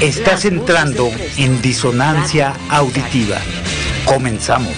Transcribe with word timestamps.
Estás 0.00 0.46
entrando 0.46 1.10
en 1.36 1.60
disonancia 1.60 2.54
auditiva. 2.70 3.36
Comenzamos. 4.06 4.72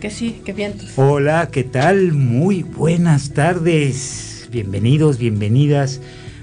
Que 0.00 0.08
sí, 0.08 0.40
que 0.42 0.54
vientos. 0.54 0.94
Hola, 0.96 1.50
¿qué 1.52 1.64
tal? 1.64 2.14
Muy 2.14 2.62
buenas 2.62 3.34
tardes. 3.34 4.48
Bienvenidos, 4.50 5.18
bienvenidas 5.18 6.00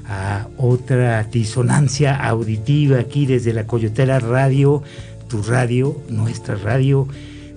a 0.07 0.47
otra 0.57 1.23
disonancia 1.23 2.15
auditiva 2.15 2.99
aquí 2.99 3.25
desde 3.25 3.53
la 3.53 3.65
Coyotera 3.65 4.19
Radio 4.19 4.83
tu 5.29 5.41
radio, 5.43 5.95
nuestra 6.09 6.55
radio. 6.55 7.07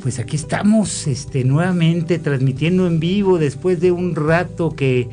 Pues 0.02 0.20
aquí 0.20 0.36
estamos 0.36 1.08
este, 1.08 1.42
nuevamente 1.42 2.18
transmitiendo 2.18 2.86
en 2.86 3.00
vivo 3.00 3.38
después 3.38 3.80
de 3.80 3.90
un 3.90 4.14
rato 4.14 4.76
que 4.76 5.08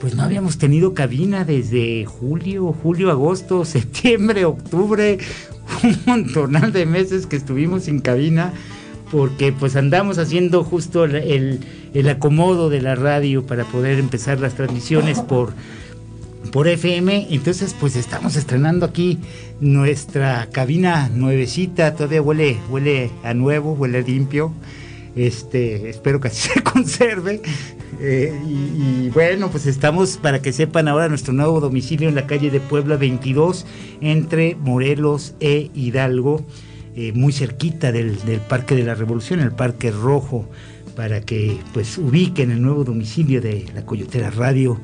pues 0.00 0.14
no 0.14 0.22
habíamos 0.22 0.58
tenido 0.58 0.94
cabina 0.94 1.44
desde 1.44 2.04
julio, 2.06 2.74
julio, 2.82 3.10
agosto, 3.10 3.64
septiembre, 3.76 4.44
octubre, 4.44 5.18
un 5.84 5.96
montonal 6.04 6.72
de 6.72 6.84
meses 6.84 7.26
que 7.26 7.36
estuvimos 7.36 7.84
sin 7.84 8.00
cabina 8.00 8.52
porque 9.10 9.52
pues 9.52 9.76
andamos 9.76 10.18
haciendo 10.18 10.62
justo 10.62 11.04
el, 11.04 11.60
el 11.94 12.08
acomodo 12.08 12.70
de 12.70 12.80
la 12.80 12.94
radio 12.94 13.44
para 13.44 13.64
poder 13.64 13.98
empezar 13.98 14.40
las 14.40 14.54
transmisiones 14.54 15.20
por 15.20 15.52
por 16.52 16.68
FM. 16.68 17.28
Entonces, 17.30 17.74
pues 17.78 17.96
estamos 17.96 18.36
estrenando 18.36 18.86
aquí 18.86 19.18
nuestra 19.60 20.48
cabina 20.50 21.08
nuevecita. 21.08 21.94
Todavía 21.94 22.22
huele, 22.22 22.58
huele 22.68 23.10
a 23.22 23.34
nuevo, 23.34 23.72
huele 23.72 24.02
limpio. 24.02 24.52
Este, 25.16 25.90
espero 25.90 26.20
que 26.20 26.28
así 26.28 26.48
se 26.54 26.62
conserve. 26.62 27.40
Eh, 28.00 28.32
y, 28.48 29.10
bueno, 29.10 29.50
pues 29.50 29.66
estamos 29.66 30.16
para 30.16 30.40
que 30.40 30.52
sepan 30.52 30.88
ahora 30.88 31.08
nuestro 31.08 31.32
nuevo 31.32 31.60
domicilio 31.60 32.08
en 32.08 32.14
la 32.14 32.26
calle 32.26 32.50
de 32.50 32.60
Puebla 32.60 32.96
22, 32.96 33.66
entre 34.00 34.54
Morelos 34.54 35.34
e 35.40 35.70
Hidalgo, 35.74 36.44
eh, 36.96 37.12
muy 37.12 37.32
cerquita 37.32 37.92
del, 37.92 38.24
del 38.24 38.40
Parque 38.40 38.74
de 38.74 38.84
la 38.84 38.94
Revolución, 38.94 39.40
el 39.40 39.52
Parque 39.52 39.90
Rojo, 39.90 40.48
para 40.96 41.20
que 41.20 41.58
pues 41.74 41.98
ubiquen 41.98 42.50
el 42.50 42.62
nuevo 42.62 42.84
domicilio 42.84 43.40
de 43.40 43.66
la 43.74 43.84
Coyotera 43.84 44.30
Radio 44.30 44.80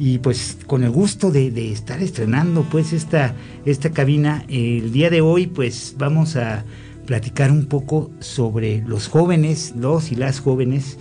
y 0.00 0.16
pues 0.16 0.56
con 0.66 0.82
el 0.82 0.90
gusto 0.90 1.30
de, 1.30 1.70
estar 1.70 2.02
estrenando 2.02 2.62
pues 2.62 2.94
esta, 2.94 3.34
esta 3.66 3.90
cabina. 3.90 4.46
El 4.48 4.92
día 4.92 5.10
de 5.10 5.20
hoy 5.20 5.46
pues 5.46 5.94
vamos 5.98 6.36
a 6.36 6.64
platicar 7.04 7.52
un 7.52 7.66
poco 7.66 8.10
sobre 8.18 8.82
los 8.86 9.08
jóvenes, 9.08 9.74
los 9.76 10.10
y 10.10 10.14
las 10.14 10.40
jóvenes, 10.40 10.96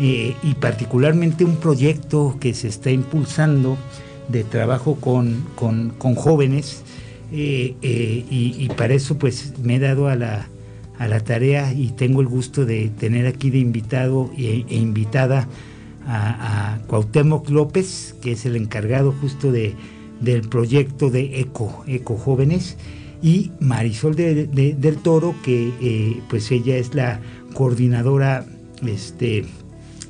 eh, 0.00 0.34
y 0.42 0.54
particularmente 0.54 1.44
un 1.44 1.56
proyecto 1.56 2.38
que 2.40 2.54
se 2.54 2.68
está 2.68 2.90
impulsando 2.90 3.76
de 4.28 4.44
trabajo 4.44 4.94
con, 4.94 5.44
jóvenes. 6.16 6.82
Eh, 7.30 7.76
eh, 7.82 8.24
y, 8.30 8.66
para 8.78 8.94
eso 8.94 9.18
pues 9.18 9.58
me 9.62 9.76
he 9.76 9.78
dado 9.78 10.08
a 10.08 10.16
la, 10.16 10.48
a 10.98 11.06
la 11.06 11.20
tarea 11.20 11.74
y 11.74 11.90
tengo 11.90 12.22
el 12.22 12.28
gusto 12.28 12.64
de 12.64 12.88
tener 12.88 13.26
aquí 13.26 13.50
de 13.50 13.58
invitado 13.58 14.30
e, 14.38 14.64
e 14.70 14.76
invitada 14.76 15.46
a, 16.08 16.78
Cuauhtémoc 16.86 17.48
López, 17.50 18.14
que 18.22 18.32
es 18.32 18.46
el 18.46 18.56
encargado 18.56 19.12
justo 19.20 19.52
de, 19.52 19.74
del 20.20 20.48
proyecto 20.48 21.10
de 21.10 21.40
ECO, 21.40 21.84
ECO 21.86 22.16
Jóvenes, 22.16 22.76
y 23.22 23.50
Marisol 23.60 24.14
del 24.14 24.96
Toro, 25.02 25.34
que 25.42 25.72
eh, 25.80 26.22
pues 26.30 26.50
ella 26.50 26.76
es 26.76 26.94
la 26.94 27.20
coordinadora 27.52 28.46
este, 28.86 29.44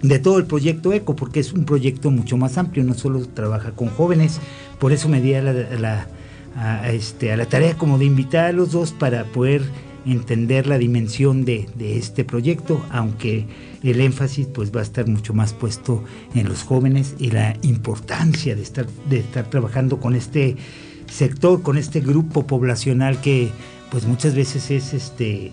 de 0.03 0.19
todo 0.19 0.39
el 0.39 0.47
proyecto 0.47 0.93
ECO, 0.93 1.17
porque 1.17 1.41
es 1.41 1.53
un 1.53 1.65
proyecto 1.65 2.11
mucho 2.11 2.37
más 2.37 2.59
amplio, 2.59 2.84
no 2.84 2.94
solo 2.94 3.27
trabaja 3.27 3.73
con 3.73 3.89
jóvenes, 3.89 4.41
por 4.78 4.93
eso 4.93 5.09
me 5.09 5.21
di 5.21 5.34
a 5.34 5.43
la, 5.43 6.06
este, 6.91 7.33
a 7.33 7.37
la 7.37 7.47
tarea 7.47 7.77
como 7.77 7.99
de 7.99 8.05
invitar 8.05 8.44
a 8.47 8.53
los 8.53 8.73
dos 8.73 8.93
para 8.93 9.25
poder 9.25 9.62
entender 10.13 10.67
la 10.67 10.79
dimensión 10.79 11.45
de, 11.45 11.67
este 11.79 12.25
proyecto, 12.25 12.85
aunque 12.91 13.47
el 13.83 14.01
énfasis 14.01 14.47
pues 14.47 14.75
va 14.75 14.81
a 14.81 14.83
estar 14.83 15.07
mucho 15.07 15.35
más 15.35 15.53
puesto 15.53 16.03
en 16.35 16.49
los 16.49 16.63
jóvenes 16.63 17.15
y 17.19 17.31
la 17.31 17.57
importancia 17.63 18.57
de 18.57 18.63
estar, 18.63 18.87
de 19.09 19.19
estar 19.19 19.49
trabajando 19.51 20.01
con 20.01 20.15
este 20.15 20.57
sector, 21.11 21.63
con 21.63 21.79
este 21.79 22.01
grupo 22.01 22.47
poblacional 22.47 23.21
que 23.21 23.51
pues 23.91 24.05
muchas 24.07 24.35
veces 24.35 24.71
es 24.71 24.93
este 24.93 25.53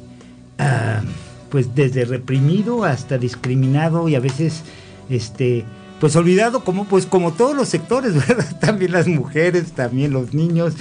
ah, 0.57 1.01
pues 1.49 1.75
desde 1.75 2.05
reprimido 2.05 2.83
hasta 2.83 3.17
discriminado 3.17 4.09
y 4.09 4.15
a 4.15 4.19
veces 4.19 4.63
este 5.09 5.63
pues 5.99 6.15
olvidado 6.15 6.63
como 6.63 6.85
pues 6.85 7.05
como 7.05 7.31
todos 7.33 7.55
los 7.55 7.69
sectores, 7.69 8.13
¿verdad? 8.27 8.59
También 8.59 8.91
las 8.91 9.07
mujeres, 9.07 9.71
también 9.71 10.11
los 10.11 10.33
niños, 10.33 10.73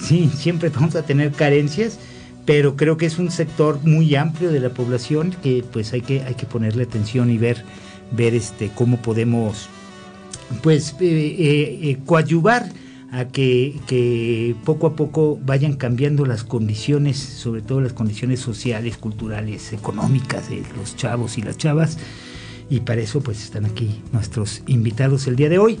sí, 0.00 0.30
siempre 0.34 0.70
vamos 0.70 0.96
a 0.96 1.02
tener 1.02 1.32
carencias 1.32 1.98
pero 2.46 2.76
creo 2.76 2.96
que 2.96 3.06
es 3.06 3.18
un 3.18 3.30
sector 3.30 3.80
muy 3.82 4.14
amplio 4.14 4.50
de 4.50 4.60
la 4.60 4.70
población 4.70 5.34
que 5.42 5.64
pues 5.72 5.92
hay 5.92 6.00
que, 6.00 6.22
hay 6.22 6.34
que 6.34 6.46
ponerle 6.46 6.84
atención 6.84 7.28
y 7.28 7.38
ver, 7.38 7.64
ver 8.12 8.34
este, 8.34 8.70
cómo 8.74 9.02
podemos 9.02 9.68
pues 10.62 10.94
eh, 11.00 11.04
eh, 11.04 11.78
eh, 11.82 11.98
coadyuvar 12.06 12.70
a 13.10 13.26
que, 13.26 14.54
poco 14.64 14.86
a 14.86 14.96
poco 14.96 15.38
vayan 15.44 15.74
cambiando 15.74 16.24
las 16.24 16.44
condiciones, 16.44 17.16
sobre 17.16 17.62
todo 17.62 17.80
las 17.80 17.92
condiciones 17.92 18.40
sociales, 18.40 18.96
culturales, 18.96 19.72
económicas 19.72 20.48
de 20.50 20.62
los 20.76 20.96
chavos 20.96 21.38
y 21.38 21.42
las 21.42 21.56
chavas. 21.56 21.98
Y 22.68 22.80
para 22.80 23.00
eso 23.00 23.20
pues 23.20 23.42
están 23.42 23.64
aquí 23.64 24.02
nuestros 24.12 24.62
invitados 24.66 25.26
el 25.26 25.36
día 25.36 25.48
de 25.48 25.58
hoy. 25.58 25.78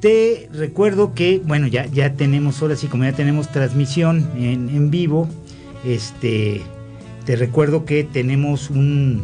Te 0.00 0.48
recuerdo 0.52 1.12
que, 1.14 1.40
bueno, 1.44 1.66
ya, 1.66 1.86
ya 1.86 2.14
tenemos, 2.14 2.60
ahora 2.62 2.76
sí, 2.76 2.86
como 2.86 3.04
ya 3.04 3.12
tenemos 3.12 3.50
transmisión 3.50 4.28
en, 4.36 4.68
en 4.68 4.90
vivo, 4.90 5.28
este, 5.84 6.62
te 7.24 7.36
recuerdo 7.36 7.84
que 7.84 8.04
tenemos 8.04 8.70
un, 8.70 9.22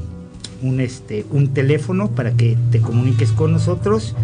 un, 0.63 0.81
este, 0.81 1.25
un 1.31 1.55
teléfono 1.55 2.11
para 2.11 2.33
que 2.33 2.57
te 2.71 2.81
comuniques 2.81 3.33
con 3.33 3.53
nosotros 3.53 4.15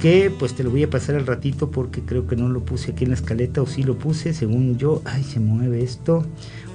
que 0.00 0.32
pues 0.36 0.54
te 0.54 0.64
lo 0.64 0.70
voy 0.70 0.82
a 0.82 0.90
pasar 0.90 1.14
al 1.14 1.26
ratito 1.28 1.70
porque 1.70 2.00
creo 2.00 2.26
que 2.26 2.34
no 2.34 2.48
lo 2.48 2.64
puse 2.64 2.90
aquí 2.90 3.04
en 3.04 3.10
la 3.10 3.16
escaleta 3.16 3.62
o 3.62 3.66
sí 3.66 3.84
lo 3.84 3.96
puse 3.96 4.34
según 4.34 4.76
yo. 4.76 5.00
Ay 5.04 5.22
se 5.22 5.38
mueve 5.38 5.84
esto. 5.84 6.24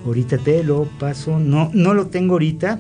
Ahorita 0.06 0.38
te 0.38 0.64
lo 0.64 0.88
paso. 0.98 1.38
No 1.38 1.70
no 1.74 1.94
lo 1.94 2.08
tengo 2.08 2.36
ahorita 2.36 2.80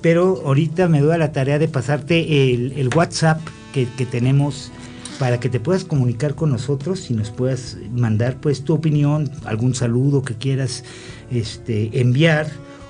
pero 0.00 0.42
ahorita 0.44 0.88
me 0.88 1.00
doy 1.00 1.14
a 1.14 1.18
la 1.18 1.32
tarea 1.32 1.58
de 1.58 1.68
pasarte 1.68 2.52
el, 2.52 2.90
WhatsApp 2.94 3.40
que, 3.72 3.86
que, 3.96 4.06
tenemos 4.06 4.70
para 5.18 5.40
que 5.40 5.48
te 5.48 5.60
puedas 5.60 5.84
comunicar 5.84 6.34
con 6.34 6.50
nosotros 6.50 7.10
y 7.10 7.14
nos 7.14 7.30
puedas 7.30 7.76
mandar 7.90 8.36
pues 8.36 8.62
tu 8.64 8.74
opinión 8.74 9.30
algún 9.44 9.74
saludo 9.74 10.22
que 10.22 10.34
quieras 10.34 10.84
este, 11.30 12.00
enviar 12.00 12.48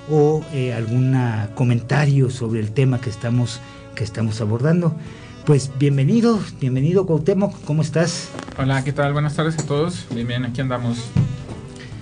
o 0.09 0.43
eh, 0.53 0.73
algún 0.73 1.15
comentario 1.55 2.29
sobre 2.29 2.59
el 2.59 2.71
tema 2.71 3.01
que 3.01 3.09
estamos, 3.09 3.59
que 3.95 4.03
estamos 4.03 4.41
abordando. 4.41 4.95
Pues 5.45 5.71
bienvenido, 5.79 6.39
bienvenido 6.59 7.05
Cuauhtémoc, 7.05 7.63
¿cómo 7.63 7.81
estás? 7.81 8.29
Hola, 8.57 8.83
¿qué 8.83 8.93
tal? 8.93 9.13
Buenas 9.13 9.35
tardes 9.35 9.57
a 9.57 9.65
todos. 9.65 10.05
Bien, 10.13 10.27
bien, 10.27 10.45
aquí 10.45 10.61
andamos. 10.61 11.09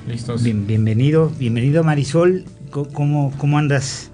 Listos. 0.07 0.41
bienvenido, 0.43 1.31
bienvenido 1.37 1.83
Marisol, 1.83 2.45
¿cómo, 2.71 3.33
cómo 3.37 3.57
andas? 3.57 4.09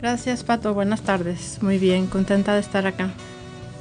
Gracias 0.00 0.42
Pato, 0.42 0.74
buenas 0.74 1.02
tardes. 1.02 1.58
Muy 1.62 1.78
bien, 1.78 2.08
contenta 2.08 2.54
de 2.54 2.60
estar 2.60 2.86
acá. 2.86 3.12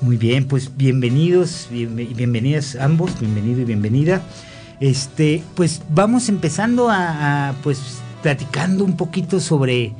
Muy 0.01 0.17
bien, 0.17 0.45
pues 0.45 0.75
bienvenidos, 0.75 1.67
bienvenidas 1.69 2.75
ambos, 2.75 3.19
bienvenido 3.19 3.61
y 3.61 3.65
bienvenida. 3.65 4.23
Este, 4.79 5.43
pues 5.53 5.83
vamos 5.89 6.27
empezando 6.27 6.89
a, 6.89 7.53
pues 7.61 7.99
platicando 8.23 8.83
un 8.83 8.97
poquito 8.97 9.39
sobre 9.39 9.93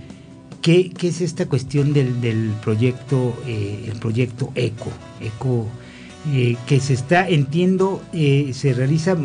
qué, 0.64 0.92
es 1.02 1.22
esta 1.22 1.46
cuestión 1.46 1.94
del, 1.94 2.52
proyecto, 2.64 3.40
eh, 3.46 3.90
el 3.92 4.00
proyecto 4.00 4.52
ECO, 4.56 4.92
ECO 5.20 5.68
eh, 6.34 6.58
que 6.66 6.80
se 6.80 6.94
está, 6.94 7.30
entiendo, 7.30 8.02
eh, 8.12 8.54
se 8.56 8.74
realiza 8.74 9.16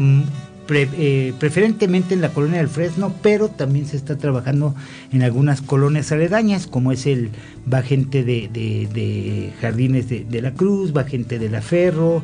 preferentemente 0.66 2.14
en 2.14 2.20
la 2.20 2.30
colonia 2.30 2.58
del 2.58 2.68
Fresno, 2.68 3.14
pero 3.22 3.48
también 3.48 3.86
se 3.86 3.96
está 3.96 4.16
trabajando 4.18 4.74
en 5.12 5.22
algunas 5.22 5.62
colonias 5.62 6.12
aledañas, 6.12 6.66
como 6.66 6.92
es 6.92 7.06
el 7.06 7.30
va 7.72 7.82
gente 7.82 8.24
de, 8.24 9.52
Jardines 9.60 10.08
de, 10.08 10.24
de, 10.24 10.42
la 10.42 10.52
Cruz, 10.52 10.96
va 10.96 11.04
gente 11.04 11.38
de 11.38 11.48
la 11.48 11.62
Ferro, 11.62 12.22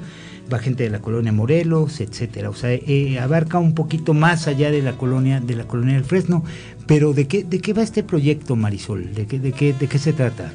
va 0.52 0.58
gente 0.58 0.84
de 0.84 0.90
la 0.90 1.00
colonia 1.00 1.32
Morelos, 1.32 2.00
etcétera. 2.00 2.50
O 2.50 2.54
sea, 2.54 2.72
eh, 2.72 3.18
abarca 3.18 3.58
un 3.58 3.74
poquito 3.74 4.14
más 4.14 4.46
allá 4.48 4.70
de 4.70 4.82
la 4.82 4.92
colonia, 4.92 5.40
de 5.40 5.56
la 5.56 5.64
colonia 5.64 5.94
del 5.94 6.04
Fresno. 6.04 6.44
Pero 6.86 7.12
¿de 7.12 7.26
qué, 7.26 7.44
de 7.44 7.60
qué 7.60 7.72
va 7.72 7.82
este 7.82 8.02
proyecto, 8.02 8.56
Marisol? 8.56 9.14
¿De 9.14 9.26
qué, 9.26 9.38
de 9.38 9.52
qué, 9.52 9.72
de 9.72 9.86
qué 9.86 9.98
se 9.98 10.12
trata? 10.12 10.52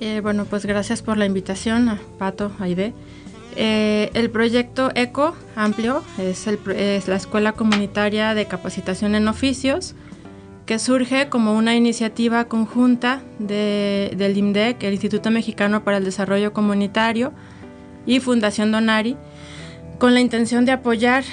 Eh, 0.00 0.20
bueno, 0.20 0.46
pues 0.46 0.66
gracias 0.66 1.02
por 1.02 1.16
la 1.16 1.26
invitación 1.26 1.98
Pato, 2.18 2.52
Aide. 2.58 2.92
Eh, 3.56 4.10
el 4.14 4.30
proyecto 4.30 4.90
ECO 4.94 5.36
Amplio 5.56 6.02
es, 6.18 6.46
el, 6.46 6.58
es, 6.74 7.08
la 7.08 7.16
Escuela 7.16 7.52
Comunitaria 7.52 8.34
de 8.34 8.46
Capacitación 8.46 9.14
en 9.14 9.28
Oficios 9.28 9.94
que 10.66 10.78
surge 10.78 11.28
como 11.28 11.56
una 11.56 11.74
iniciativa 11.74 12.44
conjunta 12.44 13.20
de, 13.38 14.12
del 14.16 14.36
IMDEC, 14.36 14.82
el 14.84 14.92
Instituto 14.92 15.30
Mexicano 15.30 15.84
para 15.84 15.96
el 15.96 16.04
Desarrollo 16.04 16.52
Comunitario, 16.52 17.32
y 18.06 18.20
Fundación 18.20 18.72
Donari, 18.72 19.16
con 19.98 20.14
la 20.14 20.20
intención 20.20 20.64
de 20.64 20.72
apoyar, 20.72 21.24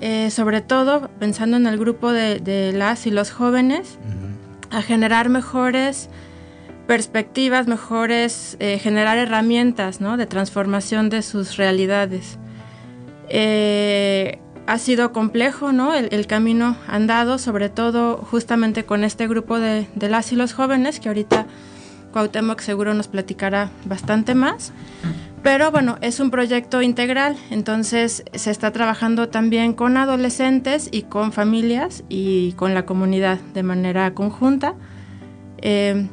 eh, 0.00 0.30
sobre 0.30 0.60
todo 0.60 1.10
pensando 1.18 1.56
en 1.56 1.66
el 1.66 1.78
grupo 1.78 2.12
de, 2.12 2.72
las 2.74 3.06
y 3.06 3.10
los 3.10 3.30
jóvenes, 3.30 3.98
a 4.70 4.82
generar 4.82 5.28
mejores 5.28 6.08
perspectivas, 6.86 7.66
mejores, 7.66 8.56
eh, 8.60 8.78
generar 8.78 9.18
herramientas 9.18 10.00
¿no? 10.00 10.16
de 10.16 10.26
transformación 10.26 11.08
de 11.10 11.22
sus 11.22 11.56
realidades. 11.56 12.38
Eh, 13.28 14.38
ha 14.66 14.78
sido 14.78 15.12
complejo 15.12 15.72
¿no? 15.72 15.94
el, 15.94 16.26
camino 16.26 16.76
andado, 16.88 17.38
sobre 17.38 17.68
todo 17.68 18.16
justamente 18.16 18.84
con 18.84 19.04
este 19.04 19.26
grupo 19.28 19.58
de, 19.60 19.86
de, 19.94 20.08
las 20.08 20.32
y 20.32 20.36
los 20.36 20.54
jóvenes, 20.54 21.00
que 21.00 21.08
ahorita 21.08 21.46
Cuauhtémoc 22.12 22.60
seguro 22.60 22.94
nos 22.94 23.08
platicará 23.08 23.70
bastante 23.84 24.34
más. 24.34 24.72
Pero 25.42 25.70
bueno, 25.70 25.98
es 26.00 26.18
un 26.18 26.30
proyecto 26.30 26.82
integral, 26.82 27.36
entonces 27.50 28.24
se 28.32 28.50
está 28.50 28.72
trabajando 28.72 29.28
también 29.28 29.74
con 29.74 29.96
adolescentes 29.96 30.88
y 30.90 31.02
con 31.02 31.30
familias 31.30 32.02
y 32.08 32.52
con 32.52 32.74
la 32.74 32.84
comunidad 32.84 33.38
de 33.54 33.62
manera 33.62 34.12
conjunta. 34.12 34.74
Eh, 35.58 36.08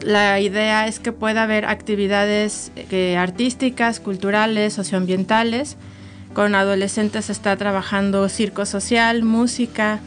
la 0.00 0.40
idea 0.40 0.86
es 0.86 1.00
que 1.00 1.12
pueda 1.12 1.42
haber 1.42 1.64
actividades 1.64 2.72
eh, 2.76 3.16
artísticas, 3.16 4.00
culturales, 4.00 4.74
socioambientales. 4.74 5.76
Con 6.34 6.54
adolescentes 6.54 7.26
se 7.26 7.32
está 7.32 7.56
trabajando 7.56 8.28
circo 8.28 8.66
social, 8.66 9.22
música, 9.22 10.00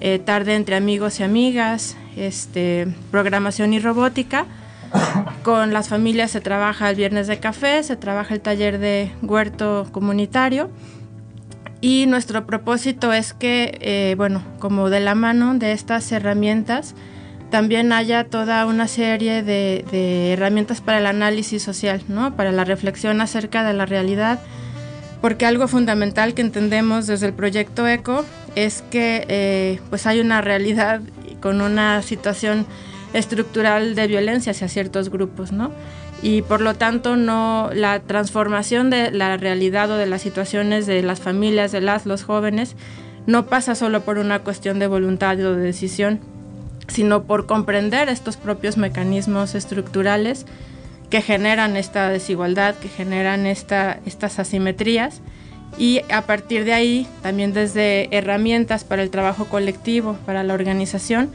eh, 0.00 0.18
tarde 0.18 0.54
entre 0.54 0.76
amigos 0.76 1.20
y 1.20 1.24
amigas, 1.24 1.96
este, 2.16 2.88
programación 3.10 3.72
y 3.74 3.80
robótica 3.80 4.46
con 5.42 5.72
las 5.72 5.88
familias 5.88 6.30
se 6.30 6.40
trabaja 6.40 6.90
el 6.90 6.96
viernes 6.96 7.26
de 7.26 7.38
café, 7.38 7.82
se 7.82 7.96
trabaja 7.96 8.34
el 8.34 8.40
taller 8.40 8.78
de 8.78 9.10
huerto 9.22 9.86
comunitario 9.92 10.70
y 11.80 12.06
nuestro 12.06 12.46
propósito 12.46 13.12
es 13.12 13.34
que, 13.34 13.78
eh, 13.80 14.14
bueno, 14.16 14.42
como 14.58 14.90
de 14.90 15.00
la 15.00 15.14
mano 15.14 15.54
de 15.54 15.72
estas 15.72 16.10
herramientas, 16.12 16.94
también 17.54 17.92
haya 17.92 18.24
toda 18.24 18.66
una 18.66 18.88
serie 18.88 19.44
de, 19.44 20.32
herramientas 20.32 20.80
para 20.80 20.98
el 20.98 21.06
análisis 21.06 21.62
social, 21.62 22.02
¿no? 22.08 22.34
para 22.34 22.50
la 22.50 22.64
reflexión 22.64 23.20
acerca 23.20 23.62
de 23.62 23.72
la 23.72 23.86
realidad, 23.86 24.40
porque 25.20 25.46
algo 25.46 25.68
fundamental 25.68 26.34
que 26.34 26.42
entendemos 26.42 27.06
desde 27.06 27.26
el 27.26 27.32
proyecto 27.32 27.86
ECO 27.86 28.24
es 28.56 28.82
que 28.90 29.24
eh, 29.28 29.78
pues 29.88 30.04
hay 30.08 30.18
una 30.18 30.40
realidad 30.40 31.00
con 31.40 31.60
una 31.60 32.02
situación 32.02 32.66
estructural 33.12 33.94
de 33.94 34.08
violencia 34.08 34.50
hacia 34.50 34.66
ciertos 34.66 35.08
grupos, 35.08 35.52
¿no? 35.52 35.70
Y 36.22 36.42
por 36.42 36.60
lo 36.60 36.74
tanto, 36.74 37.14
no 37.14 37.70
la 37.72 38.00
transformación 38.00 38.90
de 38.90 39.12
la 39.12 39.36
realidad 39.36 39.92
o 39.92 39.96
de 39.96 40.06
las 40.06 40.22
situaciones 40.22 40.86
de 40.88 41.04
las 41.04 41.20
familias, 41.20 41.70
de 41.70 41.82
las, 41.82 42.04
los 42.04 42.24
jóvenes, 42.24 42.74
no 43.28 43.46
pasa 43.46 43.76
solo 43.76 44.00
por 44.00 44.18
una 44.18 44.40
cuestión 44.40 44.80
de 44.80 44.88
voluntad 44.88 45.38
o 45.38 45.54
de 45.54 45.62
decisión, 45.62 46.33
sino 46.88 47.24
por 47.24 47.46
comprender 47.46 48.08
estos 48.08 48.36
propios 48.36 48.76
mecanismos 48.76 49.54
estructurales 49.54 50.46
que 51.10 51.22
generan 51.22 51.76
esta 51.76 52.08
desigualdad, 52.08 52.74
que 52.76 52.88
generan 52.88 53.46
esta, 53.46 54.00
estas 54.06 54.38
asimetrías 54.38 55.20
y 55.78 56.00
a 56.12 56.22
partir 56.22 56.64
de 56.64 56.72
ahí, 56.72 57.06
también 57.22 57.52
desde 57.52 58.16
herramientas 58.16 58.84
para 58.84 59.02
el 59.02 59.10
trabajo 59.10 59.46
colectivo, 59.46 60.16
para 60.24 60.42
la 60.44 60.54
organización, 60.54 61.30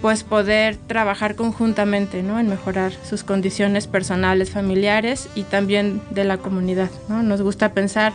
pues 0.00 0.24
poder 0.24 0.76
trabajar 0.76 1.36
conjuntamente 1.36 2.22
¿no? 2.22 2.40
en 2.40 2.48
mejorar 2.48 2.92
sus 3.08 3.22
condiciones 3.22 3.86
personales, 3.86 4.50
familiares 4.50 5.28
y 5.34 5.44
también 5.44 6.02
de 6.10 6.24
la 6.24 6.38
comunidad. 6.38 6.90
¿no? 7.08 7.22
Nos 7.22 7.42
gusta 7.42 7.72
pensar 7.72 8.12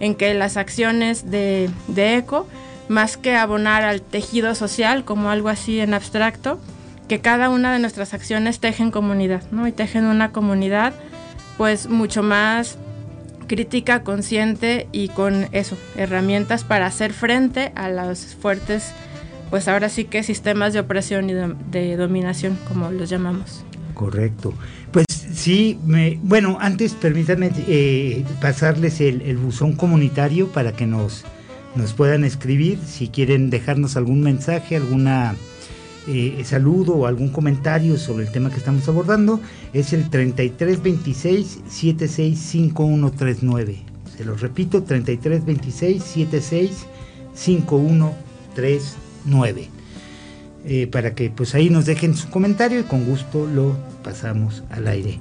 en 0.00 0.16
que 0.16 0.34
las 0.34 0.56
acciones 0.56 1.30
de, 1.30 1.70
de 1.86 2.16
ECO, 2.16 2.46
más 2.92 3.16
que 3.16 3.34
abonar 3.34 3.82
al 3.82 4.02
tejido 4.02 4.54
social 4.54 5.04
como 5.04 5.30
algo 5.30 5.48
así 5.48 5.80
en 5.80 5.94
abstracto, 5.94 6.60
que 7.08 7.20
cada 7.20 7.50
una 7.50 7.72
de 7.72 7.80
nuestras 7.80 8.14
acciones 8.14 8.60
tejen 8.60 8.90
comunidad, 8.90 9.42
¿no? 9.50 9.66
Y 9.66 9.72
tejen 9.72 10.04
una 10.04 10.30
comunidad 10.30 10.94
pues 11.58 11.88
mucho 11.88 12.22
más 12.22 12.78
crítica, 13.48 14.02
consciente 14.04 14.86
y 14.92 15.08
con 15.08 15.48
eso, 15.52 15.76
herramientas 15.96 16.64
para 16.64 16.86
hacer 16.86 17.12
frente 17.12 17.72
a 17.74 17.88
las 17.88 18.34
fuertes 18.36 18.92
pues 19.52 19.68
ahora 19.68 19.90
sí 19.90 20.06
que 20.06 20.22
sistemas 20.22 20.72
de 20.72 20.80
opresión 20.80 21.28
y 21.28 21.34
de, 21.34 21.96
dominación, 21.98 22.56
como 22.66 22.90
los 22.90 23.10
llamamos. 23.10 23.62
Correcto. 23.92 24.54
Pues 24.90 25.04
sí, 25.10 25.78
me, 25.84 26.18
bueno, 26.22 26.56
antes 26.58 26.94
permítanme 26.94 27.50
eh, 27.68 28.24
pasarles 28.40 29.02
el, 29.02 29.36
buzón 29.36 29.74
comunitario 29.74 30.48
para 30.48 30.72
que 30.72 30.86
nos, 30.86 31.26
nos 31.74 31.92
puedan 31.92 32.24
escribir 32.24 32.78
si 32.86 33.08
quieren 33.08 33.50
dejarnos 33.50 33.96
algún 33.96 34.22
mensaje, 34.22 34.76
alguna 34.76 35.34
eh, 36.08 36.42
saludo 36.44 36.94
o 36.94 37.06
algún 37.06 37.28
comentario 37.28 37.98
sobre 37.98 38.24
el 38.26 38.32
tema 38.32 38.50
que 38.50 38.56
estamos 38.56 38.88
abordando. 38.88 39.38
Es 39.72 39.92
el 39.92 40.10
3326 40.10 41.60
765139. 41.68 43.78
Se 44.16 44.24
los 44.24 44.40
repito, 44.40 44.82
3326 44.82 46.02
765139. 46.02 49.02
9. 49.24 49.68
Eh, 50.64 50.86
para 50.86 51.14
que 51.14 51.30
pues 51.30 51.54
ahí 51.54 51.70
nos 51.70 51.86
dejen 51.86 52.16
su 52.16 52.30
comentario 52.30 52.80
y 52.80 52.84
con 52.84 53.04
gusto 53.04 53.46
lo 53.46 53.76
pasamos 54.02 54.62
al 54.70 54.86
aire. 54.86 55.18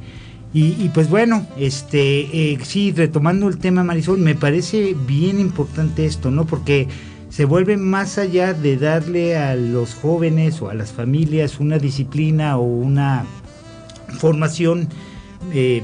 Y, 0.53 0.89
pues 0.89 1.09
bueno, 1.09 1.47
este, 1.57 2.51
eh, 2.51 2.59
sí, 2.63 2.91
retomando 2.91 3.47
el 3.47 3.57
tema 3.57 3.85
Marisol, 3.85 4.17
me 4.17 4.35
parece 4.35 4.97
bien 5.07 5.39
importante 5.39 6.05
esto, 6.05 6.29
¿no? 6.29 6.45
Porque 6.45 6.89
se 7.29 7.45
vuelve 7.45 7.77
más 7.77 8.17
allá 8.17 8.53
de 8.53 8.75
darle 8.75 9.37
a 9.37 9.55
los 9.55 9.93
jóvenes 9.93 10.61
o 10.61 10.69
a 10.69 10.73
las 10.73 10.91
familias 10.91 11.61
una 11.61 11.77
disciplina 11.77 12.57
o 12.57 12.63
una 12.63 13.23
formación 14.19 14.89
eh, 15.53 15.81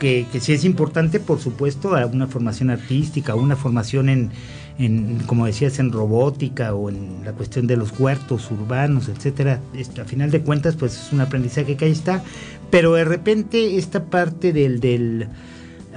que, 0.00 0.26
que 0.32 0.40
sí 0.40 0.52
es 0.52 0.64
importante, 0.64 1.20
por 1.20 1.38
supuesto, 1.38 1.94
a 1.94 2.04
una 2.06 2.26
formación 2.26 2.70
artística, 2.70 3.36
una 3.36 3.54
formación 3.54 4.08
en, 4.08 4.30
en, 4.78 5.18
como 5.26 5.46
decías, 5.46 5.78
en 5.78 5.92
robótica 5.92 6.74
o 6.74 6.88
en 6.88 7.24
la 7.24 7.32
cuestión 7.32 7.66
de 7.66 7.76
los 7.76 7.98
huertos 7.98 8.50
urbanos, 8.50 9.08
etcétera. 9.08 9.60
a 10.00 10.04
final 10.04 10.30
de 10.30 10.40
cuentas, 10.40 10.76
pues 10.76 10.94
es 10.94 11.12
un 11.12 11.20
aprendizaje 11.20 11.76
que 11.76 11.86
ahí 11.86 11.90
está, 11.90 12.22
pero 12.70 12.94
de 12.94 13.04
repente 13.04 13.76
esta 13.76 14.04
parte 14.04 14.52
del, 14.52 14.78
del 14.78 15.28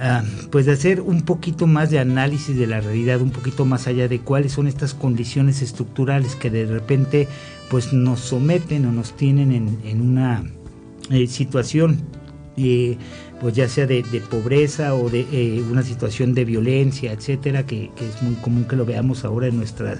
ah, 0.00 0.24
pues 0.50 0.66
de 0.66 0.72
hacer 0.72 1.00
un 1.00 1.22
poquito 1.22 1.66
más 1.68 1.90
de 1.90 2.00
análisis 2.00 2.56
de 2.56 2.66
la 2.66 2.80
realidad, 2.80 3.20
un 3.20 3.30
poquito 3.30 3.64
más 3.64 3.86
allá 3.86 4.08
de 4.08 4.18
cuáles 4.18 4.52
son 4.52 4.66
estas 4.66 4.94
condiciones 4.94 5.62
estructurales 5.62 6.34
que 6.34 6.50
de 6.50 6.66
repente 6.66 7.28
pues 7.70 7.92
nos 7.92 8.20
someten 8.20 8.84
o 8.86 8.92
nos 8.92 9.16
tienen 9.16 9.52
en, 9.84 10.00
una 10.00 10.44
eh, 11.10 11.26
situación 11.28 12.00
eh, 12.56 12.98
pues 13.42 13.56
ya 13.56 13.68
sea 13.68 13.88
de, 13.88 14.04
pobreza 14.30 14.94
o 14.94 15.10
de 15.10 15.26
eh, 15.32 15.64
una 15.68 15.82
situación 15.82 16.32
de 16.32 16.44
violencia, 16.44 17.10
etcétera, 17.12 17.66
que, 17.66 17.90
es 17.96 18.22
muy 18.22 18.36
común 18.36 18.64
que 18.64 18.76
lo 18.76 18.86
veamos 18.86 19.24
ahora 19.24 19.48
en 19.48 19.56
nuestras 19.56 19.98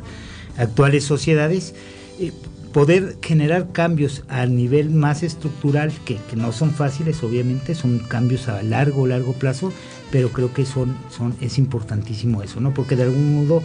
actuales 0.57 1.03
sociedades, 1.03 1.75
eh, 2.21 2.31
poder 2.73 3.17
generar 3.21 3.73
cambios 3.73 4.23
a 4.29 4.47
nivel 4.47 4.91
más 4.91 5.25
estructural, 5.25 5.93
que, 6.05 6.19
no 6.37 6.53
son 6.53 6.71
fáciles, 6.71 7.21
obviamente, 7.25 7.75
son 7.75 7.99
cambios 7.99 8.47
a 8.47 8.63
largo, 8.63 9.09
largo 9.09 9.33
plazo, 9.33 9.73
pero 10.13 10.29
creo 10.29 10.55
que 10.55 10.65
son, 10.65 10.97
son, 11.11 11.35
es 11.41 11.59
importantísimo 11.59 12.45
eso, 12.45 12.61
¿no? 12.61 12.73
Porque 12.73 12.95
de 12.95 13.03
algún 13.03 13.35
modo 13.35 13.61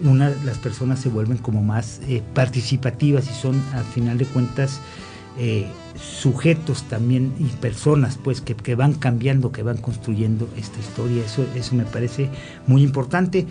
una, 0.00 0.30
las 0.44 0.58
personas 0.58 0.98
se 0.98 1.10
vuelven 1.10 1.38
como 1.38 1.62
más 1.62 2.00
eh, 2.08 2.22
participativas 2.34 3.30
y 3.30 3.40
son, 3.40 3.62
al 3.72 3.84
final 3.84 4.18
de 4.18 4.24
cuentas, 4.24 4.80
eh, 5.38 5.66
sujetos 5.96 6.82
también 6.84 7.32
y 7.38 7.44
personas 7.44 8.18
pues 8.22 8.42
que, 8.42 8.74
van 8.74 8.92
cambiando, 8.94 9.50
que 9.50 9.62
van 9.62 9.78
construyendo 9.78 10.48
esta 10.58 10.78
historia. 10.78 11.24
Eso, 11.24 11.46
eso 11.54 11.74
me 11.74 11.84
parece 11.84 12.28
muy 12.66 12.82
importante. 12.82 13.46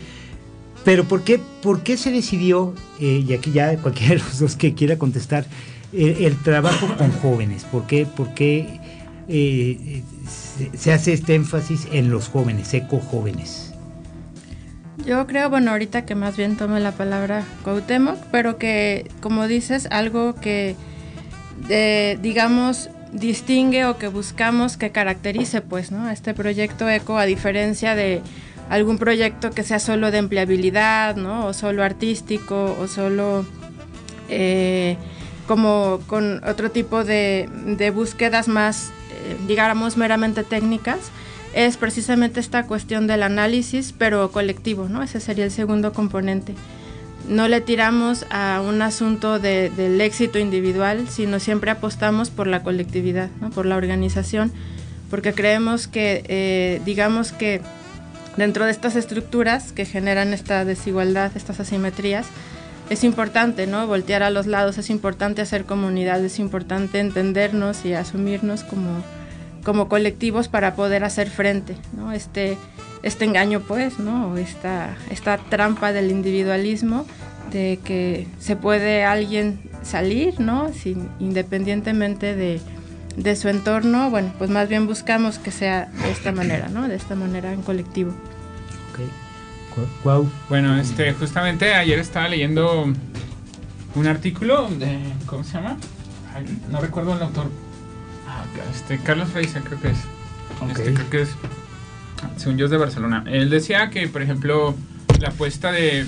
Pero 0.83 1.05
¿por 1.05 1.23
qué, 1.23 1.39
por 1.61 1.81
qué 1.81 1.97
se 1.97 2.11
decidió, 2.11 2.73
eh, 2.99 3.23
y 3.27 3.33
aquí 3.33 3.51
ya 3.51 3.77
cualquiera 3.81 4.15
de 4.15 4.19
los 4.19 4.39
dos 4.39 4.55
que 4.55 4.73
quiera 4.73 4.97
contestar, 4.97 5.45
eh, 5.93 6.17
el 6.21 6.35
trabajo 6.37 6.87
con 6.97 7.11
jóvenes? 7.13 7.63
¿Por 7.63 7.87
qué, 7.87 8.05
por 8.05 8.33
qué 8.33 8.79
se, 9.27 10.91
hace 10.91 11.13
este 11.13 11.35
énfasis 11.35 11.87
en 11.91 12.11
los 12.11 12.27
jóvenes, 12.27 12.73
eco 12.73 12.99
jóvenes? 12.99 13.73
Yo 15.05 15.25
creo, 15.25 15.49
bueno, 15.49 15.71
ahorita 15.71 16.05
que 16.05 16.13
más 16.13 16.37
bien 16.37 16.57
tome 16.57 16.79
la 16.79 16.91
palabra 16.91 17.43
Cuauhtémoc, 17.63 18.17
pero 18.31 18.57
que, 18.57 19.09
como 19.19 19.47
dices, 19.47 19.87
algo 19.89 20.35
que 20.35 20.75
digamos, 21.67 22.89
distingue 23.11 23.85
o 23.85 23.97
que 23.97 24.07
buscamos 24.07 24.77
que 24.77 24.91
caracterice, 24.91 25.61
pues, 25.61 25.91
¿no? 25.91 26.09
Este 26.09 26.33
proyecto 26.33 26.89
ECO, 26.89 27.17
a 27.17 27.25
diferencia 27.25 27.95
de 27.95 28.21
algún 28.69 28.97
proyecto 28.97 29.51
que 29.51 29.63
sea 29.63 29.79
solo 29.79 30.11
de 30.11 30.17
empleabilidad, 30.17 31.15
¿no? 31.17 31.45
O 31.45 31.53
solo 31.53 31.83
artístico, 31.83 32.75
o 32.79 32.87
solo 32.87 33.45
eh, 34.29 34.95
como 35.45 35.99
con 36.07 36.41
otro 36.45 36.71
tipo 36.71 37.03
de, 37.03 37.49
búsquedas 37.93 38.47
más, 38.47 38.91
eh, 39.11 39.35
digamos, 39.47 39.97
meramente 39.97 40.43
técnicas, 40.43 41.11
es 41.53 41.75
precisamente 41.75 42.39
esta 42.39 42.65
cuestión 42.65 43.07
del 43.07 43.23
análisis, 43.23 43.93
pero 43.97 44.31
colectivo, 44.31 44.87
¿no? 44.87 45.03
Ese 45.03 45.19
sería 45.19 45.43
el 45.43 45.51
segundo 45.51 45.91
componente. 45.91 46.55
No 47.27 47.47
le 47.47 47.61
tiramos 47.61 48.25
a 48.29 48.61
un 48.65 48.81
asunto 48.81 49.39
del 49.39 50.01
éxito 50.01 50.39
individual, 50.39 51.07
sino 51.09 51.39
siempre 51.39 51.71
apostamos 51.71 52.29
por 52.29 52.47
la 52.47 52.63
colectividad, 52.63 53.29
por 53.53 53.65
la 53.65 53.77
organización, 53.77 54.51
porque 55.09 55.33
creemos 55.33 55.87
que, 55.87 56.23
eh, 56.27 56.81
digamos 56.83 57.31
que 57.31 57.61
dentro 58.37 58.65
de 58.65 58.71
estas 58.71 58.95
estructuras 58.95 59.71
que 59.71 59.85
generan 59.85 60.33
esta 60.33 60.65
desigualdad, 60.65 61.31
estas 61.35 61.59
asimetrías, 61.59 62.27
es 62.89 63.05
importante, 63.05 63.67
¿no? 63.67 63.87
Voltear 63.87 64.21
a 64.21 64.29
los 64.29 64.47
lados, 64.47 64.77
es 64.77 64.89
importante 64.89 65.41
hacer 65.41 65.63
comunidad, 65.63 66.23
es 66.25 66.39
importante 66.39 66.99
entendernos 66.99 67.85
y 67.85 67.93
asumirnos 67.93 68.65
como, 68.65 69.01
como 69.63 69.87
colectivos 69.87 70.49
para 70.49 70.75
poder 70.75 71.05
hacer 71.05 71.29
frente, 71.29 71.77
¿no? 71.95 72.11
Este, 72.11 72.57
este 73.03 73.25
engaño, 73.25 73.61
pues, 73.61 73.99
¿no? 73.99 74.37
Esta, 74.37 74.95
esta 75.09 75.37
trampa 75.37 75.91
del 75.93 76.11
individualismo, 76.11 77.05
de 77.51 77.79
que 77.83 78.27
se 78.39 78.55
puede 78.55 79.03
alguien 79.03 79.59
salir, 79.83 80.39
¿no? 80.39 80.71
Sin, 80.73 81.09
independientemente 81.19 82.35
de, 82.35 82.61
de 83.15 83.35
su 83.35 83.49
entorno, 83.49 84.09
bueno, 84.09 84.33
pues 84.37 84.49
más 84.49 84.69
bien 84.69 84.87
buscamos 84.87 85.39
que 85.39 85.51
sea 85.51 85.89
de 86.03 86.11
esta 86.11 86.31
manera, 86.31 86.69
¿no? 86.69 86.87
De 86.87 86.95
esta 86.95 87.15
manera 87.15 87.51
en 87.53 87.61
colectivo. 87.61 88.13
Wow. 90.03 90.29
Bueno, 90.49 90.77
este, 90.77 91.13
justamente 91.13 91.73
ayer 91.73 91.99
estaba 91.99 92.27
leyendo 92.27 92.93
un 93.95 94.07
artículo 94.07 94.67
de, 94.69 94.99
¿cómo 95.25 95.43
se 95.43 95.53
llama? 95.53 95.77
no 96.69 96.79
recuerdo 96.79 97.15
el 97.15 97.23
autor. 97.23 97.47
Ah, 98.27 98.43
este, 98.73 98.97
Carlos 98.99 99.29
Freisa 99.29 99.61
creo 99.61 99.79
que 99.79 99.89
es. 99.89 99.97
Este, 100.69 100.93
creo 100.93 101.09
que 101.09 101.21
es, 101.23 101.29
según 102.37 102.57
yo 102.57 102.65
es 102.65 102.71
de 102.71 102.77
Barcelona. 102.77 103.23
Él 103.27 103.49
decía 103.49 103.89
que, 103.89 104.07
por 104.07 104.21
ejemplo, 104.21 104.75
la 105.19 105.29
apuesta 105.29 105.71
de, 105.71 106.05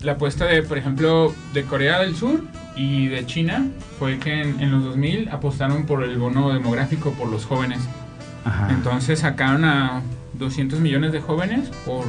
la 0.00 0.12
apuesta 0.12 0.46
de, 0.46 0.62
por 0.62 0.78
ejemplo, 0.78 1.34
de 1.52 1.64
Corea 1.64 2.00
del 2.00 2.16
Sur 2.16 2.42
y 2.76 3.08
de 3.08 3.26
China 3.26 3.66
fue 3.98 4.18
que 4.18 4.42
en, 4.42 4.70
los 4.70 4.84
2000 4.84 5.28
apostaron 5.30 5.86
por 5.86 6.02
el 6.02 6.18
bono 6.18 6.52
demográfico 6.52 7.12
por 7.12 7.28
los 7.28 7.44
jóvenes. 7.44 7.80
Entonces 8.70 9.20
sacaron 9.20 9.64
a 9.64 10.02
200 10.34 10.80
millones 10.80 11.12
de 11.12 11.20
jóvenes 11.20 11.68
por 11.86 12.04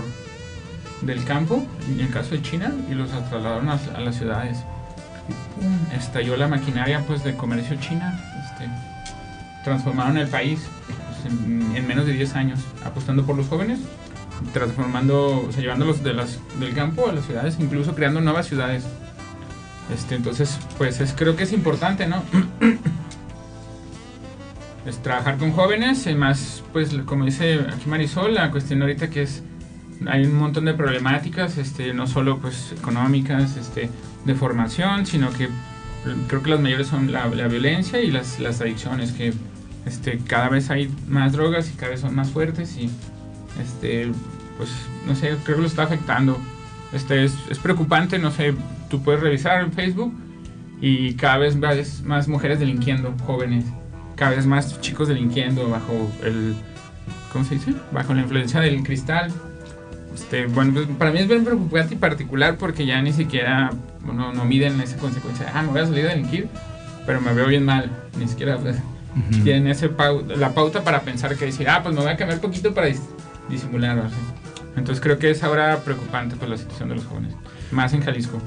del 1.01 1.23
campo, 1.25 1.63
en 1.89 2.00
el 2.00 2.09
caso 2.09 2.31
de 2.31 2.41
China, 2.41 2.71
y 2.89 2.93
los 2.93 3.09
trasladaron 3.09 3.69
a, 3.69 3.77
las 4.00 4.15
ciudades. 4.15 4.63
estalló 5.95 6.35
la 6.38 6.47
maquinaria 6.47 7.03
pues 7.05 7.23
de 7.23 7.35
comercio 7.35 7.77
china. 7.79 8.19
Este, 8.43 8.69
transformaron 9.63 10.17
el 10.17 10.27
país 10.27 10.59
en, 11.25 11.88
menos 11.88 12.06
de 12.06 12.13
10 12.13 12.36
años, 12.36 12.60
apostando 12.84 13.25
por 13.25 13.36
los 13.36 13.48
jóvenes, 13.48 13.80
transformando, 14.53 15.46
o 15.48 15.51
sea, 15.51 15.62
llevándolos 15.62 16.03
de 16.03 16.13
las, 16.13 16.39
del 16.60 16.74
campo 16.74 17.10
a 17.10 17.13
las 17.13 17.25
ciudades, 17.25 17.58
incluso 17.60 17.96
creando 17.96 18.22
nuevas 18.22 18.48
ciudades. 18.48 18.84
Este, 19.94 20.15
entonces, 20.15 20.60
pues 20.77 21.01
es, 21.01 21.13
creo 21.13 21.36
que 21.36 21.44
es 21.44 21.53
importante, 21.53 22.08
¿no? 22.08 22.24
es 24.86 25.01
trabajar 25.01 25.38
con 25.38 25.51
jóvenes, 25.51 26.06
y 26.08 26.15
más, 26.15 26.63
pues 26.74 26.94
como 27.06 27.25
dice 27.25 27.60
aquí 27.74 27.89
Marisol, 27.89 28.34
la 28.34 28.51
cuestión 28.51 28.82
ahorita 28.82 29.10
que 29.10 29.24
es 29.24 29.44
hay 30.08 30.25
un 30.25 30.36
montón 30.36 30.65
de 30.65 30.74
problemáticas, 30.74 31.58
este, 31.58 31.94
no 31.94 32.08
solo 32.08 32.39
pues 32.39 32.74
económicas, 32.74 33.58
este, 33.58 33.89
de 34.25 34.36
formación, 34.36 35.06
sino 35.06 35.32
que 35.32 35.50
creo 36.27 36.44
que 36.44 36.50
las 36.50 36.60
mayores 36.60 36.88
son 36.88 37.12
la, 37.12 37.27
violencia 37.27 38.01
y 38.01 38.12
las, 38.12 38.39
las, 38.39 38.62
adicciones, 38.62 39.12
que 39.12 39.34
este, 39.86 40.20
cada 40.20 40.50
vez 40.50 40.70
hay 40.70 40.94
más 41.08 41.34
drogas 41.34 41.70
y 41.70 41.74
cada 41.74 41.92
vez 41.92 42.02
son 42.02 42.16
más 42.16 42.30
fuertes 42.30 42.78
y 42.78 42.90
este, 43.62 44.12
pues 44.58 44.70
no 45.08 45.16
sé, 45.16 45.36
creo 45.44 45.58
que 45.58 45.62
lo 45.62 45.68
está 45.68 45.84
afectando. 45.84 46.38
Este, 46.92 47.24
es, 47.24 47.36
es 47.50 47.60
preocupante, 47.60 48.20
no 48.20 48.32
sé, 48.32 48.54
tú 48.90 49.02
puedes 49.02 49.22
revisar 49.22 49.62
en 49.63 49.74
Facebook 49.74 50.13
y 50.80 51.13
cada 51.16 51.38
vez 51.38 51.60
ves 51.60 52.04
más 52.04 52.28
mujeres 52.28 52.60
delinquiendo, 52.60 53.13
jóvenes, 53.25 53.66
cada 54.16 54.36
vez 54.36 54.46
más 54.46 54.80
chicos 54.82 55.08
delinquiendo 55.08 55.70
bajo 55.70 56.12
el, 56.24 56.56
¿cómo 57.32 57.46
se 57.46 57.56
dice? 57.56 57.74
Bajo 57.92 58.13
la 58.13 58.22
influencia 58.22 58.60
del 58.60 58.84
cristal 58.84 59.32
este, 60.13 60.46
bueno, 60.46 60.74
pues, 60.74 60.88
para 60.98 61.12
mí 61.12 61.20
es 61.20 61.28
bien 61.28 61.44
preocupante 61.44 61.96
y 61.96 61.98
particular 61.98 62.58
porque 62.58 62.86
ya 62.86 63.02
ni 63.02 63.13
siquiera 63.13 63.72
no, 64.06 64.32
no 64.32 64.46
miden 64.46 64.80
esa 64.82 64.98
consecuencia. 64.98 65.52
Ah, 65.54 65.63
me 65.63 65.70
voy 65.70 65.82
a 65.82 65.86
salir 65.86 66.06
a 66.06 66.10
delinquir, 66.10 66.48
pero 67.06 67.20
me 67.20 67.34
veo 67.34 67.48
bien 67.48 67.66
mal. 67.66 67.90
Ni 68.18 68.28
siquiera 68.28 68.58
pues, 68.58 68.78
tienen 69.43 69.67
ese 69.67 69.89
la 70.38 70.53
pauta 70.53 70.84
para 70.84 71.01
pensar 71.01 71.36
que 71.36 71.46
decir, 71.46 71.70
ah, 71.70 71.82
pues 71.84 71.96
me 71.96 72.01
voy 72.01 72.12
a 72.12 72.17
cambiar 72.17 72.41
poquito 72.41 72.74
para 72.74 72.88
disimular. 73.50 74.10
Entonces 74.75 75.01
creo 75.01 75.20
que 75.20 75.29
es 75.29 75.43
ahora 75.43 75.82
preocupante 75.84 76.36
pues, 76.36 76.50
la 76.50 76.58
situación 76.58 76.89
de 76.89 76.96
los 76.96 77.05
jóvenes, 77.05 77.34
más 77.72 77.93
en 77.93 78.01
Jalisco. 78.01 78.39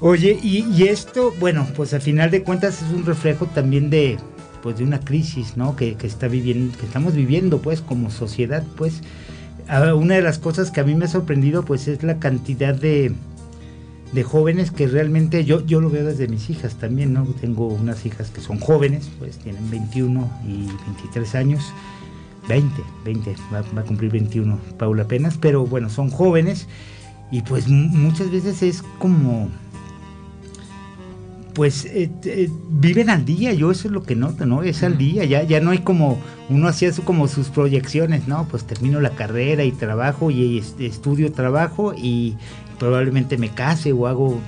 Oye, 0.00 0.38
y, 0.42 0.66
y 0.72 0.84
esto, 0.84 1.32
bueno, 1.38 1.66
pues 1.76 1.94
al 1.94 2.00
final 2.00 2.30
de 2.30 2.42
cuentas 2.42 2.82
es 2.82 2.90
un 2.90 3.04
reflejo 3.04 3.46
también 3.46 3.90
de, 3.90 4.18
pues 4.62 4.78
de 4.78 4.84
una 4.84 5.00
crisis, 5.00 5.56
¿no? 5.56 5.76
Que, 5.76 5.94
que, 5.94 6.06
está 6.06 6.28
viviendo, 6.28 6.76
que 6.76 6.86
estamos 6.86 7.14
viviendo, 7.14 7.62
pues, 7.62 7.80
como 7.80 8.10
sociedad, 8.10 8.64
pues 8.76 9.02
una 9.94 10.14
de 10.14 10.22
las 10.22 10.38
cosas 10.38 10.70
que 10.70 10.80
a 10.80 10.84
mí 10.84 10.94
me 10.94 11.06
ha 11.06 11.08
sorprendido 11.08 11.64
pues 11.64 11.88
es 11.88 12.02
la 12.02 12.18
cantidad 12.18 12.74
de, 12.74 13.12
de 14.12 14.22
jóvenes 14.22 14.70
que 14.70 14.86
realmente 14.86 15.44
yo, 15.44 15.64
yo 15.64 15.80
lo 15.80 15.90
veo 15.90 16.04
desde 16.04 16.28
mis 16.28 16.50
hijas 16.50 16.74
también, 16.74 17.14
¿no? 17.14 17.24
Tengo 17.40 17.66
unas 17.66 18.04
hijas 18.04 18.30
que 18.30 18.40
son 18.40 18.60
jóvenes, 18.60 19.10
pues 19.18 19.38
tienen 19.38 19.70
21 19.70 20.30
y 20.46 20.66
23 20.66 21.34
años, 21.34 21.72
20, 22.48 22.82
20, 23.04 23.34
va, 23.52 23.80
a 23.80 23.82
cumplir 23.84 24.12
21 24.12 24.58
Paula 24.78 25.04
apenas, 25.04 25.38
pero 25.38 25.66
bueno, 25.66 25.88
son 25.88 26.10
jóvenes 26.10 26.68
y 27.30 27.40
pues 27.40 27.68
muchas 27.68 28.30
veces 28.30 28.62
es 28.62 28.82
como 28.98 29.48
pues 31.54 31.84
eh, 31.84 32.10
eh, 32.24 32.48
viven 32.70 33.10
al 33.10 33.24
día, 33.24 33.52
yo 33.52 33.70
eso 33.70 33.88
es 33.88 33.92
lo 33.92 34.02
que 34.02 34.16
noto, 34.16 34.46
¿no? 34.46 34.62
Es 34.62 34.82
al 34.82 34.96
día, 34.96 35.24
ya, 35.24 35.42
ya 35.42 35.60
no 35.60 35.70
hay 35.70 35.78
como, 35.78 36.18
uno 36.48 36.66
hacía 36.66 36.90
como 37.04 37.28
sus 37.28 37.48
proyecciones, 37.48 38.26
¿no? 38.26 38.48
Pues 38.48 38.64
termino 38.64 39.00
la 39.00 39.10
carrera 39.10 39.62
y 39.64 39.72
trabajo 39.72 40.30
y 40.30 40.62
estudio 40.78 41.30
trabajo 41.32 41.92
y 41.94 42.36
probablemente 42.82 43.38
me 43.38 43.48
case 43.48 43.92
o 43.92 44.08
hago, 44.08 44.40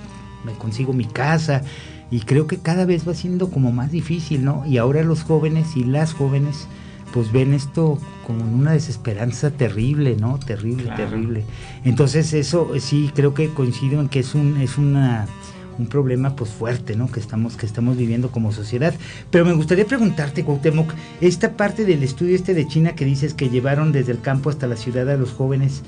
me 0.45 0.55
consigo 0.55 0.93
mi 0.93 1.05
casa 1.05 1.63
y 2.11 2.19
creo 2.23 2.49
que 2.49 2.59
cada 2.59 2.85
vez 2.85 3.07
va 3.09 3.15
siendo 3.15 3.49
como 3.49 3.71
más 3.71 3.93
difícil, 3.93 4.45
¿no? 4.45 4.67
Y 4.67 4.79
ahora 4.79 5.05
los 5.05 5.23
jóvenes 5.23 5.77
y 5.77 5.85
las 5.85 6.13
jóvenes 6.13 6.67
pues 7.13 7.31
ven 7.31 7.55
esto 7.55 7.97
como 8.27 8.45
una 8.45 8.73
desesperanza 8.73 9.53
terrible, 9.53 10.17
¿no? 10.17 10.41
Terrible, 10.41 10.91
terrible. 10.97 11.45
Entonces 11.85 12.33
eso 12.33 12.73
sí 12.81 13.13
creo 13.15 13.35
que 13.35 13.51
coincido 13.51 14.01
en 14.01 14.09
que 14.09 14.19
es 14.19 14.35
un, 14.35 14.57
es 14.57 14.79
una 14.79 15.29
un 15.79 15.87
problema 15.87 16.35
pues 16.35 16.51
fuerte, 16.51 16.97
¿no? 16.97 17.09
Que 17.11 17.21
estamos, 17.21 17.57
que 17.57 17.67
estamos 17.67 17.97
viviendo 17.97 18.33
como 18.33 18.51
sociedad. 18.51 18.95
Pero 19.31 19.45
me 19.45 19.53
gustaría 19.53 19.87
preguntarte, 19.87 20.45
Cuauhtémoc, 20.45 20.93
esta 21.21 21.53
parte 21.53 21.85
del 21.85 22.03
estudio 22.03 22.35
este 22.35 22.53
de 22.53 22.67
China 22.67 22.97
que 22.97 23.05
dices 23.05 23.33
que 23.33 23.49
llevaron 23.49 23.93
desde 23.93 24.11
el 24.11 24.21
campo 24.21 24.51
hasta 24.51 24.67
la 24.67 24.77
ciudad 24.77 25.09
a 25.09 25.17
los 25.17 25.31
jóvenes, 25.31 25.83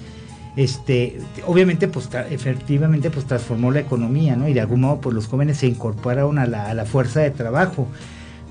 este, 0.57 1.21
obviamente, 1.47 1.87
pues 1.87 2.09
efectivamente, 2.31 3.11
pues 3.11 3.27
transformó 3.27 3.71
la 3.71 3.81
economía, 3.81 4.37
¿no? 4.37 4.49
Y 4.49 4.55
de 4.55 4.61
algún 4.61 4.81
modo, 4.81 5.01
pues 5.01 5.15
los 5.15 5.27
jóvenes 5.27 5.59
se 5.59 5.67
incorporaron 5.67 6.39
a 6.39 6.47
la, 6.47 6.71
a 6.71 6.75
la 6.75 6.87
fuerza 6.87 7.21
de 7.21 7.31
trabajo. 7.31 7.87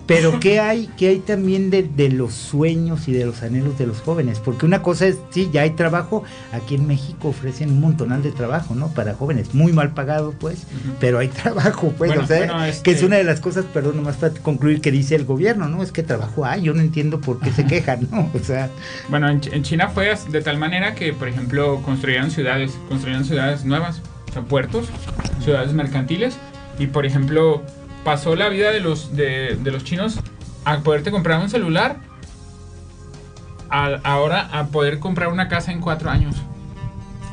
Pero 0.07 0.39
¿qué 0.39 0.59
hay, 0.59 0.87
qué 0.97 1.09
hay 1.09 1.19
también 1.19 1.71
de, 1.71 2.09
los 2.09 2.33
sueños 2.33 3.07
y 3.07 3.13
de 3.13 3.25
los 3.25 3.41
anhelos 3.41 3.77
de 3.77 3.87
los 3.87 4.01
jóvenes? 4.01 4.39
Porque 4.39 4.65
una 4.65 4.81
cosa 4.81 5.07
es, 5.07 5.17
sí, 5.31 5.49
ya 5.51 5.61
hay 5.61 5.71
trabajo, 5.71 6.23
aquí 6.51 6.75
en 6.75 6.85
México 6.85 7.29
ofrecen 7.29 7.71
un 7.71 7.81
montonal 7.81 8.21
de 8.21 8.31
trabajo, 8.31 8.75
¿no? 8.75 8.89
Para 8.89 9.15
jóvenes, 9.15 9.55
muy 9.55 9.73
mal 9.73 9.93
pagado, 9.93 10.33
pues, 10.39 10.67
pero 10.99 11.17
hay 11.17 11.27
trabajo, 11.43 11.93
pues, 11.97 12.15
o 12.15 12.25
sea, 12.25 12.47
que 12.83 12.91
es 12.91 12.97
este 12.97 13.05
una 13.05 13.17
de 13.17 13.23
las 13.23 13.39
cosas, 13.39 13.65
perdón, 13.65 13.97
nomás 13.97 14.17
para 14.17 14.33
concluir, 14.35 14.79
que 14.79 14.91
dice 14.91 15.15
el 15.15 15.25
gobierno, 15.25 15.67
¿no? 15.67 15.81
Es 15.81 15.91
que 15.91 16.03
trabajo 16.03 16.45
hay, 16.45 16.63
yo 16.63 16.73
no 16.73 16.81
entiendo 16.81 17.19
por 17.19 17.39
qué 17.39 17.51
se 17.51 17.65
quejan, 17.65 18.07
¿no? 18.11 18.29
O 18.33 18.39
sea... 18.39 18.69
Bueno, 19.09 19.29
en, 19.29 19.63
China 19.63 19.89
fue 19.89 20.13
de 20.29 20.41
tal 20.41 20.57
manera 20.57 20.93
que, 20.93 21.13
por 21.13 21.27
ejemplo, 21.27 21.81
construyeron 21.81 22.29
ciudades, 22.29 22.77
construyeron 22.87 23.25
ciudades 23.25 23.65
nuevas, 23.65 24.01
o 24.29 24.33
sea, 24.33 24.43
puertos, 24.43 24.87
ciudades 25.43 25.73
mercantiles, 25.73 26.37
y, 26.77 26.87
por 26.87 27.05
ejemplo 27.05 27.63
pasó 28.05 28.35
la 28.35 28.47
vida 28.49 28.71
de 28.71 28.79
los, 28.79 29.15
de, 29.15 29.59
los 29.63 29.83
chinos 29.83 30.19
a 30.63 30.77
poderte 30.79 31.11
comprar 31.11 31.41
un 31.41 31.49
celular, 31.49 31.97
ahora 33.69 34.47
a 34.53 34.67
poder 34.67 34.99
comprar 34.99 35.29
una 35.29 35.49
casa 35.49 35.73
en 35.73 35.81
cuatro 35.81 36.09
años. 36.09 36.35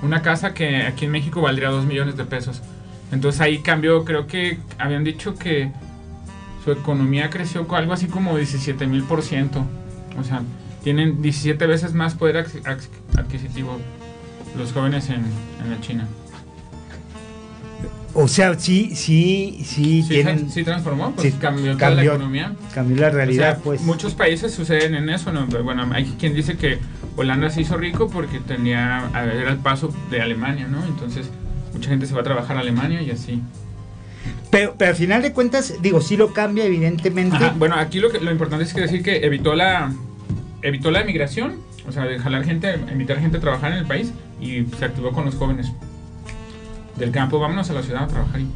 Una 0.02 0.22
casa 0.22 0.54
que 0.54 0.82
aquí 0.82 1.04
en 1.04 1.12
México 1.12 1.42
valdría 1.42 1.68
dos 1.68 1.84
millones 1.84 2.16
de 2.16 2.24
pesos. 2.24 2.62
Entonces 3.12 3.40
ahí 3.42 3.58
cambió, 3.58 4.04
creo 4.04 4.26
que 4.26 4.58
habían 4.78 5.04
dicho 5.04 5.34
que 5.36 5.70
su 6.64 6.72
economía 6.72 7.28
creció 7.30 7.66
algo 7.74 7.92
así 7.92 8.06
como 8.06 8.36
17 8.36 8.86
mil 8.86 9.04
por 9.04 9.22
ciento. 9.22 9.64
O 10.18 10.24
sea, 10.24 10.42
tienen 10.82 11.20
17 11.20 11.66
veces 11.66 11.92
más 11.92 12.14
poder 12.14 12.38
adquisitivo 13.14 13.78
los 14.56 14.72
jóvenes 14.72 15.10
en, 15.10 15.24
en 15.64 15.80
China. 15.82 16.08
O 18.14 18.28
sea, 18.28 18.58
sí, 18.58 18.94
sí, 18.94 19.62
sí, 19.64 20.02
Sí, 20.02 20.08
tienen... 20.08 20.50
sí 20.50 20.64
transformó, 20.64 21.12
pues 21.12 21.32
sí, 21.32 21.38
cambió, 21.40 21.76
toda 21.76 21.90
la 21.92 22.04
economía. 22.04 22.54
Cambió 22.74 22.96
la 22.98 23.08
O 23.08 23.10
realidad, 23.10 23.54
sea, 23.54 23.62
pues. 23.62 23.80
Muchos 23.82 24.14
países 24.14 24.52
suceden 24.52 24.94
en 24.94 25.08
eso, 25.08 25.32
¿no? 25.32 25.46
Bueno, 25.46 25.88
hay 25.92 26.04
quien 26.18 26.34
dice 26.34 26.56
que 26.56 26.78
Holanda 27.16 27.48
se 27.48 27.62
hizo 27.62 27.76
rico 27.76 28.10
porque 28.10 28.38
tenía, 28.40 29.10
era 29.14 29.50
el 29.50 29.58
paso 29.58 29.94
de 30.10 30.20
Alemania, 30.20 30.68
¿no? 30.68 30.84
Entonces, 30.84 31.30
mucha 31.72 31.88
gente 31.88 32.06
se 32.06 32.14
va 32.14 32.20
a 32.20 32.24
trabajar 32.24 32.58
a 32.58 32.60
Alemania 32.60 33.00
y 33.00 33.10
así. 33.10 33.40
Pero, 34.50 34.74
pero 34.76 34.90
al 34.90 34.96
final 34.96 35.22
de 35.22 35.32
cuentas, 35.32 35.76
digo, 35.80 36.02
sí 36.02 36.18
lo 36.18 36.34
cambia, 36.34 36.66
evidentemente. 36.66 37.36
Ajá, 37.36 37.54
Bueno, 37.56 37.76
aquí 37.76 37.98
lo, 37.98 38.10
que, 38.10 38.20
lo 38.20 38.30
importante 38.30 38.64
es 38.64 38.74
que 38.74 38.82
decir 38.82 39.02
que 39.02 39.24
evitó 39.24 39.54
la, 39.54 39.90
evitó 40.60 40.90
la 40.90 41.00
emigración, 41.00 41.60
o 41.88 41.92
sea, 41.92 42.04
de 42.04 42.18
jalar 42.18 42.44
gente, 42.44 42.78
invitar 42.92 43.18
gente 43.18 43.38
a 43.38 43.40
trabajar 43.40 43.72
en 43.72 43.78
el 43.78 43.86
país 43.86 44.12
y 44.38 44.66
se 44.78 44.84
activó 44.84 45.12
con 45.12 45.24
los 45.24 45.34
jóvenes 45.34 45.72
del 46.96 47.10
campo. 47.10 47.38
Vámonos 47.38 47.68
a 47.70 47.72
la 47.74 47.82
ciudad 47.82 48.04
a 48.04 48.08
trabajar 48.08 48.40
y 48.40 48.48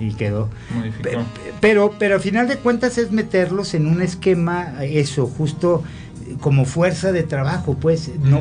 Y 0.00 0.12
quedó. 0.14 0.48
modificó. 0.74 1.02
Pe- 1.10 1.18
Pero, 1.60 1.94
pero 1.98 2.14
al 2.16 2.20
final 2.20 2.48
de 2.48 2.56
cuentas 2.56 2.98
es 2.98 3.12
meterlos 3.12 3.74
en 3.74 3.86
un 3.86 4.02
esquema, 4.02 4.84
eso, 4.84 5.26
justo 5.26 5.82
como 6.40 6.64
fuerza 6.64 7.12
de 7.12 7.22
trabajo, 7.24 7.76
pues, 7.80 8.10
no 8.22 8.40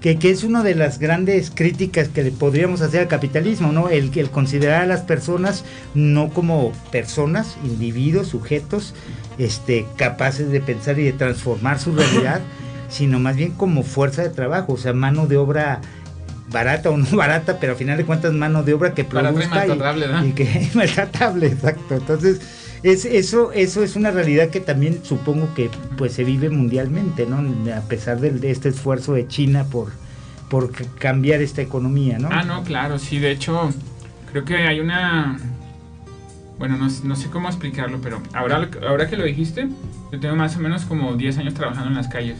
que, 0.00 0.18
que 0.18 0.30
es 0.30 0.44
una 0.44 0.62
de 0.62 0.74
las 0.74 0.98
grandes 0.98 1.50
críticas 1.52 2.08
que 2.08 2.22
le 2.22 2.30
podríamos 2.30 2.80
hacer 2.80 3.00
al 3.00 3.08
capitalismo, 3.08 3.72
¿no? 3.72 3.88
El, 3.88 4.10
el 4.16 4.30
considerar 4.30 4.82
a 4.82 4.86
las 4.86 5.00
personas 5.00 5.64
no 5.94 6.28
como 6.30 6.72
personas, 6.92 7.56
individuos, 7.64 8.28
sujetos, 8.28 8.94
este, 9.38 9.86
capaces 9.96 10.50
de 10.50 10.60
pensar 10.60 10.98
y 10.98 11.04
de 11.04 11.12
transformar 11.12 11.78
su 11.80 11.92
realidad, 11.94 12.40
sino 12.88 13.18
más 13.18 13.36
bien 13.36 13.52
como 13.52 13.82
fuerza 13.82 14.22
de 14.22 14.30
trabajo, 14.30 14.74
o 14.74 14.76
sea, 14.78 14.92
mano 14.92 15.26
de 15.26 15.36
obra 15.36 15.80
barata 16.50 16.90
o 16.90 16.96
no 16.96 17.06
barata, 17.16 17.58
pero 17.60 17.72
al 17.72 17.78
final 17.78 17.96
de 17.96 18.04
cuentas 18.04 18.32
mano 18.32 18.62
de 18.62 18.74
obra 18.74 18.94
que 18.94 19.04
produzca 19.04 19.66
y- 19.74 19.78
y 20.24 20.32
que 20.32 20.70
maltratable, 20.74 21.46
exacto. 21.48 21.94
Entonces, 21.94 22.40
es, 22.82 23.04
eso, 23.04 23.52
eso 23.52 23.82
es 23.82 23.96
una 23.96 24.10
realidad 24.10 24.50
que 24.50 24.60
también 24.60 25.00
supongo 25.02 25.52
que 25.54 25.70
pues 25.96 26.12
se 26.12 26.24
vive 26.24 26.50
mundialmente, 26.50 27.26
¿no? 27.26 27.38
A 27.74 27.80
pesar 27.82 28.20
del- 28.20 28.40
de, 28.40 28.50
este 28.50 28.68
esfuerzo 28.68 29.14
de 29.14 29.26
China 29.26 29.64
por, 29.70 29.90
por 30.48 30.70
cambiar 30.98 31.40
esta 31.42 31.62
economía, 31.62 32.18
¿no? 32.18 32.28
Ah, 32.30 32.44
no, 32.44 32.62
claro, 32.62 32.98
sí, 32.98 33.18
de 33.18 33.32
hecho, 33.32 33.72
creo 34.30 34.44
que 34.44 34.56
hay 34.56 34.78
una... 34.80 35.38
Bueno, 36.58 36.76
no, 36.78 36.88
no 37.04 37.16
sé 37.16 37.28
cómo 37.28 37.48
explicarlo, 37.48 37.98
pero 38.00 38.22
ahora, 38.32 38.68
ahora 38.88 39.08
que 39.10 39.16
lo 39.16 39.24
dijiste, 39.24 39.68
yo 40.12 40.20
tengo 40.20 40.36
más 40.36 40.56
o 40.56 40.60
menos 40.60 40.84
como 40.86 41.14
10 41.14 41.36
años 41.38 41.52
trabajando 41.54 41.88
en 41.90 41.96
las 41.96 42.08
calles. 42.08 42.38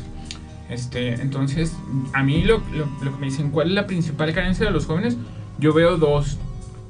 Este, 0.68 1.14
entonces, 1.14 1.76
a 2.12 2.22
mí 2.22 2.42
lo, 2.42 2.58
lo, 2.72 2.86
lo 3.02 3.12
que 3.12 3.18
me 3.20 3.26
dicen, 3.26 3.50
¿cuál 3.50 3.68
es 3.68 3.74
la 3.74 3.86
principal 3.86 4.32
carencia 4.32 4.66
de 4.66 4.72
los 4.72 4.86
jóvenes? 4.86 5.16
Yo 5.58 5.72
veo 5.72 5.96
dos. 5.96 6.38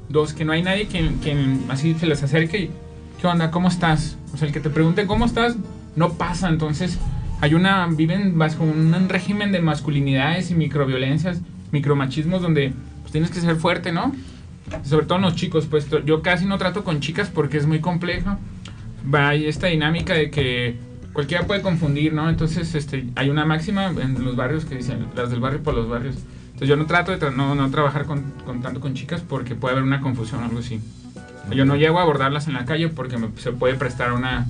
Dos, 0.09 0.33
que 0.33 0.45
no 0.45 0.53
hay 0.53 0.63
nadie 0.63 0.87
que, 0.87 1.11
que 1.21 1.57
así 1.69 1.93
se 1.95 2.05
les 2.07 2.23
acerque 2.23 2.57
y, 2.59 2.71
¿qué 3.19 3.27
onda? 3.27 3.51
¿Cómo 3.51 3.67
estás? 3.67 4.17
O 4.33 4.37
sea, 4.37 4.47
el 4.47 4.53
que 4.53 4.59
te 4.59 4.69
pregunte 4.69 5.05
cómo 5.05 5.25
estás, 5.25 5.57
no 5.95 6.13
pasa. 6.13 6.49
Entonces, 6.49 6.97
hay 7.41 7.53
una, 7.53 7.87
viven 7.87 8.37
bajo 8.37 8.63
un 8.63 9.09
régimen 9.09 9.51
de 9.51 9.59
masculinidades 9.61 10.49
y 10.49 10.55
microviolencias, 10.55 11.41
micromachismos, 11.71 12.41
donde 12.41 12.73
pues, 13.01 13.11
tienes 13.11 13.29
que 13.31 13.41
ser 13.41 13.57
fuerte, 13.57 13.91
¿no? 13.91 14.13
Sobre 14.83 15.05
todo 15.05 15.17
en 15.17 15.23
los 15.23 15.35
chicos, 15.35 15.65
pues 15.69 15.87
yo 16.05 16.21
casi 16.21 16.45
no 16.45 16.57
trato 16.57 16.83
con 16.83 16.99
chicas 16.99 17.29
porque 17.29 17.57
es 17.57 17.65
muy 17.65 17.79
complejo. 17.79 18.37
Va, 19.13 19.29
hay 19.29 19.45
esta 19.45 19.67
dinámica 19.67 20.13
de 20.13 20.29
que 20.31 20.77
cualquiera 21.17 21.47
puede 21.47 21.63
confundir, 21.63 22.13
¿no? 22.13 22.29
Entonces, 22.29 22.75
este, 22.75 23.07
hay 23.15 23.31
una 23.31 23.43
máxima 23.43 23.87
en 23.87 24.23
los 24.23 24.35
barrios 24.35 24.65
que 24.65 24.75
dicen, 24.75 25.07
las 25.15 25.31
del 25.31 25.39
barrio 25.39 25.63
por 25.63 25.73
los 25.73 25.89
barrios. 25.89 26.13
Entonces 26.45 26.67
yo 26.69 26.75
no 26.75 26.85
trato 26.85 27.11
de 27.11 27.19
tra- 27.19 27.33
no, 27.35 27.55
no 27.55 27.71
trabajar 27.71 28.05
con, 28.05 28.21
con 28.45 28.61
tanto 28.61 28.79
con 28.81 28.93
chicas 28.93 29.21
porque 29.27 29.55
puede 29.55 29.71
haber 29.73 29.83
una 29.83 29.99
confusión 29.99 30.43
o 30.43 30.45
algo 30.45 30.59
así. 30.59 30.79
Yo 31.55 31.65
no 31.65 31.75
llego 31.75 31.97
a 31.97 32.03
abordarlas 32.03 32.47
en 32.47 32.53
la 32.53 32.65
calle 32.65 32.89
porque 32.89 33.17
me- 33.17 33.29
se 33.37 33.51
puede 33.51 33.73
prestar 33.73 34.13
una 34.13 34.45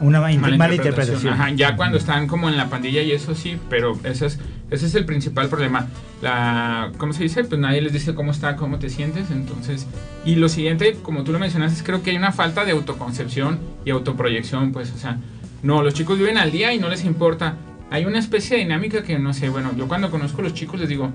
Una 0.00 0.20
ma- 0.20 0.32
mala, 0.32 0.56
mala 0.56 0.74
interpretación. 0.74 1.32
Ajá, 1.34 1.50
ya 1.50 1.76
cuando 1.76 1.96
están 1.96 2.26
como 2.26 2.48
en 2.48 2.56
la 2.56 2.68
pandilla 2.68 3.00
y 3.02 3.12
eso 3.12 3.36
sí, 3.36 3.56
pero 3.70 3.96
ese 4.02 4.26
es, 4.26 4.40
ese 4.72 4.86
es 4.86 4.96
el 4.96 5.04
principal 5.04 5.48
problema. 5.48 5.86
La, 6.22 6.90
¿Cómo 6.98 7.12
se 7.12 7.22
dice? 7.22 7.44
Pues 7.44 7.60
nadie 7.60 7.80
les 7.82 7.92
dice 7.92 8.16
cómo 8.16 8.32
está, 8.32 8.56
cómo 8.56 8.80
te 8.80 8.90
sientes. 8.90 9.30
Entonces, 9.30 9.86
y 10.24 10.34
lo 10.34 10.48
siguiente, 10.48 10.96
como 11.04 11.22
tú 11.22 11.30
lo 11.30 11.38
mencionaste, 11.38 11.76
es 11.78 11.84
creo 11.84 12.02
que 12.02 12.10
hay 12.10 12.16
una 12.16 12.32
falta 12.32 12.64
de 12.64 12.72
autoconcepción 12.72 13.60
y 13.84 13.90
autoproyección. 13.90 14.72
Pues, 14.72 14.90
o 14.92 14.98
sea, 14.98 15.18
no, 15.64 15.82
los 15.82 15.94
chicos 15.94 16.18
viven 16.18 16.36
al 16.36 16.52
día 16.52 16.74
y 16.74 16.78
no 16.78 16.90
les 16.90 17.04
importa. 17.06 17.56
Hay 17.90 18.04
una 18.04 18.18
especie 18.18 18.58
de 18.58 18.64
dinámica 18.64 19.02
que 19.02 19.18
no 19.18 19.32
sé, 19.32 19.48
bueno, 19.48 19.74
yo 19.74 19.88
cuando 19.88 20.10
conozco 20.10 20.42
a 20.42 20.44
los 20.44 20.52
chicos 20.52 20.78
les 20.78 20.90
digo, 20.90 21.10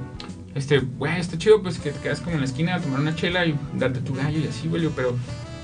este, 0.55 0.79
güey, 0.79 1.19
está 1.19 1.37
chido, 1.37 1.61
pues 1.61 1.77
que 1.77 1.91
te 1.91 1.99
quedas 1.99 2.19
como 2.19 2.33
en 2.33 2.41
la 2.41 2.47
esquina 2.47 2.73
a 2.73 2.79
tomar 2.79 2.99
una 2.99 3.13
chela 3.13 3.45
y 3.45 3.55
darte 3.75 3.99
tu 4.01 4.15
gallo 4.15 4.39
y 4.39 4.47
así, 4.47 4.67
güey, 4.67 4.89
pero, 4.95 5.15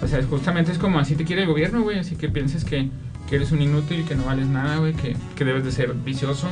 o 0.03 0.07
sea, 0.07 0.21
justamente 0.23 0.71
es 0.71 0.77
como 0.77 0.99
así 0.99 1.15
te 1.15 1.25
quiere 1.25 1.41
el 1.41 1.47
gobierno, 1.47 1.81
güey, 1.81 1.97
así 1.97 2.15
que 2.15 2.29
pienses 2.29 2.63
que, 2.63 2.89
que 3.27 3.37
eres 3.37 3.51
un 3.51 3.63
inútil, 3.63 4.05
que 4.05 4.13
no 4.13 4.25
vales 4.25 4.45
nada, 4.45 4.77
güey, 4.77 4.93
que, 4.93 5.17
que 5.35 5.45
debes 5.45 5.65
de 5.65 5.71
ser 5.71 5.91
vicioso, 5.95 6.47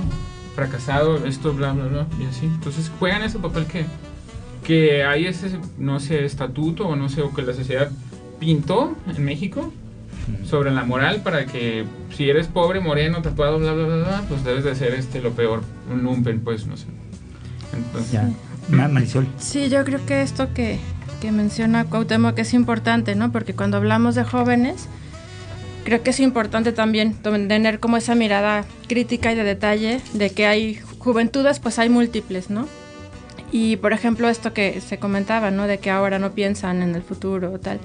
fracasado, 0.56 1.28
esto, 1.28 1.54
bla, 1.54 1.74
bla, 1.74 1.86
bla, 1.86 2.08
y 2.20 2.26
así. 2.26 2.48
Entonces 2.48 2.92
juegan 2.98 3.22
ese 3.22 3.38
papel 3.38 3.68
que, 3.68 3.86
que 4.64 5.04
hay 5.04 5.28
ese, 5.28 5.60
no 5.78 6.00
sé, 6.00 6.26
estatuto 6.26 6.88
o 6.88 6.96
no 6.96 7.10
sé, 7.10 7.22
o 7.22 7.32
que 7.32 7.44
la 7.44 7.54
sociedad 7.54 7.92
pintó 8.40 8.96
en 9.16 9.24
México 9.24 9.72
sobre 10.46 10.72
la 10.72 10.84
moral 10.84 11.22
para 11.22 11.46
que 11.46 11.86
si 12.16 12.30
eres 12.30 12.48
pobre, 12.48 12.80
moreno, 12.80 13.22
tatuado, 13.22 13.60
bla, 13.60 13.74
bla, 13.74 13.86
bla, 13.86 13.96
bla, 13.98 14.24
pues 14.30 14.44
debes 14.44 14.64
de 14.64 14.76
ser 14.76 14.94
este 14.94 15.22
lo 15.22 15.32
peor, 15.32 15.62
un 15.92 16.04
lumpen, 16.04 16.40
pues, 16.42 16.66
no 16.68 16.78
sé. 16.78 16.86
Entonces, 17.76 18.12
Ya. 18.12 18.30
Ma- 18.70 18.88
Marisol. 18.88 19.28
Sí, 19.38 19.70
yo 19.70 19.84
creo 19.84 20.06
que 20.06 20.22
esto 20.22 20.54
que, 20.54 20.80
que 21.22 21.32
menciona 21.32 21.86
Cuauhtémoc 21.86 22.38
es 22.40 22.54
importante, 22.54 23.16
¿no? 23.16 23.32
Porque 23.32 23.54
cuando 23.54 23.78
hablamos 23.78 24.16
de 24.16 24.24
jóvenes, 24.24 24.88
creo 25.84 26.02
que 26.02 26.12
es 26.12 26.20
importante 26.22 26.72
también 26.72 27.14
tener 27.16 27.80
como 27.80 27.98
esa 27.98 28.16
mirada 28.16 28.64
crítica 28.88 29.34
y 29.34 29.36
de 29.36 29.44
detalle 29.44 30.00
de 30.14 30.30
que 30.30 30.46
hay 30.48 30.80
juventudes, 31.00 31.60
pues 31.60 31.78
hay 31.80 31.90
múltiples, 31.90 32.50
¿no? 32.50 32.68
Y 33.52 33.76
por 33.76 33.92
ejemplo 33.94 34.30
esto 34.30 34.54
que 34.54 34.80
se 34.82 34.98
comentaba, 34.98 35.52
¿no? 35.52 35.68
De 35.68 35.78
que 35.80 35.90
ahora 35.92 36.18
no 36.20 36.32
piensan 36.32 36.82
en 36.82 36.96
el 36.96 37.02
futuro 37.04 37.52
o 37.52 37.60
tal. 37.60 37.80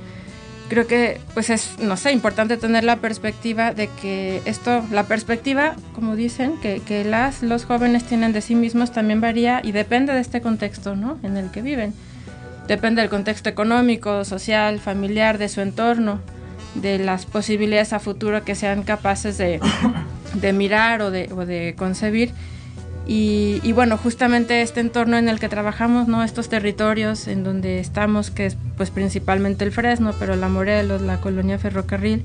Creo 0.68 0.87
que 0.87 1.20
pues 1.33 1.48
es, 1.48 1.78
no 1.78 1.96
sé, 1.96 2.12
importante 2.12 2.59
tener 2.59 2.85
la 2.85 2.96
perspectiva 2.96 3.72
de 3.72 3.88
que 3.88 4.42
esto, 4.44 4.85
la 4.90 5.04
perspectiva, 5.04 5.74
como 5.94 6.14
dicen, 6.14 6.59
que, 6.61 6.81
que 6.81 7.04
las, 7.04 7.42
los 7.42 7.64
jóvenes 7.64 8.04
tienen 8.04 8.33
de 8.33 8.42
sí 8.42 8.54
mismos 8.54 8.92
también 8.92 9.20
varía 9.20 9.61
y 9.64 9.72
depende 9.72 10.12
de 10.12 10.20
este 10.20 10.42
contexto, 10.42 10.94
¿no? 10.94 11.18
En 11.22 11.37
el 11.38 11.50
que 11.50 11.62
viven. 11.62 11.94
Depende 12.66 13.00
del 13.00 13.09
contexto 13.09 13.48
económico, 13.48 14.26
social, 14.26 14.78
familiar, 14.78 15.38
de 15.38 15.48
su 15.48 15.62
entorno, 15.62 16.20
de 16.74 16.98
las 16.98 17.24
posibilidades 17.24 17.94
a 17.94 17.98
futuro 17.98 18.44
que 18.44 18.54
sean 18.54 18.83
capaces 18.83 19.38
de, 19.38 19.61
de 20.35 20.52
mirar 20.52 21.00
o 21.00 21.11
de, 21.11 21.31
o 21.33 21.46
de 21.46 21.74
concebir. 21.78 22.33
Y, 23.09 23.61
y, 23.64 23.73
bueno, 23.73 23.97
justamente 23.97 24.62
este 24.62 24.81
entorno 24.81 25.16
en 25.16 25.29
el 25.29 25.40
que 25.40 25.49
trabajamos, 25.49 26.07
¿no? 26.07 26.23
Estos 26.23 26.49
territorios 26.49 27.27
en 27.27 27.42
donde 27.42 27.81
estamos, 27.81 28.31
que 28.31 28.47
es 28.47 28.57
pues 28.77 28.90
principalmente 28.90 29.64
el 29.64 29.73
Fresno, 29.73 30.14
pero 30.18 30.37
la 30.37 30.49
Morelos, 30.49 31.01
la 31.01 31.18
colonia 31.21 31.59
Ferrocarril, 31.59 32.23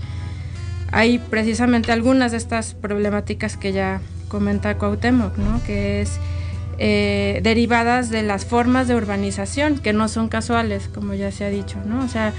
hay 0.91 1.17
precisamente 1.17 1.91
algunas 1.91 2.32
de 2.32 2.38
estas 2.38 2.76
problemáticas 2.76 3.58
que 3.58 3.72
ya 3.72 4.02
comenta 4.28 4.78
Cuauhtémoc, 4.78 5.38
¿no? 5.38 5.63
Que 5.63 6.02
es 6.02 6.19
eh, 6.80 7.39
derivadas 7.43 8.10
de 8.10 8.24
las 8.24 8.46
formas 8.46 8.88
de 8.88 8.96
urbanización, 8.96 9.78
que 9.78 9.93
no 9.93 10.08
son 10.08 10.28
casuales, 10.28 10.89
como 10.93 11.13
ya 11.13 11.32
se 11.32 11.46
ha 11.46 11.50
dicho, 11.50 11.78
¿no? 11.86 12.04
O 12.04 12.08
sea, 12.08 12.34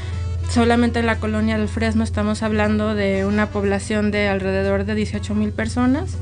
solamente 0.51 1.01
en 1.01 1.07
la 1.07 1.17
colonia 1.17 1.57
del 1.57 1.69
Fresno 1.69 2.05
estamos 2.05 2.43
hablando 2.43 2.95
de 2.95 3.25
una 3.25 3.49
población 3.49 4.11
de 4.11 4.29
alrededor 4.29 4.85
de 4.85 4.95
18 4.95 5.35
mil 5.35 5.51
personas, 5.51 6.17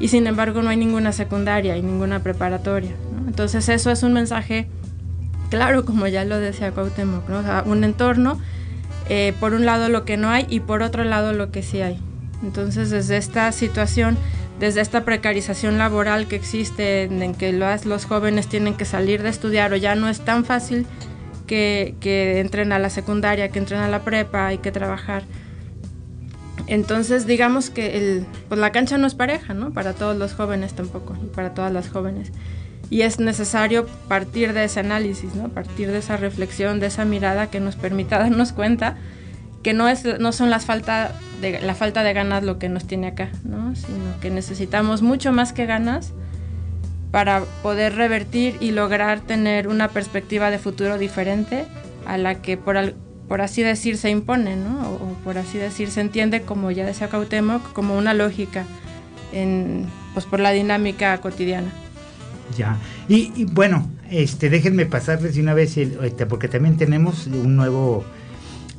y 0.00 0.08
sin 0.08 0.26
embargo 0.26 0.62
no 0.62 0.70
hay 0.70 0.76
ninguna 0.76 1.12
secundaria 1.12 1.76
y 1.76 1.82
ninguna 1.82 2.20
preparatoria. 2.22 2.92
Entonces 3.26 3.68
eso 3.68 3.90
es 3.90 4.02
un 4.02 4.12
mensaje 4.12 4.68
claro, 5.50 5.84
como 5.84 6.06
ya 6.06 6.24
lo 6.24 6.38
decía 6.38 6.72
Cuauhtémoc, 6.72 7.28
¿no? 7.28 7.38
o 7.38 7.42
sea, 7.42 7.62
un 7.64 7.84
entorno, 7.84 8.40
eh, 9.08 9.34
por 9.38 9.54
un 9.54 9.64
lado 9.64 9.88
lo 9.88 10.04
que 10.04 10.16
no 10.16 10.30
hay 10.30 10.46
y 10.48 10.60
por 10.60 10.82
otro 10.82 11.04
lado 11.04 11.32
lo 11.32 11.50
que 11.50 11.62
sí 11.62 11.80
hay. 11.80 11.98
Entonces 12.42 12.90
desde 12.90 13.16
esta 13.16 13.52
situación, 13.52 14.18
desde 14.58 14.80
esta 14.80 15.04
precarización 15.04 15.78
laboral 15.78 16.26
que 16.26 16.36
existe, 16.36 17.04
en, 17.04 17.34
que 17.34 17.52
los, 17.52 17.86
los, 17.86 18.04
jóvenes 18.04 18.48
tienen 18.48 18.74
que 18.74 18.84
salir 18.84 19.22
de 19.22 19.28
estudiar 19.28 19.72
o 19.72 19.76
ya 19.76 19.94
no 19.94 20.08
es 20.08 20.20
tan 20.20 20.44
fácil 20.44 20.86
que, 21.46 21.94
que 22.00 22.40
entren 22.40 22.72
a 22.72 22.78
la 22.78 22.90
secundaria, 22.90 23.48
que 23.50 23.58
entren 23.58 23.80
a 23.80 23.88
la 23.88 24.02
prepa, 24.02 24.48
hay 24.48 24.58
que 24.58 24.72
trabajar. 24.72 25.22
Entonces, 26.66 27.26
digamos 27.26 27.70
que 27.70 27.96
el, 27.96 28.26
pues 28.48 28.58
la 28.58 28.72
cancha 28.72 28.96
no 28.98 29.06
es 29.06 29.14
pareja, 29.14 29.54
¿no? 29.54 29.72
Para 29.72 29.92
todos 29.92 30.16
los 30.16 30.34
jóvenes 30.34 30.74
tampoco, 30.74 31.16
y 31.22 31.26
para 31.26 31.54
todas 31.54 31.72
las 31.72 31.88
jóvenes. 31.88 32.32
Y 32.90 33.02
es 33.02 33.18
necesario 33.18 33.86
partir 34.08 34.52
de 34.52 34.64
ese 34.64 34.80
análisis, 34.80 35.34
¿no? 35.34 35.48
Partir 35.48 35.90
de 35.90 35.98
esa 35.98 36.16
reflexión, 36.16 36.80
de 36.80 36.86
esa 36.86 37.04
mirada 37.04 37.48
que 37.48 37.60
nos 37.60 37.76
permita 37.76 38.18
darnos 38.20 38.52
cuenta 38.52 38.96
que 39.62 39.72
no, 39.72 39.88
es, 39.88 40.04
no 40.20 40.32
son 40.32 40.50
las 40.50 40.66
falta 40.66 41.12
de, 41.40 41.58
la 41.60 41.74
falta 41.74 42.02
de 42.02 42.12
ganas 42.12 42.44
lo 42.44 42.58
que 42.58 42.68
nos 42.68 42.86
tiene 42.86 43.08
acá, 43.08 43.30
¿no? 43.44 43.74
Sino 43.74 44.20
que 44.20 44.30
necesitamos 44.30 45.02
mucho 45.02 45.32
más 45.32 45.52
que 45.52 45.66
ganas 45.66 46.12
para 47.10 47.42
poder 47.62 47.94
revertir 47.94 48.56
y 48.60 48.72
lograr 48.72 49.20
tener 49.20 49.68
una 49.68 49.88
perspectiva 49.88 50.50
de 50.50 50.58
futuro 50.58 50.98
diferente 50.98 51.64
a 52.06 52.18
la 52.18 52.42
que 52.42 52.56
por, 52.56 52.94
por 53.28 53.40
así 53.40 53.62
decir 53.62 53.96
se 53.96 54.10
impone, 54.10 54.56
¿no? 54.56 54.90
O, 54.90 55.14
por 55.24 55.38
así 55.38 55.58
decir 55.58 55.90
se 55.90 56.00
entiende 56.00 56.42
como 56.42 56.70
ya 56.70 56.84
decía 56.84 57.08
Cuauhtémoc, 57.08 57.72
como 57.72 57.96
una 57.96 58.14
lógica 58.14 58.64
en, 59.32 59.86
pues 60.12 60.26
por 60.26 60.40
la 60.40 60.50
dinámica 60.52 61.18
cotidiana. 61.20 61.70
Ya, 62.56 62.78
y, 63.08 63.44
bueno, 63.46 63.90
este, 64.10 64.50
déjenme 64.50 64.86
pasarles 64.86 65.34
de 65.34 65.40
una 65.40 65.54
vez, 65.54 65.76
este, 65.76 66.26
porque 66.26 66.46
también 66.46 66.76
tenemos 66.76 67.26
un 67.26 67.56
nuevo 67.56 68.04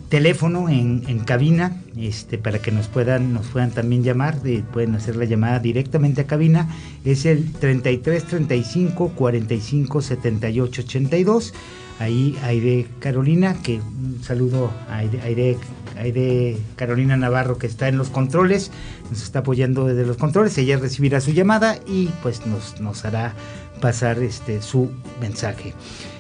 teléfono 0.10 0.70
en, 0.70 1.04
en, 1.08 1.20
cabina 1.20 1.82
este, 1.98 2.38
para 2.38 2.60
que 2.60 2.72
nos 2.72 2.88
puedan, 2.88 3.34
nos 3.34 3.48
puedan 3.48 3.72
también 3.72 4.04
llamar, 4.04 4.38
pueden 4.72 4.96
hacer 4.96 5.16
la 5.16 5.26
llamada 5.26 5.60
directamente 5.60 6.22
a 6.22 6.28
cabina, 6.28 6.70
es 7.04 7.26
el 7.26 7.52
33 7.54 8.24
35 8.24 9.10
45 9.10 10.02
78 10.02 10.82
82. 10.84 11.54
Ahí 12.00 12.38
Aire 12.44 12.88
Carolina, 13.00 13.56
que 13.64 13.80
un 13.80 14.20
saludo 14.22 14.70
a 14.90 14.98
Aire, 14.98 16.58
Carolina 16.76 17.16
Navarro 17.16 17.58
que 17.58 17.68
está 17.68 17.88
en 17.88 17.98
los 17.98 18.10
controles, 18.10 18.72
nos 19.10 19.24
está 19.24 19.40
apoyando 19.40 19.86
desde 19.86 20.06
los 20.06 20.18
controles, 20.18 20.58
ella 20.58 20.78
recibirá 20.78 21.22
su 21.22 21.32
llamada 21.32 21.78
y 21.88 22.08
pues 22.22 22.46
nos, 22.46 22.82
nos 22.82 23.06
hará 23.06 23.34
pasar 23.80 24.20
este, 24.20 24.62
su 24.62 24.92
mensaje. 25.22 25.74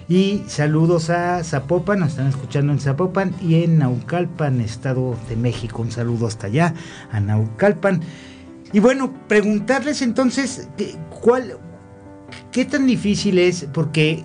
Y 0.08 0.44
saludos 0.48 1.10
a 1.10 1.44
Zapopan, 1.44 2.00
nos 2.00 2.12
están 2.12 2.28
escuchando 2.28 2.72
en 2.72 2.80
Zapopan 2.80 3.34
y 3.42 3.64
en 3.64 3.80
Naucalpan, 3.80 4.62
Estado 4.62 5.18
de 5.28 5.36
México. 5.36 5.82
Un 5.82 5.92
saludo 5.92 6.28
hasta 6.28 6.48
allá, 6.48 6.76
a 7.12 7.20
Naucalpan. 7.20 8.02
Y 8.72 8.80
bueno, 8.80 9.12
preguntarles 9.28 10.04
entonces, 10.04 10.70
¿cuál, 11.10 11.58
¿qué 12.52 12.66
tan 12.66 12.86
difícil 12.86 13.40
es? 13.40 13.68
Porque 13.74 14.24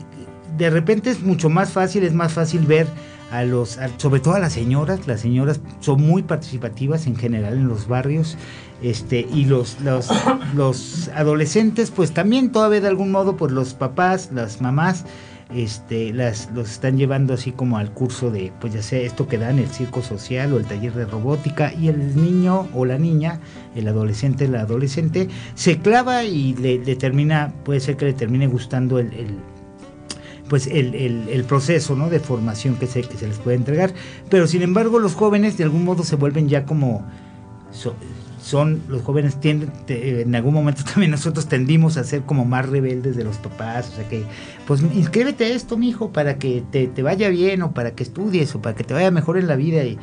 de 0.60 0.68
repente 0.68 1.10
es 1.10 1.22
mucho 1.22 1.48
más 1.48 1.72
fácil, 1.72 2.04
es 2.04 2.12
más 2.12 2.34
fácil 2.34 2.66
ver 2.66 2.86
a 3.30 3.44
los, 3.44 3.78
sobre 3.96 4.20
todo 4.20 4.34
a 4.34 4.38
las 4.38 4.52
señoras, 4.52 5.06
las 5.06 5.20
señoras 5.20 5.60
son 5.80 6.02
muy 6.02 6.22
participativas 6.22 7.06
en 7.06 7.16
general 7.16 7.54
en 7.54 7.66
los 7.66 7.88
barrios, 7.88 8.36
este, 8.82 9.26
y 9.32 9.46
los, 9.46 9.80
los, 9.80 10.10
los 10.54 11.08
adolescentes, 11.14 11.90
pues 11.90 12.12
también 12.12 12.52
todavía 12.52 12.82
de 12.82 12.88
algún 12.88 13.10
modo, 13.10 13.38
pues 13.38 13.52
los 13.52 13.72
papás, 13.72 14.30
las 14.34 14.60
mamás, 14.60 15.06
este, 15.54 16.12
las, 16.12 16.50
los 16.54 16.70
están 16.70 16.96
llevando 16.96 17.34
así 17.34 17.52
como 17.52 17.78
al 17.78 17.92
curso 17.92 18.30
de, 18.30 18.52
pues 18.60 18.74
ya 18.74 18.82
sea 18.82 19.00
esto 19.00 19.26
que 19.26 19.38
dan, 19.38 19.58
el 19.58 19.68
circo 19.68 20.02
social 20.02 20.52
o 20.52 20.58
el 20.58 20.66
taller 20.66 20.92
de 20.92 21.06
robótica, 21.06 21.72
y 21.72 21.88
el 21.88 22.16
niño 22.16 22.68
o 22.74 22.84
la 22.84 22.98
niña, 22.98 23.40
el 23.74 23.88
adolescente, 23.88 24.46
la 24.46 24.60
adolescente, 24.60 25.28
se 25.54 25.78
clava 25.78 26.24
y 26.24 26.54
le, 26.54 26.78
termina, 26.96 27.54
puede 27.64 27.80
ser 27.80 27.96
que 27.96 28.04
le 28.04 28.12
termine 28.12 28.46
gustando 28.46 28.98
el, 28.98 29.38
pues 30.50 30.66
el, 30.66 31.44
proceso 31.48 31.94
¿no? 31.94 32.10
de 32.10 32.18
formación 32.18 32.74
que 32.74 32.88
se, 32.88 33.02
que 33.02 33.16
se 33.16 33.28
les 33.28 33.38
puede 33.38 33.56
entregar. 33.56 33.94
Pero 34.28 34.48
sin 34.48 34.62
embargo 34.62 34.98
los 34.98 35.14
jóvenes 35.14 35.56
de 35.56 35.64
algún 35.64 35.84
modo 35.84 36.02
se 36.02 36.16
vuelven 36.16 36.48
ya 36.48 36.66
como 36.66 37.06
son 38.42 38.82
los 38.88 39.02
jóvenes 39.02 39.38
tienden, 39.38 39.70
en 39.86 40.34
algún 40.34 40.52
momento 40.52 40.82
también 40.92 41.12
nosotros 41.12 41.46
tendimos 41.46 41.96
a 41.96 42.04
ser 42.04 42.22
como 42.22 42.44
más 42.44 42.68
rebeldes 42.68 43.14
de 43.14 43.22
los 43.22 43.36
papás, 43.36 43.90
o 43.92 43.96
sea 43.96 44.08
que, 44.08 44.24
pues 44.66 44.82
inscríbete 44.82 45.44
a 45.44 45.48
esto, 45.48 45.76
mijo, 45.76 46.10
para 46.10 46.36
que 46.36 46.64
te, 46.70 46.88
te 46.88 47.02
vaya 47.02 47.28
bien 47.28 47.62
o 47.62 47.72
para 47.72 47.92
que 47.92 48.02
estudies 48.02 48.52
o 48.56 48.60
para 48.60 48.74
que 48.74 48.82
te 48.82 48.92
vaya 48.92 49.12
mejor 49.12 49.38
en 49.38 49.46
la 49.46 49.54
vida 49.54 49.84
y 49.84 49.98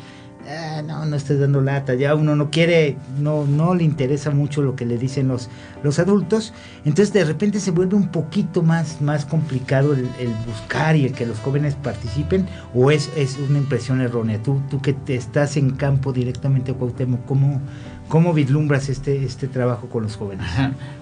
ah, 0.48 0.82
no, 0.82 1.06
no 1.06 1.16
estés 1.16 1.40
dando 1.40 1.62
lata, 1.62 1.94
ya 1.96 2.16
uno 2.16 2.36
no 2.36 2.50
quiere, 2.50 2.98
no, 3.20 3.46
no 3.46 3.76
le 3.76 3.84
interesa 3.84 4.32
mucho 4.32 4.62
lo 4.62 4.76
que 4.76 4.86
le 4.86 4.98
dicen 4.98 5.28
los, 5.28 5.50
los 5.84 6.00
adultos, 6.00 6.54
entonces 6.86 7.14
de 7.14 7.24
repente 7.24 7.60
se 7.60 7.72
vuelve 7.72 7.96
un 7.96 8.10
poquito 8.10 8.64
más, 8.64 9.02
más 9.02 9.26
complicado 9.26 9.94
el, 9.94 10.08
buscar 10.46 10.96
y 10.96 11.06
el 11.06 11.14
que 11.14 11.26
los 11.26 11.40
jóvenes 11.40 11.76
participen, 11.76 12.48
o 12.74 12.92
es, 12.92 13.12
es 13.16 13.38
una 13.38 13.60
impresión 13.60 14.02
errónea. 14.02 14.42
Tú, 14.42 14.62
tú 14.70 14.82
que 14.82 14.94
te 14.94 15.16
estás 15.16 15.58
en 15.58 15.72
campo 15.72 16.14
directamente, 16.14 16.74
Cuauhtémoc, 16.74 17.26
¿cómo, 17.26 17.62
¿Cómo 18.08 18.34
vislumbras 18.34 18.88
este, 18.88 19.24
este 19.26 19.48
trabajo 19.48 19.88
con 19.90 20.04
los 20.04 20.16
jóvenes? 20.16 20.46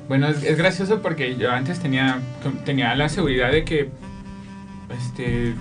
Bueno, 0.07 0.27
es, 0.27 0.57
gracioso 0.57 1.01
porque 1.01 1.35
yo 1.35 1.51
antes 1.51 1.79
tenía, 1.79 2.19
tenía 2.63 2.95
la 2.95 3.09
seguridad 3.09 3.51
de 3.51 3.63
que 3.63 3.89
este, 4.95 5.55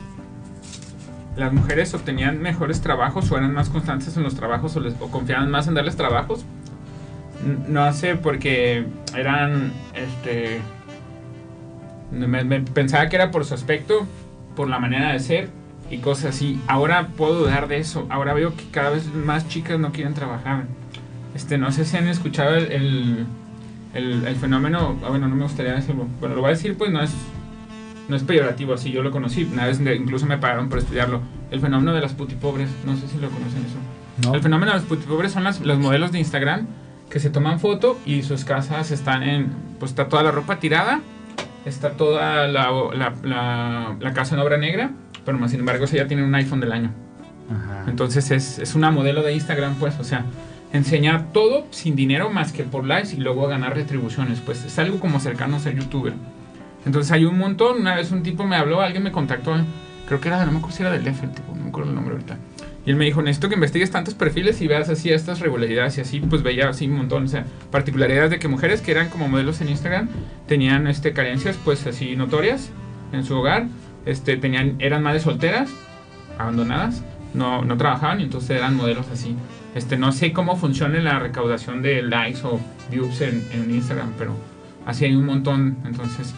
las 1.37 1.53
mujeres 1.53 1.93
obtenían 1.95 2.41
mejores 2.41 2.81
trabajos 2.81 3.31
o 3.31 3.37
eran 3.37 3.53
más 3.53 3.69
constantes 3.69 4.17
en 4.17 4.23
los 4.23 4.35
trabajos 4.35 4.77
o, 4.77 5.11
confiaban 5.11 5.51
más 5.51 5.67
en 5.67 5.75
darles 5.75 5.97
trabajos. 5.97 6.45
No 7.69 7.93
sé, 7.93 8.17
porque 8.17 8.87
eran, 9.15 9.73
este, 9.95 10.61
me, 12.11 12.61
pensaba 12.61 13.09
que 13.09 13.17
era 13.17 13.31
por 13.31 13.45
su 13.45 13.55
aspecto, 13.55 14.07
por 14.57 14.69
la 14.69 14.79
manera 14.79 15.13
de 15.13 15.21
ser 15.21 15.51
y 15.91 15.99
cosas 15.99 16.37
así. 16.37 16.61
Ahora 16.69 17.09
puedo 17.17 17.41
dudar 17.41 17.69
de 17.69 17.79
eso. 17.79 18.07
Ahora 18.09 18.33
veo 18.33 18.57
que 18.57 18.65
cada 18.71 18.91
vez 18.91 19.13
más 19.13 19.49
chicas 19.49 19.79
no 19.79 19.93
quieren 19.93 20.15
trabajar. 20.15 20.65
Este, 21.35 21.59
no 21.59 21.73
sé 21.73 21.85
si 21.85 21.97
han 21.97 22.07
escuchado 22.07 22.55
el, 22.55 23.27
el, 23.95 24.37
fenómeno, 24.37 24.97
ah, 25.05 25.09
bueno, 25.09 25.29
no 25.29 25.37
me 25.37 25.43
gustaría 25.43 25.73
decirlo, 25.73 26.07
pero 26.21 26.35
lo 26.35 26.41
voy 26.43 26.49
a 26.49 26.55
decir, 26.55 26.77
pues 26.77 26.91
no 26.91 27.01
es, 27.01 27.13
no 28.09 28.17
es 28.17 28.23
peyorativo, 28.23 28.75
así 28.75 28.91
yo 28.91 29.03
lo 29.03 29.11
conocí, 29.11 29.45
una 29.45 29.67
vez 29.67 29.81
incluso 29.81 30.27
me 30.27 30.39
pagaron 30.39 30.69
por 30.69 30.79
estudiarlo, 30.79 31.21
el 31.51 31.61
fenómeno 31.61 31.95
de 31.95 32.01
las 32.01 32.13
putipobres, 32.13 32.69
no 32.85 32.97
sé 32.97 33.09
si 33.09 33.19
lo 33.19 33.29
conocen 33.31 33.65
eso. 33.65 34.33
El 34.35 34.41
fenómeno 34.43 34.73
de 34.73 34.79
las 34.79 34.87
putipobres 34.87 35.33
son 35.33 35.45
las, 35.45 35.61
los 35.61 35.79
modelos 35.79 36.13
de 36.13 36.19
Instagram 36.19 36.67
que 37.11 37.21
se 37.21 37.31
toman 37.31 37.61
foto 37.61 37.99
y 38.07 38.23
sus 38.23 38.45
casas 38.45 38.91
están 38.91 39.23
en, 39.23 39.53
pues 39.79 39.93
está 39.93 40.09
toda 40.09 40.23
la 40.23 40.31
ropa 40.31 40.59
tirada, 40.59 41.01
está 41.65 41.93
toda 41.93 42.47
la, 42.49 42.71
la, 43.23 43.97
la, 43.99 44.13
casa 44.13 44.35
en 44.35 44.41
obra 44.41 44.57
negra, 44.57 44.93
pero 45.25 45.39
más 45.39 45.51
sin 45.51 45.61
embargo, 45.61 45.85
ella 45.91 46.07
tiene 46.07 46.25
un 46.25 46.35
iPhone 46.35 46.61
del 46.61 46.73
año. 46.73 46.91
Entonces 47.87 48.31
es, 48.31 48.59
es 48.59 48.75
una 48.75 48.91
modelo 48.91 49.23
de 49.23 49.35
Instagram, 49.35 49.75
pues, 49.75 49.99
o 50.01 50.05
sea, 50.05 50.25
enseñar 50.73 51.33
todo 51.33 51.67
sin 51.71 51.95
dinero 51.95 52.31
más 52.31 52.53
que 52.53 52.65
por 52.65 52.85
likes 52.85 53.15
y 53.15 53.19
luego 53.19 53.47
ganar 53.47 53.75
retribuciones. 53.75 54.41
Pues 54.41 54.65
es 54.65 54.79
algo 54.79 54.99
como 54.99 55.21
cercano 55.21 55.57
a 55.57 55.61
ser 55.61 55.77
youtuber. 55.77 56.15
Entonces 56.87 57.13
hay 57.13 57.25
un 57.25 57.39
montón. 57.39 57.81
Una 57.81 57.95
vez 57.95 58.11
un 58.11 58.23
tipo 58.23 58.45
me 58.45 58.57
habló, 58.57 58.81
alguien 58.81 59.03
me 59.03 59.13
contactó, 59.13 59.57
creo 60.07 60.21
que 60.21 60.29
era, 60.29 60.45
no 60.45 60.53
me 60.53 60.59
acuerdo 60.59 60.77
si 60.77 60.83
era 60.83 60.93
del 60.93 61.07
F, 61.07 61.25
el 61.25 61.33
tipo, 61.33 61.55
no 61.55 61.63
me 61.63 61.69
acuerdo 61.69 61.91
el 61.91 61.95
nombre 61.97 62.15
ahorita. 62.15 62.37
Y 62.87 62.91
él 62.91 62.97
me 62.97 63.07
dijo, 63.07 63.23
necesito 63.23 63.49
que 63.49 63.55
investigues 63.55 63.91
tantos 63.91 64.15
perfiles 64.15 64.61
y 64.61 64.67
veas 64.67 64.91
así 64.91 65.11
estas 65.11 65.41
regularidades 65.41 65.97
y 65.97 66.03
así, 66.03 66.21
pues 66.21 66.43
veía 66.43 66.69
así 66.69 66.87
un 66.87 66.99
montón, 66.99 67.25
o 67.25 67.29
sea, 67.29 67.47
particularidades 67.71 68.31
de 68.31 68.39
que 68.39 68.47
mujeres 68.47 68.83
que 68.83 68.91
eran 68.91 69.09
como 69.09 69.27
modelos 69.27 69.63
en 69.63 69.71
Instagram 69.71 70.09
tenían 70.47 70.87
este, 70.87 71.15
carencias 71.15 71.57
pues 71.65 71.87
así 71.87 72.15
notorias 72.15 72.71
en 73.13 73.25
su 73.25 73.37
hogar, 73.37 73.69
este, 74.05 74.37
tenían, 74.37 74.77
eran 74.81 75.03
madres 75.03 75.23
solteras, 75.23 75.71
abandonadas, 76.39 77.03
no, 77.33 77.65
no 77.65 77.77
trabajaban 77.79 78.21
y 78.21 78.25
entonces 78.25 78.51
eran 78.51 78.77
modelos 78.77 79.07
así. 79.11 79.35
Este, 79.75 79.99
no 79.99 80.13
sé 80.13 80.33
cómo 80.33 80.57
funciona 80.57 81.01
la 81.01 81.19
recaudación 81.19 81.83
de 81.83 82.03
likes 82.03 82.41
o 82.45 82.61
views 82.91 83.21
en, 83.21 83.43
Instagram, 83.71 84.13
pero 84.17 84.37
así 84.87 85.05
hay 85.05 85.17
un 85.17 85.27
montón. 85.27 85.79
Entonces, 85.85 86.33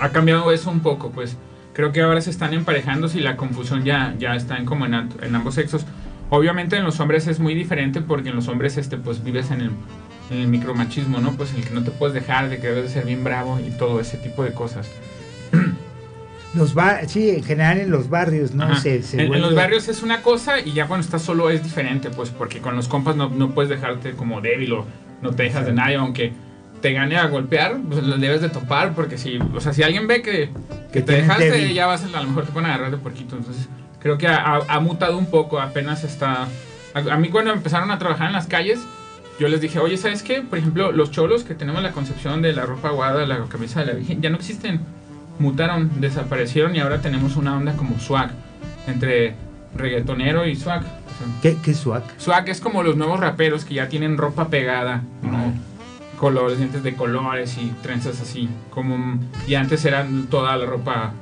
ha 0.00 0.10
cambiado 0.10 0.50
eso 0.52 0.70
un 0.70 0.80
poco, 0.80 1.10
pues 1.10 1.36
creo 1.72 1.92
que 1.92 2.02
ahora 2.02 2.20
se 2.20 2.30
están 2.30 2.54
emparejando 2.54 3.08
y 3.14 3.20
la 3.20 3.36
confusión 3.36 3.84
ya, 3.84 4.14
ya 4.18 4.34
está 4.34 4.56
en 4.56 4.64
como 4.64 4.86
en, 4.86 4.94
en, 4.94 5.34
ambos 5.34 5.54
sexos. 5.54 5.86
Obviamente 6.30 6.76
en 6.76 6.84
los 6.84 7.00
hombres 7.00 7.26
es 7.26 7.38
muy 7.38 7.54
diferente 7.54 8.00
porque 8.00 8.30
en 8.30 8.36
los 8.36 8.48
hombres 8.48 8.76
este, 8.76 8.96
pues 8.96 9.22
vives 9.22 9.50
en 9.50 9.60
el, 9.60 9.70
en 10.30 10.38
el 10.38 10.48
micromachismo, 10.48 11.20
¿no? 11.20 11.32
Pues 11.32 11.54
el 11.54 11.64
que 11.64 11.70
no 11.70 11.82
te 11.84 11.90
puedes 11.90 12.14
dejar, 12.14 12.48
de 12.48 12.58
que 12.58 12.66
debes 12.66 12.84
de 12.84 12.90
ser 12.90 13.04
bien 13.04 13.24
bravo 13.24 13.58
y 13.60 13.70
todo 13.70 14.00
ese 14.00 14.18
tipo 14.18 14.44
de 14.44 14.52
cosas. 14.52 14.90
Los 16.54 16.74
sí, 17.06 17.30
en 17.30 17.44
general 17.44 17.78
en 17.78 17.90
los 17.90 18.08
barrios, 18.08 18.54
¿no? 18.54 18.64
en, 18.64 19.40
los 19.40 19.54
barrios 19.54 19.86
es 19.88 20.02
una 20.02 20.22
cosa 20.22 20.58
y 20.60 20.72
ya 20.72 20.88
cuando 20.88 21.04
estás 21.04 21.20
solo 21.20 21.50
es 21.50 21.62
diferente, 21.62 22.08
pues 22.08 22.30
porque 22.30 22.60
con 22.60 22.74
los 22.74 22.88
compas 22.88 23.16
no, 23.16 23.28
no 23.28 23.50
puedes 23.50 23.68
dejarte 23.68 24.12
como 24.12 24.40
débil 24.40 24.72
o 24.72 24.86
no 25.20 25.32
te 25.32 25.42
dejas 25.42 25.66
de 25.66 25.74
nadie, 25.74 25.96
aunque 25.96 26.32
te 26.80 26.92
gane 26.92 27.16
a 27.16 27.26
golpear, 27.26 27.76
pues 27.88 28.02
lo 28.02 28.16
debes 28.18 28.40
de 28.40 28.48
topar, 28.48 28.94
porque 28.94 29.18
si, 29.18 29.38
o 29.38 29.60
sea, 29.60 29.72
si 29.72 29.82
alguien 29.82 30.06
ve 30.06 30.22
que, 30.22 30.50
que 30.92 31.02
te 31.02 31.12
dejaste, 31.12 31.74
ya 31.74 31.86
vas 31.86 32.04
a, 32.04 32.08
lo 32.08 32.28
mejor 32.28 32.46
te 32.46 32.52
pueden 32.52 32.70
agarrar 32.70 32.90
de 32.90 32.98
porquito. 32.98 33.36
Entonces, 33.36 33.68
creo 34.00 34.18
que 34.18 34.28
ha, 34.28 34.60
ha, 34.68 34.80
mutado 34.80 35.18
un 35.18 35.26
poco, 35.26 35.60
apenas 35.60 36.04
está... 36.04 36.48
A, 36.94 37.16
mí 37.16 37.28
cuando 37.28 37.52
empezaron 37.52 37.90
a 37.90 37.98
trabajar 37.98 38.28
en 38.28 38.32
las 38.32 38.46
calles, 38.46 38.80
yo 39.38 39.48
les 39.48 39.60
dije, 39.60 39.78
oye, 39.78 39.96
¿sabes 39.96 40.22
qué? 40.22 40.42
Por 40.42 40.58
ejemplo, 40.58 40.90
los 40.92 41.10
cholos 41.10 41.44
que 41.44 41.54
tenemos 41.54 41.82
la 41.82 41.92
concepción 41.92 42.42
de 42.42 42.52
la 42.52 42.64
ropa 42.66 42.88
aguada, 42.88 43.26
la 43.26 43.44
camisa 43.44 43.80
de 43.80 43.86
la 43.86 43.92
Virgen, 43.92 44.20
ya 44.20 44.30
no 44.30 44.36
existen 44.36 44.80
mutaron, 45.38 46.00
desaparecieron 46.00 46.74
y 46.76 46.80
ahora 46.80 47.00
tenemos 47.00 47.36
una 47.36 47.56
onda 47.56 47.74
como 47.74 47.98
swag, 47.98 48.30
entre 48.86 49.34
reggaetonero 49.74 50.46
y 50.46 50.56
swag. 50.56 50.82
¿Qué, 51.42 51.56
¿Qué, 51.62 51.74
swag? 51.74 52.02
Swag 52.18 52.48
es 52.48 52.60
como 52.60 52.82
los 52.82 52.96
nuevos 52.96 53.20
raperos 53.20 53.64
que 53.64 53.74
ya 53.74 53.88
tienen 53.88 54.16
ropa 54.18 54.48
pegada, 54.48 55.02
¿no? 55.22 55.52
Colores, 56.18 56.58
dientes 56.58 56.82
de 56.82 56.94
colores 56.94 57.56
y 57.58 57.72
trenzas 57.82 58.20
así, 58.20 58.48
como 58.70 59.18
y 59.46 59.54
antes 59.54 59.84
eran 59.84 60.26
toda 60.26 60.56
la 60.56 60.66
ropa 60.66 61.14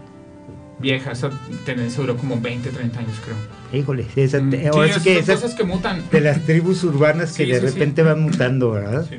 vieja, 0.79 1.13
esa 1.13 1.31
tendencia 1.65 2.01
duró 2.01 2.17
como 2.17 2.41
20, 2.41 2.71
30 2.71 2.99
años 2.99 3.21
creo. 3.25 3.37
Híjole, 3.81 4.07
esa, 4.17 4.41
mm, 4.41 4.51
que 5.03 5.23
cosas 5.25 5.55
que 5.55 5.65
mutan. 5.65 6.03
De 6.11 6.21
las 6.21 6.41
tribus 6.43 6.85
urbanas 6.85 7.33
que 7.33 7.47
de 7.47 7.61
repente 7.61 8.03
van 8.03 8.23
mutando, 8.23 8.73
¿verdad? 8.73 9.07
Sí. 9.09 9.17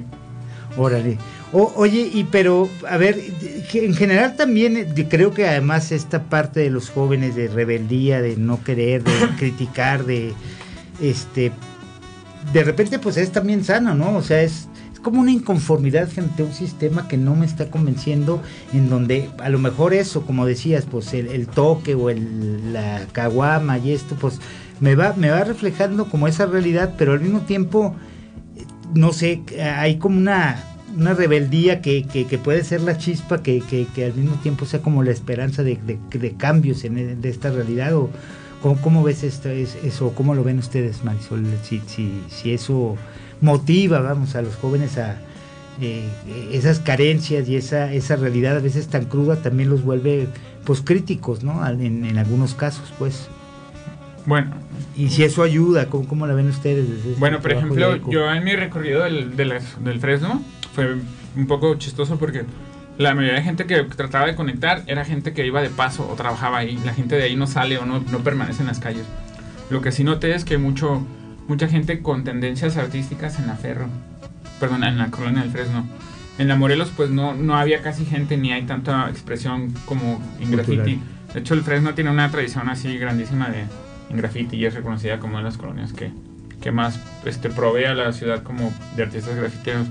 Órale. 0.77 1.17
oye, 1.51 2.09
y 2.13 2.25
pero, 2.25 2.69
a 2.87 2.97
ver, 2.97 3.19
en 3.73 3.95
general 3.95 4.35
también 4.35 4.93
creo 5.09 5.33
que 5.33 5.47
además 5.47 5.91
esta 5.91 6.23
parte 6.23 6.59
de 6.59 6.69
los 6.69 6.89
jóvenes 6.89 7.35
de 7.35 7.47
rebeldía, 7.47 8.21
de 8.21 8.37
no 8.37 8.63
querer, 8.63 9.03
de 9.03 9.11
criticar, 9.37 10.05
de 10.05 10.33
este, 11.01 11.51
de 12.53 12.63
repente 12.63 12.99
pues 12.99 13.17
es 13.17 13.31
también 13.31 13.63
sano, 13.63 13.95
¿no? 13.95 14.15
O 14.15 14.21
sea, 14.21 14.41
es, 14.41 14.67
como 15.07 15.21
una 15.21 15.31
inconformidad 15.31 16.09
frente 16.09 16.43
a 16.43 16.45
un 16.45 16.51
sistema 16.51 17.07
que 17.07 17.15
no 17.15 17.33
me 17.33 17.45
está 17.45 17.71
convenciendo, 17.71 18.41
en 18.73 18.89
donde 18.89 19.29
a 19.39 19.47
lo 19.47 19.57
mejor 19.57 19.93
eso, 19.93 20.25
como 20.25 20.45
decías, 20.45 20.83
pues 20.83 21.13
el, 21.13 21.47
toque 21.47 21.95
o 21.95 22.09
el, 22.09 22.73
la 22.73 23.05
caguama 23.13 23.77
y 23.77 23.93
esto, 23.93 24.15
pues 24.19 24.41
me 24.81 24.95
va, 24.95 25.13
me 25.15 25.29
va 25.29 25.45
reflejando 25.45 26.09
como 26.09 26.27
esa 26.27 26.45
realidad, 26.45 26.95
pero 26.97 27.13
al 27.13 27.21
mismo 27.21 27.39
tiempo, 27.39 27.95
no 28.95 29.13
sé, 29.13 29.43
hay 29.61 29.95
como 29.95 30.17
una, 30.17 30.61
una 30.93 31.13
rebeldía 31.13 31.81
que, 31.81 32.03
que, 32.05 32.37
puede 32.37 32.65
ser 32.65 32.81
la 32.81 32.97
chispa, 32.97 33.41
que, 33.41 33.61
que, 33.61 34.03
al 34.03 34.13
mismo 34.13 34.35
tiempo 34.41 34.65
sea 34.65 34.81
como 34.81 35.03
la 35.03 35.11
esperanza 35.11 35.63
de, 35.63 35.79
de, 35.85 36.33
cambios 36.33 36.83
en 36.83 37.21
de 37.21 37.29
esta 37.29 37.49
realidad, 37.49 37.95
o 37.95 38.09
cómo, 38.61 39.03
ves 39.03 39.23
esto, 39.23 39.47
es, 39.47 39.77
eso, 39.85 40.11
cómo 40.13 40.35
lo 40.35 40.43
ven 40.43 40.59
ustedes, 40.59 41.05
Marisol, 41.05 41.45
si, 41.63 41.81
si, 41.87 42.11
si 42.27 42.51
eso 42.51 42.97
motiva, 43.41 43.99
vamos, 44.01 44.35
a 44.35 44.41
los 44.41 44.55
jóvenes 44.55 44.97
a 44.97 45.17
eh, 45.81 46.09
esas 46.51 46.79
carencias 46.79 47.47
y 47.47 47.55
esa, 47.55 47.93
esa 47.93 48.15
realidad 48.15 48.57
a 48.57 48.59
veces 48.59 48.87
tan 48.87 49.05
cruda 49.05 49.41
también 49.41 49.69
los 49.69 49.83
vuelve 49.83 50.27
pues 50.65 50.81
críticos, 50.81 51.43
¿no? 51.43 51.65
En, 51.67 52.05
en 52.05 52.17
algunos 52.17 52.53
casos, 52.53 52.93
pues. 52.97 53.29
Bueno. 54.25 54.51
Y 54.95 55.09
si 55.09 55.23
eso 55.23 55.43
ayuda, 55.43 55.87
¿cómo, 55.87 56.07
cómo 56.07 56.27
la 56.27 56.33
ven 56.33 56.49
ustedes? 56.49 56.85
bueno, 57.19 57.39
por 57.39 57.53
ejemplo, 57.53 57.95
yo 58.09 58.31
en 58.31 58.43
mi 58.43 58.55
recorrido 58.55 59.03
del, 59.03 59.35
del 59.35 59.99
Fresno 59.99 60.41
fue 60.73 60.95
un 61.35 61.47
poco 61.47 61.75
chistoso 61.75 62.17
porque 62.17 62.43
la 62.97 63.13
mayoría 63.13 63.37
de 63.37 63.43
gente 63.43 63.65
que 63.65 63.83
trataba 63.83 64.25
de 64.25 64.35
conectar 64.35 64.83
era 64.87 65.05
gente 65.05 65.33
que 65.33 65.45
iba 65.45 65.61
de 65.61 65.69
paso 65.69 66.09
o 66.09 66.15
trabajaba 66.15 66.57
ahí. 66.57 66.79
La 66.83 66.93
gente 66.93 67.15
de 67.15 67.23
ahí 67.23 67.35
no 67.35 67.45
sale 67.45 67.77
o 67.77 67.85
no, 67.85 67.99
no 67.99 68.19
permanece 68.19 68.61
en 68.61 68.67
las 68.67 68.79
calles. 68.79 69.05
Lo 69.69 69.81
que 69.81 69.91
sí 69.91 70.03
noté 70.03 70.33
es 70.33 70.45
que 70.45 70.57
mucho 70.57 71.05
mucha 71.47 71.67
gente 71.67 72.01
con 72.01 72.23
tendencias 72.23 72.77
artísticas 72.77 73.39
en 73.39 73.47
la 73.47 73.55
Ferro, 73.55 73.87
perdón, 74.59 74.83
en 74.83 74.97
la 74.97 75.09
colonia 75.11 75.41
del 75.41 75.51
Fresno. 75.51 75.85
En 76.37 76.47
la 76.47 76.55
Morelos 76.55 76.91
pues 76.95 77.09
no, 77.09 77.33
no 77.33 77.57
había 77.57 77.81
casi 77.81 78.05
gente 78.05 78.37
ni 78.37 78.51
hay 78.51 78.63
tanta 78.63 79.09
expresión 79.09 79.73
como 79.85 80.21
en 80.39 80.51
graffiti. 80.51 80.99
De 81.33 81.39
hecho 81.39 81.53
el 81.53 81.61
Fresno 81.61 81.93
tiene 81.93 82.11
una 82.11 82.29
tradición 82.29 82.69
así 82.69 82.97
grandísima 82.97 83.49
de 83.49 83.65
en 84.09 84.17
graffiti 84.17 84.55
y 84.55 84.65
es 84.65 84.73
reconocida 84.73 85.19
como 85.19 85.33
una 85.33 85.39
de 85.39 85.45
las 85.45 85.57
colonias 85.57 85.91
que, 85.93 86.11
que 86.61 86.71
más 86.71 86.99
este, 87.25 87.49
provee 87.49 87.85
a 87.85 87.93
la 87.93 88.13
ciudad 88.13 88.43
como 88.43 88.71
de 88.95 89.03
artistas 89.03 89.35
grafiteros. 89.35 89.87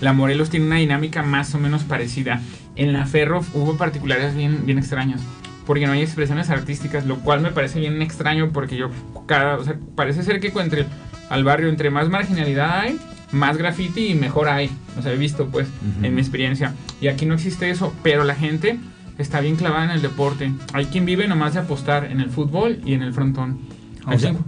La 0.00 0.12
Morelos 0.12 0.48
tiene 0.48 0.66
una 0.66 0.76
dinámica 0.76 1.22
más 1.22 1.54
o 1.54 1.58
menos 1.58 1.82
parecida. 1.82 2.40
En 2.76 2.92
la 2.92 3.04
Ferro 3.04 3.44
hubo 3.52 3.76
particularidades 3.76 4.34
bien, 4.34 4.64
bien 4.64 4.78
extrañas 4.78 5.20
porque 5.66 5.86
no 5.86 5.92
hay 5.92 6.02
expresiones 6.02 6.50
artísticas, 6.50 7.06
lo 7.06 7.20
cual 7.20 7.40
me 7.40 7.50
parece 7.50 7.80
bien 7.80 8.00
extraño 8.02 8.50
porque 8.52 8.76
yo 8.76 8.90
cada, 9.26 9.56
o 9.56 9.64
sea, 9.64 9.76
parece 9.94 10.22
ser 10.22 10.40
que 10.40 10.52
entre 10.60 10.86
al 11.28 11.44
barrio 11.44 11.68
entre 11.68 11.90
más 11.90 12.08
marginalidad 12.08 12.80
hay, 12.80 12.98
más 13.32 13.56
graffiti 13.56 14.08
y 14.08 14.14
mejor 14.14 14.48
hay. 14.48 14.70
O 14.98 15.02
sea, 15.02 15.12
he 15.12 15.16
visto 15.16 15.46
pues 15.46 15.68
en 16.02 16.14
mi 16.14 16.20
experiencia. 16.20 16.74
Y 17.00 17.08
aquí 17.08 17.26
no 17.26 17.34
existe 17.34 17.70
eso, 17.70 17.94
pero 18.02 18.24
la 18.24 18.34
gente 18.34 18.78
está 19.18 19.40
bien 19.40 19.56
clavada 19.56 19.84
en 19.84 19.90
el 19.90 20.02
deporte. 20.02 20.52
Hay 20.72 20.86
quien 20.86 21.04
vive 21.04 21.28
nomás 21.28 21.54
de 21.54 21.60
apostar 21.60 22.04
en 22.06 22.20
el 22.20 22.30
fútbol 22.30 22.80
y 22.84 22.94
en 22.94 23.02
el 23.02 23.14
frontón. 23.14 23.60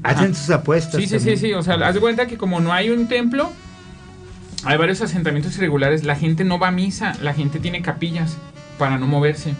hacen 0.02 0.34
sus 0.34 0.50
apuestas. 0.50 1.00
Sí, 1.00 1.06
sí, 1.06 1.20
sí, 1.20 1.36
sí. 1.36 1.52
O 1.52 1.62
sea, 1.62 1.74
haz 1.74 1.94
de 1.94 2.00
cuenta 2.00 2.26
que 2.26 2.36
como 2.36 2.60
no 2.60 2.72
hay 2.72 2.90
un 2.90 3.06
templo, 3.06 3.52
hay 4.64 4.76
varios 4.76 5.00
asentamientos 5.00 5.56
irregulares. 5.56 6.04
La 6.04 6.16
gente 6.16 6.44
no 6.44 6.58
va 6.58 6.68
a 6.68 6.72
misa, 6.72 7.12
la 7.22 7.34
gente 7.34 7.60
tiene 7.60 7.82
capillas 7.82 8.36
para 8.78 8.98
no 8.98 9.06
moverse. 9.06 9.54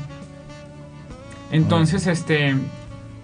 Entonces, 1.52 2.06
este, 2.08 2.56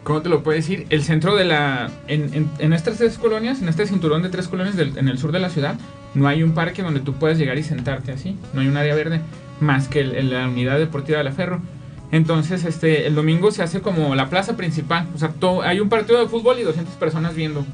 ¿cómo 0.05 0.23
te 0.23 0.29
lo 0.29 0.45
puedo 0.45 0.57
decir? 0.57 0.87
El 0.91 1.03
centro 1.03 1.35
de 1.35 1.45
la... 1.45 1.91
En, 2.07 2.49
en, 2.59 2.73
estas 2.73 2.99
tres 2.99 3.19
colonias, 3.19 3.61
en 3.61 3.69
este 3.69 3.87
cinturón 3.87 4.23
de 4.23 4.29
tres 4.29 4.47
colonias 4.47 4.79
en 4.79 5.09
el 5.09 5.19
sur 5.19 5.33
de 5.33 5.41
la 5.41 5.51
ciudad, 5.51 5.77
no 6.15 6.29
hay 6.29 6.43
un 6.43 6.53
parque 6.53 6.83
donde 6.83 7.01
tú 7.01 7.15
puedas 7.15 7.39
llegar 7.39 7.59
y 7.59 7.63
sentarte 7.63 8.13
así. 8.13 8.37
No 8.53 8.61
hay 8.61 8.69
un 8.69 8.77
área 8.77 8.95
verde 8.95 9.21
más 9.61 9.89
que 9.89 10.05
la 10.05 10.47
unidad 10.47 10.79
deportiva 10.79 11.19
de 11.19 11.25
la 11.25 11.33
Ferro. 11.33 11.61
Entonces, 12.11 12.65
este, 12.65 13.07
el 13.07 13.15
domingo 13.15 13.51
se 13.51 13.63
hace 13.63 13.81
como 13.81 14.15
la 14.15 14.31
plaza 14.31 14.57
principal. 14.57 15.07
O 15.15 15.19
sea, 15.19 15.33
hay 15.65 15.81
un 15.81 15.89
partido 15.89 16.21
de 16.21 16.29
fútbol 16.29 16.59
y 16.59 16.63
200 16.63 16.95
personas 16.95 17.35
viendo. 17.35 17.65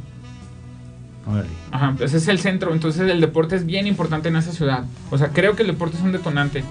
Ajá, 1.71 1.95
ese 2.01 2.17
es 2.17 2.29
el 2.29 2.39
centro. 2.39 2.73
Entonces, 2.73 3.09
el 3.09 3.21
deporte 3.21 3.57
es 3.57 3.65
bien 3.67 3.87
importante 3.87 4.29
en 4.29 4.37
esa 4.37 4.53
ciudad. 4.53 4.85
O 5.11 5.19
sea, 5.19 5.29
creo 5.29 5.55
que 5.55 5.63
el 5.63 5.69
deporte 5.69 5.97
es 5.97 6.03
un 6.03 6.13
detonante. 6.13 6.65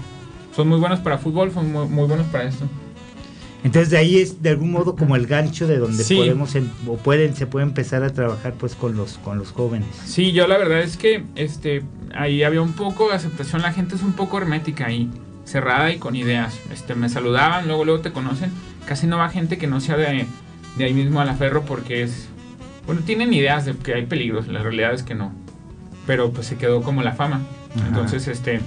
Son 0.54 0.68
muy 0.68 0.78
buenos 0.78 1.00
para 1.00 1.18
fútbol, 1.18 1.52
son 1.52 1.72
muy 1.72 2.06
buenos 2.06 2.26
para 2.26 2.44
esto. 2.44 2.66
Entonces 3.64 3.90
de 3.90 3.98
ahí 3.98 4.18
es 4.18 4.42
de 4.42 4.50
algún 4.50 4.70
modo 4.70 4.94
como 4.94 5.16
el 5.16 5.26
gancho 5.26 5.66
de 5.66 5.78
donde 5.78 6.04
podemos 6.04 6.54
em, 6.54 6.68
o 6.86 6.96
pueden 6.96 7.34
se 7.34 7.46
puede 7.46 7.64
empezar 7.64 8.04
a 8.04 8.10
trabajar 8.10 8.52
pues 8.54 8.74
con 8.74 8.96
los 8.96 9.18
con 9.18 9.38
los 9.38 9.50
jóvenes. 9.50 9.88
Sí, 10.04 10.32
yo 10.32 10.46
la 10.46 10.58
verdad 10.58 10.82
es 10.82 10.96
que 10.96 11.24
este 11.34 11.82
ahí 12.14 12.42
había 12.42 12.60
un 12.60 12.74
poco 12.74 13.08
de 13.08 13.14
aceptación, 13.14 13.62
la 13.62 13.72
gente 13.72 13.96
es 13.96 14.02
un 14.02 14.12
poco 14.12 14.38
hermética 14.38 14.86
ahí, 14.86 15.10
cerrada 15.44 15.92
y 15.92 15.98
con 15.98 16.14
ideas. 16.14 16.58
Este 16.70 16.94
me 16.94 17.08
saludaban, 17.08 17.66
luego 17.66 17.84
luego 17.84 18.00
te 18.00 18.12
conocen, 18.12 18.52
casi 18.86 19.06
no 19.06 19.18
va 19.18 19.30
gente 19.30 19.56
que 19.56 19.66
no 19.66 19.80
sea 19.80 19.96
de, 19.96 20.26
de 20.76 20.84
ahí 20.84 20.92
mismo 20.92 21.20
a 21.20 21.24
la 21.24 21.34
ferro 21.34 21.64
porque 21.64 22.02
es 22.02 22.28
bueno, 22.86 23.00
tienen 23.04 23.32
ideas 23.32 23.64
de 23.64 23.74
que 23.76 23.94
hay 23.94 24.06
peligros, 24.06 24.48
la 24.48 24.62
realidad 24.62 24.92
es 24.92 25.02
que 25.02 25.14
no. 25.14 25.32
Pero 26.06 26.32
pues 26.32 26.46
se 26.46 26.56
quedó 26.56 26.82
como 26.82 27.02
la 27.02 27.12
fama. 27.12 27.40
Entonces, 27.88 28.28
este 28.28 28.60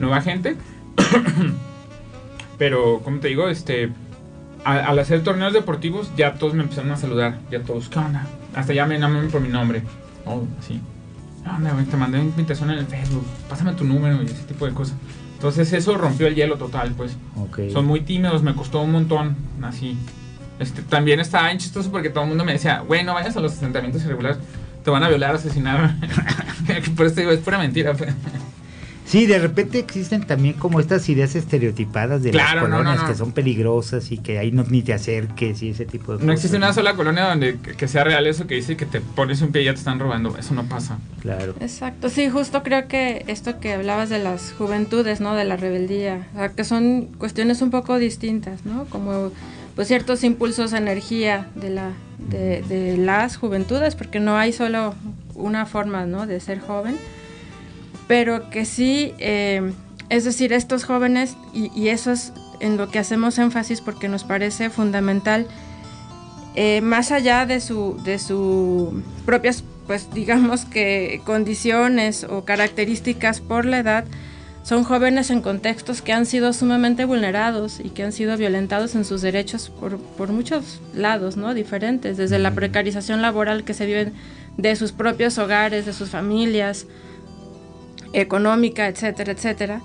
no 0.00 0.10
va 0.10 0.20
gente. 0.20 0.56
pero 2.58 3.00
como 3.04 3.20
te 3.20 3.28
digo, 3.28 3.48
este 3.48 3.90
al 4.64 4.98
hacer 4.98 5.22
torneos 5.22 5.52
deportivos, 5.52 6.10
ya 6.16 6.34
todos 6.34 6.54
me 6.54 6.62
empezaron 6.62 6.90
a 6.90 6.96
saludar. 6.96 7.38
Ya 7.50 7.62
todos, 7.62 7.88
¿qué 7.88 7.98
onda? 7.98 8.26
Hasta 8.54 8.72
ya 8.72 8.86
me 8.86 8.98
llaman 8.98 9.28
por 9.28 9.40
mi 9.40 9.48
nombre. 9.48 9.82
Oh, 10.24 10.42
sí. 10.60 10.80
Te 11.90 11.96
mandé 11.96 12.18
una 12.18 12.28
invitación 12.28 12.70
en 12.70 12.78
el 12.78 12.86
Facebook. 12.86 13.24
Pásame 13.48 13.74
tu 13.74 13.84
número 13.84 14.22
y 14.22 14.26
ese 14.26 14.44
tipo 14.44 14.66
de 14.66 14.72
cosas. 14.72 14.96
Entonces 15.34 15.72
eso 15.74 15.98
rompió 15.98 16.26
el 16.26 16.34
hielo 16.34 16.56
total, 16.56 16.94
pues. 16.96 17.16
Son 17.72 17.84
muy 17.84 18.00
tímidos, 18.00 18.42
me 18.42 18.54
costó 18.54 18.80
un 18.80 18.92
montón, 18.92 19.36
así. 19.62 19.98
Este, 20.58 20.82
también 20.82 21.20
estaba 21.20 21.46
bien 21.46 21.58
chistoso 21.58 21.90
porque 21.90 22.08
todo 22.08 22.22
el 22.24 22.28
mundo 22.30 22.44
me 22.44 22.52
decía, 22.52 22.80
güey, 22.80 23.04
no 23.04 23.12
vayas 23.12 23.36
a 23.36 23.40
los 23.40 23.52
asentamientos 23.52 24.02
irregulares, 24.04 24.38
te 24.82 24.90
van 24.90 25.02
a 25.02 25.08
violar, 25.08 25.34
asesinar. 25.34 25.96
por 26.96 27.06
eso 27.06 27.16
digo, 27.16 27.32
es 27.32 27.40
pura 27.40 27.58
mentira, 27.58 27.92
pues. 27.92 28.14
Sí, 29.06 29.26
de 29.26 29.38
repente 29.38 29.78
existen 29.78 30.26
también 30.26 30.54
como 30.54 30.80
estas 30.80 31.06
ideas 31.08 31.34
estereotipadas 31.34 32.22
de 32.22 32.32
las 32.32 32.54
colonias 32.56 33.02
que 33.02 33.14
son 33.14 33.32
peligrosas 33.32 34.10
y 34.10 34.18
que 34.18 34.38
ahí 34.38 34.50
no 34.50 34.64
ni 34.64 34.82
te 34.82 34.94
acerques 34.94 35.62
y 35.62 35.70
ese 35.70 35.84
tipo 35.84 36.12
de 36.12 36.16
cosas. 36.16 36.26
No 36.26 36.32
existe 36.32 36.56
una 36.56 36.72
sola 36.72 36.94
colonia 36.94 37.24
donde 37.28 37.58
que 37.58 37.86
sea 37.86 38.04
real 38.04 38.26
eso 38.26 38.46
que 38.46 38.54
dice 38.54 38.76
que 38.76 38.86
te 38.86 39.00
pones 39.00 39.42
un 39.42 39.52
pie 39.52 39.62
y 39.62 39.64
ya 39.66 39.72
te 39.72 39.78
están 39.78 39.98
robando. 39.98 40.36
Eso 40.38 40.54
no 40.54 40.64
pasa. 40.64 40.98
Claro. 41.20 41.54
Exacto. 41.60 42.08
Sí, 42.08 42.30
justo 42.30 42.62
creo 42.62 42.88
que 42.88 43.24
esto 43.28 43.60
que 43.60 43.74
hablabas 43.74 44.08
de 44.08 44.20
las 44.20 44.52
juventudes, 44.56 45.20
¿no? 45.20 45.34
De 45.34 45.44
la 45.44 45.56
rebeldía, 45.56 46.26
o 46.34 46.38
sea, 46.38 46.48
que 46.48 46.64
son 46.64 47.08
cuestiones 47.18 47.60
un 47.60 47.70
poco 47.70 47.98
distintas, 47.98 48.64
¿no? 48.64 48.86
Como 48.86 49.32
pues 49.74 49.88
ciertos 49.88 50.24
impulsos, 50.24 50.72
energía 50.72 51.48
de 51.56 51.70
la 51.70 51.90
de, 52.18 52.62
de 52.62 52.96
las 52.96 53.36
juventudes, 53.36 53.96
porque 53.96 54.18
no 54.18 54.38
hay 54.38 54.52
solo 54.52 54.94
una 55.34 55.66
forma, 55.66 56.06
¿no? 56.06 56.26
De 56.26 56.40
ser 56.40 56.60
joven 56.60 56.96
pero 58.06 58.50
que 58.50 58.64
sí, 58.64 59.14
eh, 59.18 59.72
es 60.08 60.24
decir, 60.24 60.52
estos 60.52 60.84
jóvenes, 60.84 61.36
y, 61.52 61.88
eso 61.88 62.12
es 62.12 62.32
en 62.60 62.76
lo 62.76 62.90
que 62.90 62.98
hacemos 62.98 63.38
énfasis 63.38 63.80
porque 63.80 64.08
nos 64.08 64.24
parece 64.24 64.70
fundamental, 64.70 65.46
eh, 66.54 66.80
más 66.82 67.10
allá 67.10 67.46
de 67.46 67.60
su, 67.60 68.00
de 68.04 68.18
su 68.18 69.02
propias, 69.26 69.64
pues 69.86 70.12
digamos 70.12 70.64
que 70.64 71.20
condiciones 71.24 72.24
o 72.24 72.44
características 72.44 73.40
por 73.40 73.64
la 73.64 73.78
edad, 73.78 74.04
son 74.62 74.82
jóvenes 74.82 75.30
en 75.30 75.42
contextos 75.42 76.00
que 76.00 76.14
han 76.14 76.24
sido 76.24 76.54
sumamente 76.54 77.04
vulnerados 77.04 77.80
y 77.80 77.90
que 77.90 78.02
han 78.02 78.12
sido 78.12 78.38
violentados 78.38 78.94
en 78.94 79.04
sus 79.04 79.20
derechos 79.20 79.68
por, 79.68 79.98
por 79.98 80.32
muchos 80.32 80.80
lados, 80.94 81.36
¿no? 81.36 81.52
Diferentes, 81.52 82.16
desde 82.16 82.38
la 82.38 82.54
precarización 82.54 83.20
laboral 83.20 83.64
que 83.64 83.74
se 83.74 83.84
vive 83.84 84.12
de 84.56 84.74
sus 84.76 84.92
propios 84.92 85.36
hogares, 85.36 85.84
de 85.84 85.92
sus 85.92 86.08
familias, 86.08 86.86
económica, 88.14 88.88
etcétera, 88.88 89.32
etcétera. 89.32 89.80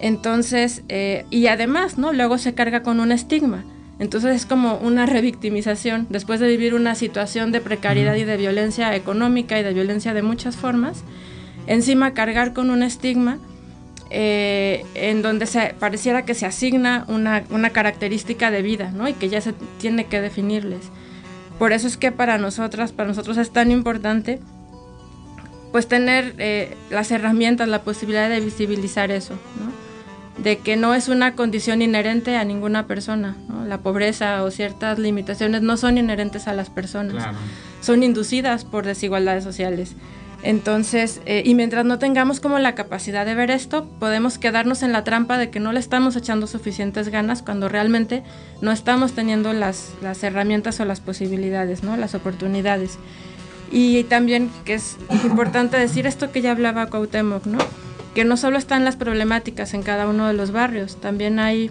Entonces, 0.00 0.82
eh, 0.88 1.24
y 1.30 1.46
además, 1.46 1.98
¿no? 1.98 2.12
Luego 2.12 2.38
se 2.38 2.54
carga 2.54 2.82
con 2.82 3.00
un 3.00 3.12
estigma. 3.12 3.64
Entonces 3.98 4.34
es 4.34 4.46
como 4.46 4.76
una 4.76 5.06
revictimización. 5.06 6.06
Después 6.10 6.40
de 6.40 6.48
vivir 6.48 6.74
una 6.74 6.94
situación 6.94 7.52
de 7.52 7.60
precariedad 7.60 8.16
y 8.16 8.24
de 8.24 8.36
violencia 8.36 8.94
económica 8.96 9.58
y 9.58 9.62
de 9.62 9.72
violencia 9.72 10.14
de 10.14 10.22
muchas 10.22 10.56
formas, 10.56 11.04
encima 11.66 12.12
cargar 12.12 12.52
con 12.52 12.70
un 12.70 12.82
estigma 12.82 13.38
eh, 14.10 14.84
en 14.94 15.22
donde 15.22 15.46
se 15.46 15.74
pareciera 15.78 16.24
que 16.24 16.34
se 16.34 16.46
asigna 16.46 17.04
una, 17.08 17.44
una, 17.50 17.70
característica 17.70 18.50
de 18.50 18.62
vida, 18.62 18.90
¿no? 18.92 19.08
Y 19.08 19.14
que 19.14 19.28
ya 19.28 19.40
se 19.40 19.54
tiene 19.78 20.06
que 20.06 20.20
definirles. 20.20 20.90
Por 21.58 21.72
eso 21.72 21.86
es 21.86 21.96
que 21.96 22.12
para 22.12 22.36
nosotras, 22.36 22.92
para 22.92 23.08
nosotros 23.08 23.38
es 23.38 23.50
tan 23.50 23.70
importante 23.70 24.40
pues 25.74 25.88
tener 25.88 26.36
eh, 26.38 26.76
las 26.88 27.10
herramientas, 27.10 27.66
la 27.66 27.82
posibilidad 27.82 28.28
de 28.28 28.38
visibilizar 28.38 29.10
eso, 29.10 29.34
de 30.38 30.58
que 30.58 30.76
no 30.76 30.94
es 30.94 31.08
una 31.08 31.34
condición 31.34 31.82
inherente 31.82 32.36
a 32.36 32.44
ninguna 32.44 32.86
persona. 32.86 33.36
La 33.66 33.78
pobreza 33.78 34.44
o 34.44 34.52
ciertas 34.52 35.00
limitaciones 35.00 35.62
no 35.62 35.76
son 35.76 35.98
inherentes 35.98 36.46
a 36.46 36.52
las 36.52 36.70
personas, 36.70 37.26
son 37.80 38.04
inducidas 38.04 38.64
por 38.64 38.86
desigualdades 38.86 39.42
sociales. 39.42 39.96
Entonces, 40.44 41.20
eh, 41.26 41.42
y 41.44 41.56
mientras 41.56 41.84
no 41.84 41.98
tengamos 41.98 42.38
como 42.38 42.60
la 42.60 42.76
capacidad 42.76 43.26
de 43.26 43.34
ver 43.34 43.50
esto, 43.50 43.90
podemos 43.98 44.38
quedarnos 44.38 44.84
en 44.84 44.92
la 44.92 45.02
trampa 45.02 45.38
de 45.38 45.50
que 45.50 45.58
no 45.58 45.72
le 45.72 45.80
estamos 45.80 46.14
echando 46.14 46.46
suficientes 46.46 47.08
ganas 47.08 47.42
cuando 47.42 47.68
realmente 47.68 48.22
no 48.60 48.70
estamos 48.70 49.14
teniendo 49.14 49.52
las, 49.52 49.92
las 50.02 50.22
herramientas 50.22 50.78
o 50.78 50.84
las 50.84 51.00
posibilidades, 51.00 51.82
¿no? 51.82 51.96
las 51.96 52.14
oportunidades. 52.14 52.96
Y 53.70 54.04
también 54.04 54.50
que 54.64 54.74
es 54.74 54.96
importante 55.24 55.76
decir 55.76 56.06
esto 56.06 56.30
que 56.30 56.42
ya 56.42 56.52
hablaba 56.52 56.86
Cuauhtémoc, 56.86 57.46
¿no? 57.46 57.58
que 58.14 58.24
no 58.24 58.36
solo 58.36 58.58
están 58.58 58.84
las 58.84 58.96
problemáticas 58.96 59.74
en 59.74 59.82
cada 59.82 60.08
uno 60.08 60.28
de 60.28 60.34
los 60.34 60.52
barrios, 60.52 60.96
también 60.96 61.40
hay 61.40 61.70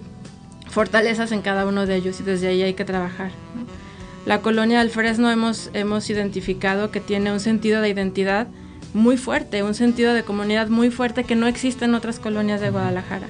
fortalezas 0.69 1.31
en 1.31 1.41
cada 1.41 1.65
uno 1.65 1.85
de 1.85 1.95
ellos 1.95 2.19
y 2.19 2.23
desde 2.23 2.49
ahí 2.49 2.61
hay 2.61 2.73
que 2.73 2.85
trabajar. 2.85 3.31
La 4.25 4.41
colonia 4.41 4.79
del 4.79 4.89
Fresno 4.89 5.31
hemos, 5.31 5.69
hemos 5.73 6.09
identificado 6.09 6.91
que 6.91 6.99
tiene 6.99 7.31
un 7.31 7.39
sentido 7.39 7.81
de 7.81 7.89
identidad 7.89 8.47
muy 8.93 9.17
fuerte, 9.17 9.63
un 9.63 9.73
sentido 9.73 10.13
de 10.13 10.23
comunidad 10.23 10.67
muy 10.67 10.91
fuerte 10.91 11.23
que 11.23 11.35
no 11.35 11.47
existe 11.47 11.85
en 11.85 11.95
otras 11.95 12.19
colonias 12.19 12.61
de 12.61 12.69
Guadalajara. 12.69 13.27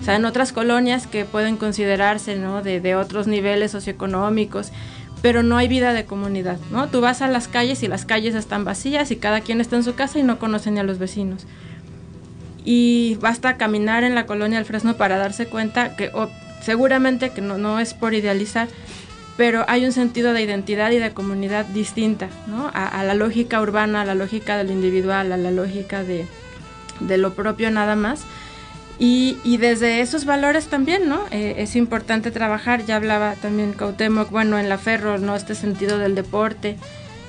O 0.00 0.04
sea, 0.04 0.16
en 0.16 0.24
otras 0.24 0.52
colonias 0.52 1.06
que 1.06 1.24
pueden 1.24 1.56
considerarse, 1.56 2.36
¿no? 2.36 2.62
De, 2.62 2.80
de 2.80 2.94
otros 2.94 3.26
niveles 3.26 3.72
socioeconómicos, 3.72 4.70
pero 5.22 5.42
no 5.42 5.56
hay 5.56 5.68
vida 5.68 5.92
de 5.92 6.04
comunidad, 6.04 6.58
¿no? 6.70 6.88
Tú 6.88 7.00
vas 7.00 7.22
a 7.22 7.28
las 7.28 7.48
calles 7.48 7.82
y 7.82 7.88
las 7.88 8.04
calles 8.04 8.34
están 8.34 8.64
vacías 8.64 9.10
y 9.10 9.16
cada 9.16 9.40
quien 9.40 9.60
está 9.60 9.76
en 9.76 9.84
su 9.84 9.94
casa 9.94 10.18
y 10.18 10.22
no 10.22 10.38
conoce 10.38 10.70
ni 10.70 10.80
a 10.80 10.84
los 10.84 10.98
vecinos. 10.98 11.46
Y 12.64 13.16
basta 13.20 13.56
caminar 13.56 14.04
en 14.04 14.14
la 14.14 14.26
colonia 14.26 14.58
del 14.58 14.66
Fresno 14.66 14.96
para 14.96 15.18
darse 15.18 15.46
cuenta 15.46 15.96
que, 15.96 16.10
seguramente 16.62 17.30
que 17.30 17.40
no, 17.40 17.58
no 17.58 17.80
es 17.80 17.94
por 17.94 18.14
idealizar, 18.14 18.68
pero 19.40 19.64
hay 19.68 19.86
un 19.86 19.92
sentido 19.92 20.34
de 20.34 20.42
identidad 20.42 20.90
y 20.90 20.98
de 20.98 21.12
comunidad 21.12 21.64
distinta, 21.64 22.28
¿no? 22.46 22.70
A, 22.74 23.02
la 23.04 23.14
lógica 23.14 23.58
urbana, 23.62 24.02
a 24.02 24.04
la 24.04 24.14
lógica 24.14 24.58
del 24.58 24.70
individual, 24.70 25.32
a 25.32 25.38
la 25.38 25.50
lógica 25.50 26.04
de, 26.04 26.26
lo 27.00 27.32
propio 27.32 27.70
nada 27.70 27.96
más. 27.96 28.24
Y, 29.02 29.56
desde 29.56 30.02
esos 30.02 30.26
valores 30.26 30.66
también, 30.66 31.08
¿no? 31.08 31.24
Eh, 31.30 31.54
es 31.56 31.74
importante 31.74 32.30
trabajar, 32.30 32.84
ya 32.84 32.96
hablaba 32.96 33.34
también 33.34 33.72
Cautemoc, 33.72 34.30
bueno, 34.30 34.58
en 34.58 34.68
la 34.68 34.76
Ferro, 34.76 35.16
¿no? 35.16 35.34
Este 35.34 35.54
sentido 35.54 35.98
del 35.98 36.14
deporte. 36.14 36.76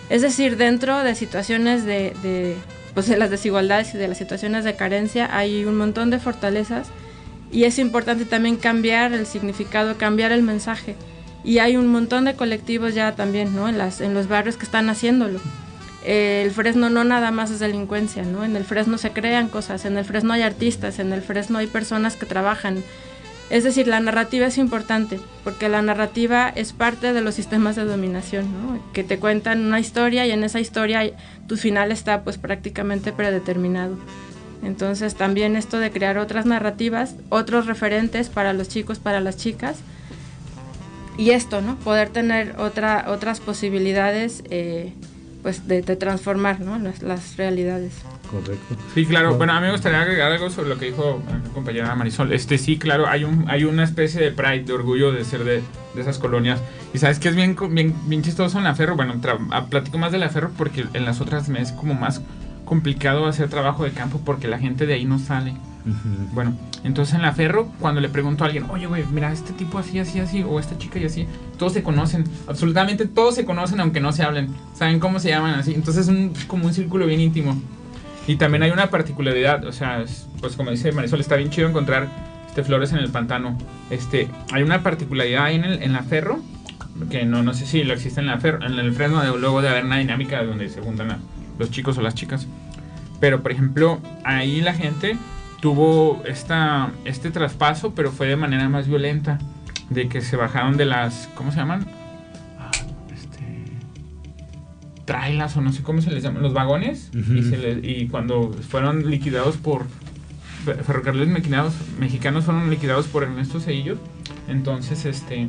Es 0.10 0.22
decir, 0.22 0.58
dentro 0.58 1.02
de 1.02 1.16
situaciones 1.16 1.86
de, 1.86 2.14
de, 2.24 2.58
pues 2.94 3.08
de 3.08 3.16
las 3.16 3.30
desigualdades 3.30 3.96
y 3.96 3.98
de 3.98 4.10
las 4.10 4.18
situaciones 4.18 4.66
de 4.66 4.76
carencia 4.76 5.30
hay 5.32 5.64
un 5.64 5.78
montón 5.78 6.10
de 6.10 6.20
fortalezas 6.20 6.90
y 7.54 7.64
es 7.64 7.80
importante 7.80 8.26
también 8.26 8.58
cambiar 8.58 9.14
el 9.14 9.26
significado, 9.26 9.98
cambiar 9.98 10.34
el 10.34 10.42
mensaje 10.42 10.98
y 11.42 11.60
hay 11.60 11.78
un 11.78 11.88
montón 11.88 12.26
de 12.26 12.36
colectivos 12.36 12.94
ya 12.94 13.16
también, 13.16 13.56
¿no? 13.56 13.70
En, 13.70 13.78
las, 13.78 14.02
en 14.02 14.14
los 14.14 14.28
barrios 14.28 14.58
que 14.58 14.66
están 14.66 14.90
haciéndolo. 14.90 15.40
El 16.04 16.52
Fresno 16.52 16.90
no 16.90 17.04
nada 17.04 17.32
más 17.32 17.52
es 17.52 17.60
delincuencia, 17.60 18.24
¿no? 18.24 18.44
En 18.44 18.56
el 18.56 18.66
Fresno 18.66 18.98
se 18.98 19.12
crean 19.12 19.50
cosas, 19.50 19.86
en 19.86 19.98
el 19.98 20.06
Fresno 20.06 20.34
hay 20.34 20.42
artistas, 20.42 21.00
en 21.00 21.14
el 21.14 21.22
Fresno 21.22 21.60
hay 21.60 21.68
personas 21.68 22.16
que 22.16 22.26
trabajan. 22.26 22.84
Es 23.50 23.64
decir, 23.64 23.88
la 23.88 24.00
narrativa 24.00 24.48
es 24.48 24.58
importante, 24.58 25.20
porque 25.44 25.68
la 25.68 25.82
narrativa 25.82 26.50
es 26.56 26.72
parte 26.72 27.12
de 27.12 27.22
los 27.22 27.36
sistemas 27.36 27.76
de 27.76 27.84
dominación, 27.84 28.46
¿no? 28.46 28.94
Que 28.94 29.04
te 29.04 29.20
cuentan 29.20 29.66
una 29.66 29.80
historia 29.80 30.26
y 30.26 30.32
en 30.32 30.44
esa 30.44 30.60
historia 30.60 31.12
tu 31.48 31.58
final 31.58 31.92
está 31.92 32.24
pues 32.24 32.38
prácticamente 32.38 33.12
predeterminado. 33.12 33.98
Entonces 34.64 35.16
también 35.16 35.56
esto 35.56 35.80
de 35.80 35.92
crear 35.92 36.18
otras 36.18 36.46
narrativas, 36.46 37.16
otros 37.30 37.66
referentes 37.66 38.30
para 38.30 38.54
los 38.54 38.70
chicos, 38.70 39.00
para 39.00 39.20
las 39.20 39.38
chicas, 39.38 39.80
y 41.18 41.32
esto, 41.32 41.62
¿no? 41.62 41.76
Poder 41.80 42.10
tener 42.10 42.56
otra, 42.58 43.06
otras 43.10 43.40
posibilidades 43.40 44.44
eh, 44.50 44.94
pues 45.42 45.68
de, 45.68 45.82
transformar 45.82 46.60
¿no? 46.60 46.78
las, 46.78 47.38
realidades. 47.38 47.94
Correcto. 48.30 48.76
Sí, 48.94 49.06
claro. 49.06 49.36
Bueno, 49.36 49.54
a 49.54 49.60
mí 49.60 49.68
me 49.68 49.74
gustaría 49.74 50.02
agregar 50.02 50.32
algo 50.32 50.50
sobre 50.50 50.70
lo 50.70 50.78
que 50.78 50.86
dijo 50.86 51.22
la 51.28 51.54
compañera 51.54 51.96
Marisol. 51.96 52.32
Este 52.32 52.58
sí, 52.58 52.78
claro, 52.78 53.08
hay 53.08 53.24
un 53.24 53.50
hay 53.50 53.64
una 53.64 53.84
especie 53.84 54.22
de 54.22 54.32
pride, 54.32 54.64
de 54.64 54.74
orgullo 54.74 55.12
de 55.12 55.26
ser 55.26 55.44
de, 55.44 55.62
de 55.94 56.02
esas 56.02 56.18
colonias. 56.18 56.60
Y 56.94 56.98
sabes 56.98 57.20
que 57.20 57.30
es 57.30 57.36
bien, 57.36 57.56
bien, 57.72 57.96
bien 58.06 58.22
chistoso 58.22 58.58
en 58.58 58.64
la 58.64 58.76
Ferro. 58.76 58.96
Bueno, 58.96 59.16
platico 59.70 59.98
más 59.98 60.12
de 60.12 60.18
la 60.18 60.30
Ferro 60.30 60.52
porque 60.58 60.86
en 60.94 61.06
las 61.06 61.22
otras 61.22 61.50
me 61.50 61.62
es 61.62 61.72
como 61.72 61.94
más 61.94 62.22
complicado 62.66 63.26
hacer 63.26 63.50
trabajo 63.50 63.84
de 63.84 63.92
campo 63.92 64.22
porque 64.24 64.48
la 64.48 64.60
gente 64.60 64.86
de 64.86 64.94
ahí 64.94 65.06
no 65.06 65.20
sale. 65.20 65.54
Bueno, 66.34 66.56
entonces 66.84 67.16
en 67.16 67.22
la 67.22 67.34
Ferro, 67.34 67.72
cuando 67.80 68.02
le 68.02 68.10
pregunto 68.10 68.44
a 68.44 68.48
alguien, 68.48 68.66
oye, 68.70 68.88
güey, 68.88 69.04
mira, 69.12 69.32
este 69.32 69.54
tipo 69.54 69.80
así, 69.80 70.00
así, 70.00 70.20
así, 70.20 70.44
o 70.44 70.60
esta 70.60 70.78
chica 70.78 71.00
y 71.00 71.06
así, 71.06 71.28
todos 71.58 71.74
se 71.74 71.84
conocen, 71.84 72.24
absolutamente 72.48 73.06
todos 73.06 73.36
se 73.36 73.46
conocen 73.46 73.80
aunque 73.80 74.00
no 74.00 74.12
se 74.12 74.24
hablen, 74.24 74.50
saben 74.76 75.00
cómo 75.00 75.20
se 75.20 75.30
llaman 75.30 75.56
así, 75.56 75.74
entonces 75.74 76.08
es 76.08 76.10
un, 76.10 76.34
como 76.48 76.68
un 76.68 76.74
círculo 76.74 77.06
bien 77.06 77.20
íntimo. 77.20 77.60
Y 78.28 78.36
también 78.36 78.64
hay 78.64 78.72
una 78.72 78.90
particularidad, 78.90 79.66
o 79.66 79.72
sea, 79.72 80.06
pues 80.40 80.56
como 80.56 80.72
dice 80.72 80.92
Marisol, 80.92 81.20
está 81.20 81.36
bien 81.36 81.50
chido 81.50 81.68
encontrar 81.68 82.08
este, 82.48 82.64
flores 82.64 82.92
en 82.92 83.00
el 83.00 83.10
pantano. 83.10 83.58
Este, 83.90 84.28
hay 84.52 84.62
una 84.62 84.84
particularidad 84.84 85.46
ahí 85.46 85.56
en, 85.56 85.64
el, 85.64 85.82
en 85.84 85.94
la 85.94 86.04
Ferro, 86.04 86.40
que 87.10 87.26
no, 87.26 87.42
no 87.42 87.54
sé 87.54 87.66
si 87.66 87.84
lo 87.84 87.94
existe 87.94 88.20
en 88.20 88.28
la 88.28 88.40
Ferro, 88.40 88.66
en 88.66 88.78
el 88.78 88.94
Fresno, 88.94 89.24
luego 89.38 89.62
de 89.62 89.70
haber 89.70 89.86
una 89.86 89.98
dinámica 89.98 90.44
donde 90.44 90.70
se 90.70 90.82
juntan 90.82 91.18
los 91.58 91.72
chicos 91.72 91.98
o 91.98 92.02
las 92.02 92.14
chicas. 92.14 92.48
Pero, 93.20 93.42
por 93.42 93.52
ejemplo, 93.52 94.00
ahí 94.24 94.62
la 94.62 94.74
gente 94.74 95.18
tuvo 95.62 96.22
esta, 96.26 96.92
este 97.06 97.32
traspaso, 97.32 97.94
pero 97.96 98.12
fue 98.12 98.28
de 98.28 98.36
manera 98.36 98.68
más 98.68 98.88
violenta, 98.88 99.40
de 99.90 100.10
que 100.10 100.22
se 100.22 100.36
bajaron 100.36 100.76
de 100.76 100.86
las, 100.86 101.30
¿cómo 101.36 101.52
se 101.52 101.58
llaman? 101.58 101.86
Ah, 102.60 102.72
este, 103.14 103.46
trailas 105.06 105.56
o 105.56 105.62
no 105.62 105.72
sé 105.72 105.84
cómo 105.84 106.02
se 106.02 106.12
les 106.12 106.24
llaman, 106.24 106.42
los 106.42 106.54
vagones, 106.54 107.12
y, 107.14 108.08
cuando 108.08 108.52
fueron 108.52 109.10
liquidados 109.10 109.58
por 109.58 109.86
ferrocarriles 110.66 111.28
mexicanos, 111.28 111.74
mexicanos 112.00 112.46
fueron 112.46 112.70
liquidados 112.70 113.08
por 113.08 113.24
Ernesto 113.24 113.60
Cedillo, 113.60 113.98
entonces 114.48 115.06
este 115.06 115.48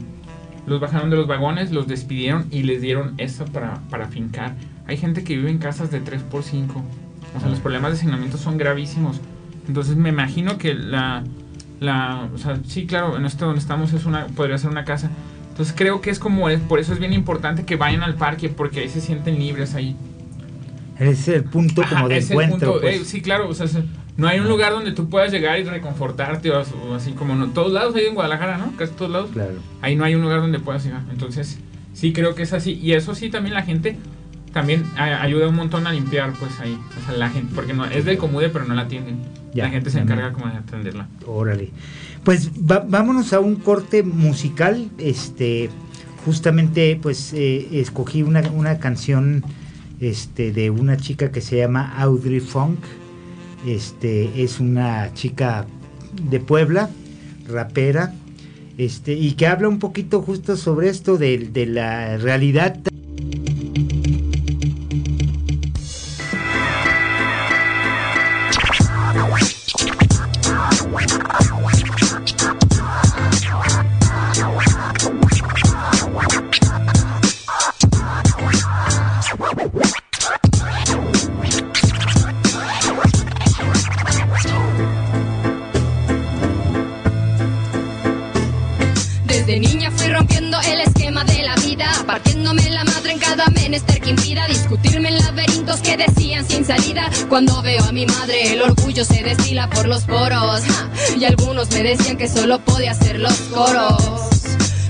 los 0.66 0.78
bajaron 0.78 1.10
de 1.10 1.16
los 1.16 1.26
vagones, 1.26 1.72
los 1.72 1.88
despidieron 1.88 2.46
y 2.52 2.62
les 2.62 2.80
dieron 2.82 3.14
eso 3.18 3.44
para, 3.46 3.80
para 3.90 4.06
fincar. 4.06 4.54
Hay 4.86 4.96
gente 4.96 5.24
que 5.24 5.36
vive 5.36 5.50
en 5.50 5.58
casas 5.58 5.90
de 5.90 6.00
3x5. 6.04 6.70
O 7.34 7.40
sea, 7.40 7.48
los 7.48 7.58
ah. 7.58 7.62
problemas 7.62 7.90
de 7.90 7.98
saneamiento 7.98 8.38
son 8.38 8.58
gravísimos. 8.58 9.20
Entonces 9.68 9.96
me 9.96 10.08
imagino 10.08 10.58
que 10.58 10.74
la, 10.74 11.24
la, 11.80 12.28
o 12.34 12.38
sea, 12.38 12.58
sí, 12.66 12.86
claro, 12.86 13.16
en 13.16 13.24
esto 13.24 13.46
donde 13.46 13.60
estamos 13.60 13.92
es 13.92 14.04
una, 14.04 14.26
podría 14.28 14.58
ser 14.58 14.70
una 14.70 14.84
casa. 14.84 15.10
Entonces 15.50 15.74
creo 15.76 16.00
que 16.00 16.10
es 16.10 16.18
como, 16.18 16.48
es, 16.48 16.60
por 16.60 16.78
eso 16.78 16.92
es 16.92 16.98
bien 16.98 17.12
importante 17.12 17.64
que 17.64 17.76
vayan 17.76 18.02
al 18.02 18.14
parque, 18.14 18.48
porque 18.48 18.80
ahí 18.80 18.88
se 18.88 19.00
sienten 19.00 19.38
libres 19.38 19.74
ahí. 19.74 19.96
Es 20.98 21.28
el 21.28 21.44
punto 21.44 21.82
como 21.88 22.08
de 22.08 22.18
encuentro. 22.18 22.80
Pues. 22.80 23.00
Eh, 23.00 23.04
sí, 23.04 23.20
claro, 23.20 23.48
o 23.48 23.54
sea, 23.54 23.66
no 24.16 24.28
hay 24.28 24.40
un 24.40 24.48
lugar 24.48 24.72
donde 24.72 24.92
tú 24.92 25.08
puedas 25.08 25.32
llegar 25.32 25.58
y 25.58 25.64
reconfortarte 25.64 26.50
o, 26.50 26.94
así 26.94 27.12
como 27.12 27.34
no. 27.34 27.48
Todos 27.48 27.72
lados 27.72 27.94
hay 27.96 28.06
en 28.06 28.14
Guadalajara, 28.14 28.58
¿no? 28.58 28.72
Casi 28.76 28.92
todos 28.92 29.10
lados. 29.10 29.30
Claro. 29.32 29.54
Ahí 29.80 29.96
no 29.96 30.04
hay 30.04 30.14
un 30.14 30.22
lugar 30.22 30.40
donde 30.40 30.58
puedas 30.58 30.84
llegar. 30.84 31.02
Entonces, 31.10 31.58
sí 31.92 32.12
creo 32.12 32.34
que 32.34 32.42
es 32.42 32.52
así. 32.52 32.78
Y 32.82 32.92
eso 32.92 33.14
sí, 33.14 33.30
también 33.30 33.54
la 33.54 33.62
gente 33.62 33.96
también 34.52 34.84
ayuda 34.96 35.48
un 35.48 35.56
montón 35.56 35.86
a 35.86 35.92
limpiar, 35.92 36.32
pues 36.38 36.58
ahí. 36.60 36.78
O 37.00 37.06
sea, 37.06 37.16
la 37.16 37.30
gente, 37.30 37.52
porque 37.54 37.72
no 37.72 37.84
es 37.84 38.04
de 38.04 38.18
comude, 38.18 38.48
pero 38.48 38.64
no 38.64 38.74
la 38.74 38.82
atienden 38.82 39.20
la 39.54 39.70
gente 39.70 39.90
se 39.90 39.98
encarga 39.98 40.32
como 40.32 40.46
de 40.46 40.56
atenderla. 40.56 41.08
Órale. 41.26 41.70
Pues 42.24 42.50
vámonos 42.54 43.32
a 43.32 43.40
un 43.40 43.56
corte 43.56 44.02
musical. 44.02 44.90
Este, 44.98 45.70
justamente, 46.24 46.98
pues 47.00 47.32
eh, 47.34 47.68
escogí 47.72 48.22
una, 48.22 48.40
una, 48.52 48.78
canción 48.78 49.44
este, 50.00 50.52
de 50.52 50.70
una 50.70 50.96
chica 50.96 51.30
que 51.30 51.40
se 51.40 51.58
llama 51.58 51.94
Audrey 51.98 52.40
Funk. 52.40 52.78
Este, 53.66 54.42
es 54.42 54.58
una 54.58 55.12
chica 55.14 55.66
de 56.30 56.40
Puebla, 56.40 56.90
rapera, 57.46 58.12
este, 58.76 59.12
y 59.12 59.32
que 59.32 59.46
habla 59.46 59.68
un 59.68 59.78
poquito 59.78 60.20
justo 60.22 60.56
sobre 60.56 60.88
esto 60.88 61.16
de, 61.16 61.38
de 61.38 61.66
la 61.66 62.16
realidad 62.16 62.76
que 95.96 96.04
decían 96.06 96.48
sin 96.48 96.64
salida. 96.64 97.10
Cuando 97.28 97.60
veo 97.62 97.82
a 97.84 97.92
mi 97.92 98.06
madre, 98.06 98.52
el 98.52 98.62
orgullo 98.62 99.04
se 99.04 99.22
destila 99.22 99.68
por 99.68 99.86
los 99.86 100.04
poros. 100.04 100.62
Y 101.18 101.24
algunos 101.24 101.70
me 101.70 101.82
decían 101.82 102.16
que 102.16 102.28
solo 102.28 102.60
podía 102.60 102.92
hacer 102.92 103.18
los 103.18 103.34
coros. 103.54 103.96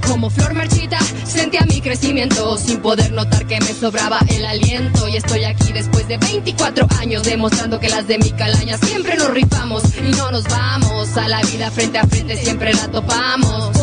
Como 0.07 0.31
flor 0.31 0.55
marchita, 0.55 0.99
sentía 1.25 1.63
mi 1.67 1.81
crecimiento 1.81 2.57
sin 2.57 2.81
poder 2.81 3.13
notar 3.13 3.47
que 3.47 3.59
me 3.61 3.73
sobraba 3.73 4.21
el 4.29 4.45
aliento. 4.45 5.09
Y 5.09 5.17
estoy 5.17 5.45
aquí 5.45 5.73
después 5.73 6.07
de 6.07 6.19
24 6.19 6.87
años 7.01 7.25
demostrando 7.25 7.81
que 7.81 7.89
las 7.89 8.07
de 8.07 8.19
mi 8.19 8.31
calaña 8.31 8.79
siempre 8.79 9.17
nos 9.17 9.31
rifamos 9.31 9.83
y 9.97 10.11
no 10.17 10.31
nos 10.31 10.45
vamos. 10.45 11.17
A 11.17 11.29
la 11.29 11.41
vida 11.43 11.71
frente 11.71 11.99
a 11.99 12.07
frente 12.07 12.37
siempre 12.37 12.73
la 12.75 12.89
topamos. 12.89 13.82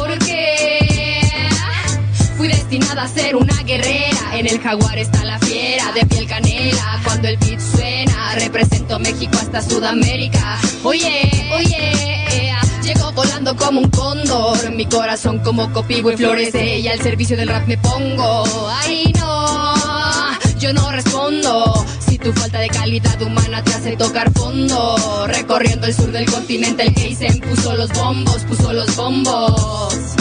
Fui 2.39 2.47
destinada 2.47 3.03
a 3.03 3.07
ser 3.09 3.35
una 3.35 3.53
guerrera. 3.63 4.37
En 4.37 4.47
el 4.47 4.61
jaguar 4.61 4.97
está 4.97 5.25
la 5.25 5.37
fiera 5.39 5.91
de 5.91 6.05
piel 6.05 6.25
canela. 6.25 7.01
Cuando 7.03 7.27
el 7.27 7.35
beat 7.35 7.59
suena, 7.59 8.33
represento 8.35 8.97
México 8.97 9.37
hasta 9.41 9.61
Sudamérica. 9.61 10.57
Oye, 10.83 11.49
oye, 11.53 12.55
Llego 12.81 13.11
volando 13.11 13.57
como 13.57 13.81
un 13.81 13.89
cóndor, 13.89 14.71
mi 14.71 14.85
corazón 14.85 15.39
como 15.39 15.69
copigo 15.73 16.13
y 16.13 16.15
florece 16.15 16.79
y 16.79 16.87
al 16.87 17.01
servicio 17.01 17.35
del 17.35 17.49
rap 17.49 17.67
me 17.67 17.77
pongo. 17.77 18.45
Ay 18.69 19.11
no, 19.19 19.73
yo 20.59 20.71
no 20.71 20.89
respondo. 20.93 21.85
Si 22.07 22.17
tu 22.17 22.31
falta 22.31 22.59
de 22.59 22.69
calidad 22.69 23.21
humana 23.21 23.61
te 23.65 23.73
hace 23.73 23.97
tocar 23.97 24.31
fondo, 24.31 25.27
recorriendo 25.27 25.87
el 25.87 25.93
sur 25.93 26.09
del 26.13 26.31
continente 26.31 26.83
el 26.83 27.15
se 27.17 27.27
puso 27.41 27.75
los 27.75 27.91
bombos, 27.91 28.45
puso 28.45 28.71
los 28.71 28.95
bombos. 28.95 30.18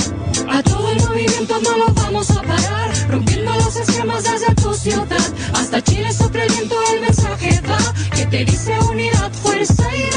A 0.50 0.62
todo 0.62 0.90
el 0.90 1.00
movimiento 1.00 1.60
no 1.60 1.76
lo 1.76 1.92
vamos 1.92 2.30
a 2.30 2.42
parar, 2.42 2.90
rompiendo 3.08 3.52
los 3.54 3.76
esquemas 3.76 4.24
desde 4.24 4.54
tu 4.54 4.74
ciudad 4.74 5.06
hasta 5.54 5.82
Chile 5.82 6.12
sopla 6.12 6.44
el 6.44 6.52
viento, 6.52 6.76
el 6.92 7.00
mensaje 7.00 7.60
va 7.68 7.78
que 8.16 8.26
te 8.26 8.44
dice 8.44 8.78
unidad, 8.90 9.32
fuerza 9.32 9.84
y. 9.94 10.08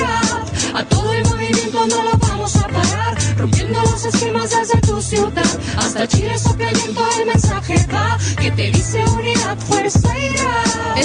A 0.73 0.86
todo 0.86 1.13
el 1.13 1.23
movimiento 1.25 1.86
no 1.88 2.03
lo 2.03 2.17
vamos 2.17 2.55
a 2.55 2.67
parar, 2.67 3.17
rompiendo 3.38 3.82
los 3.82 4.05
esquemas 4.05 4.49
desde 4.51 4.79
tu 4.82 5.01
ciudad 5.01 5.59
hasta 5.77 6.07
Chile 6.07 6.38
sopla 6.39 6.69
el 6.69 6.77
viento, 6.77 7.01
el 7.19 7.25
mensaje 7.25 7.75
va 7.93 8.17
que 8.41 8.51
te 8.51 8.71
dice 8.71 9.03
unidad, 9.17 9.57
fuerza 9.59 10.17
y 10.17 10.29
rap. 10.38 10.97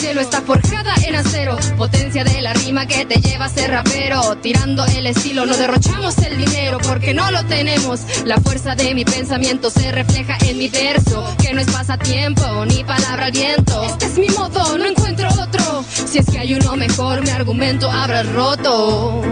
Hielo, 0.00 0.20
está 0.22 0.40
forjada 0.40 0.94
en 1.06 1.14
acero, 1.14 1.58
potencia 1.76 2.24
de 2.24 2.40
la 2.40 2.54
rima 2.54 2.86
que 2.86 3.04
te 3.04 3.20
lleva 3.20 3.44
a 3.44 3.48
ser 3.50 3.70
rapero, 3.70 4.36
tirando 4.38 4.84
el 4.86 5.06
estilo, 5.06 5.44
no 5.44 5.54
derrochamos 5.54 6.16
el 6.18 6.38
dinero 6.38 6.78
porque 6.78 7.12
no 7.12 7.30
lo 7.30 7.44
tenemos. 7.44 8.00
La 8.24 8.38
fuerza 8.38 8.74
de 8.74 8.94
mi 8.94 9.04
pensamiento 9.04 9.68
se 9.68 9.92
refleja 9.92 10.38
en 10.46 10.56
mi 10.56 10.68
verso, 10.68 11.24
que 11.42 11.52
no 11.52 11.60
es 11.60 11.70
pasatiempo 11.70 12.42
ni 12.64 12.82
palabra 12.82 13.26
al 13.26 13.32
viento. 13.32 13.82
Este 13.82 14.06
es 14.06 14.16
mi 14.16 14.28
modo, 14.28 14.78
no 14.78 14.86
encuentro 14.86 15.28
otro. 15.28 15.84
Si 16.06 16.18
es 16.18 16.26
que 16.26 16.38
hay 16.38 16.54
uno 16.54 16.76
mejor, 16.76 17.22
mi 17.22 17.30
argumento 17.30 17.90
habrá 17.90 18.22
roto. 18.22 19.22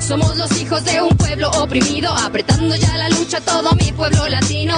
Somos 0.00 0.36
los 0.36 0.60
hijos 0.60 0.84
de 0.84 1.00
un 1.02 1.16
pueblo 1.16 1.50
oprimido, 1.52 2.12
apretando 2.12 2.74
ya 2.74 2.96
la 2.96 3.08
lucha 3.10 3.40
todo 3.40 3.72
mi 3.74 3.92
pueblo 3.92 4.28
latino. 4.28 4.76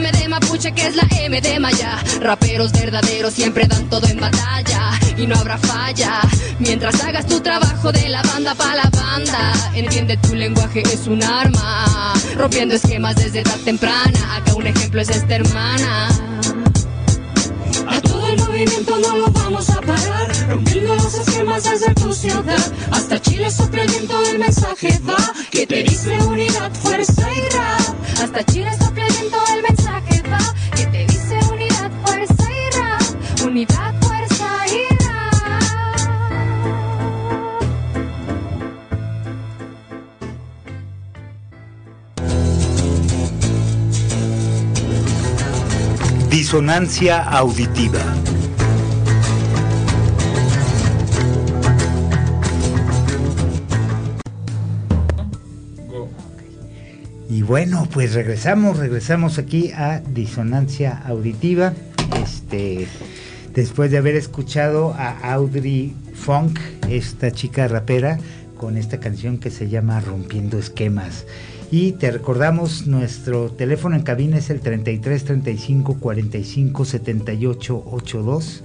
M 0.00 0.10
de 0.12 0.28
Mapuche 0.28 0.72
que 0.72 0.86
es 0.86 0.96
la 0.96 1.06
M 1.10 1.38
de 1.42 1.60
Maya. 1.60 1.98
Raperos 2.22 2.72
verdaderos 2.72 3.34
siempre 3.34 3.66
dan 3.66 3.86
todo 3.90 4.06
en 4.06 4.18
batalla 4.18 4.92
y 5.18 5.26
no 5.26 5.36
habrá 5.36 5.58
falla. 5.58 6.20
Mientras 6.58 7.04
hagas 7.04 7.26
tu 7.26 7.38
trabajo 7.40 7.92
de 7.92 8.08
la 8.08 8.22
banda 8.22 8.54
para 8.54 8.76
la 8.76 8.90
banda, 8.90 9.52
entiende 9.74 10.16
tu 10.16 10.34
lenguaje 10.34 10.82
es 10.90 11.06
un 11.06 11.22
arma, 11.22 12.14
rompiendo 12.34 12.76
esquemas 12.76 13.14
desde 13.16 13.40
edad 13.40 13.58
temprana. 13.62 14.36
Acá 14.36 14.54
un 14.54 14.68
ejemplo 14.68 15.02
es 15.02 15.10
esta 15.10 15.34
hermana. 15.34 16.08
A 17.86 18.00
todo 18.00 18.26
el 18.26 18.38
movimiento 18.38 18.98
no 19.00 19.16
lo 19.18 19.26
vamos 19.32 19.68
a 19.68 19.82
parar, 19.82 20.48
rompiendo 20.48 20.94
los 20.94 21.12
esquemas 21.12 21.62
desde 21.64 21.94
tu 21.94 22.10
ciudad. 22.14 22.72
Hasta 22.90 23.20
Chile 23.20 23.50
sopla 23.50 23.82
el 23.82 23.90
viento, 23.90 24.18
mensaje 24.38 24.98
va, 25.06 25.32
que 25.50 25.66
te 25.66 25.82
dice 25.82 26.16
unidad, 26.22 26.72
fuerza 26.72 27.28
y 27.36 27.40
rap. 27.54 28.22
Hasta 28.22 28.44
Chile 28.44 28.70
sopla 28.78 28.89
Disonancia 46.50 47.22
auditiva. 47.22 48.00
Y 57.28 57.42
bueno, 57.42 57.86
pues 57.92 58.14
regresamos, 58.14 58.78
regresamos 58.78 59.38
aquí 59.38 59.70
a 59.70 60.00
Disonancia 60.00 61.00
Auditiva. 61.06 61.72
Este, 62.20 62.88
después 63.54 63.92
de 63.92 63.98
haber 63.98 64.16
escuchado 64.16 64.92
a 64.94 65.32
Audrey 65.32 65.94
Funk, 66.14 66.58
esta 66.88 67.30
chica 67.30 67.68
rapera, 67.68 68.18
con 68.58 68.76
esta 68.76 68.98
canción 68.98 69.38
que 69.38 69.52
se 69.52 69.68
llama 69.68 70.00
Rompiendo 70.00 70.58
Esquemas. 70.58 71.26
Y 71.72 71.92
te 71.92 72.10
recordamos, 72.10 72.88
nuestro 72.88 73.48
teléfono 73.48 73.94
en 73.94 74.02
cabina 74.02 74.38
es 74.38 74.50
el 74.50 74.60
33 74.60 75.24
35 75.24 75.98
45 76.00 76.84
78 76.84 77.84
82. 77.92 78.64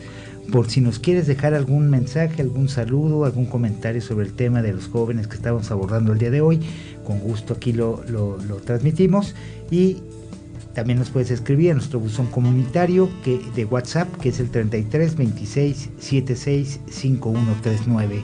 Por 0.51 0.69
si 0.69 0.81
nos 0.81 0.97
quieres 0.97 1.27
dejar 1.27 1.53
algún 1.53 1.91
mensaje, 1.91 2.41
algún 2.41 2.67
saludo, 2.67 3.25
algún 3.25 3.45
comentario 3.45 4.01
sobre 4.01 4.25
el 4.25 4.33
tema 4.33 4.63
de 4.63 4.73
los 4.73 4.87
jóvenes 4.87 5.27
que 5.27 5.35
estamos 5.35 5.69
abordando 5.69 6.13
el 6.13 6.19
día 6.19 6.31
de 6.31 6.41
hoy, 6.41 6.61
con 7.05 7.19
gusto 7.19 7.53
aquí 7.53 7.73
lo, 7.73 8.03
lo, 8.07 8.37
lo 8.37 8.55
transmitimos. 8.57 9.35
Y 9.69 9.97
también 10.73 10.97
nos 10.97 11.11
puedes 11.11 11.29
escribir 11.29 11.71
a 11.71 11.73
nuestro 11.75 11.99
buzón 11.99 12.25
comunitario 12.27 13.09
que, 13.23 13.39
de 13.55 13.65
WhatsApp, 13.65 14.11
que 14.17 14.29
es 14.29 14.39
el 14.39 14.49
33 14.49 15.15
26 15.15 15.89
76 15.99 16.79
5139 16.89 18.23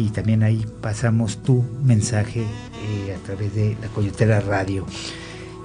y 0.00 0.08
también 0.10 0.42
ahí 0.42 0.64
pasamos 0.80 1.42
tu 1.42 1.64
mensaje 1.84 2.40
eh, 2.40 3.14
a 3.14 3.26
través 3.26 3.54
de 3.54 3.76
la 3.80 3.88
Coyotera 3.88 4.40
Radio. 4.40 4.86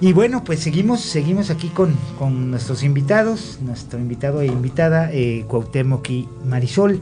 Y 0.01 0.11
bueno, 0.11 0.43
pues 0.43 0.59
seguimos, 0.59 0.99
seguimos 1.01 1.49
aquí 1.49 1.69
con, 1.69 1.95
con 2.19 2.51
nuestros 2.51 2.83
invitados, 2.83 3.59
nuestro 3.61 3.97
invitado 3.97 4.41
e 4.41 4.47
invitada, 4.47 5.09
eh, 5.11 5.45
Cuauhtémoc 5.47 6.09
y 6.09 6.27
Marisol. 6.45 6.99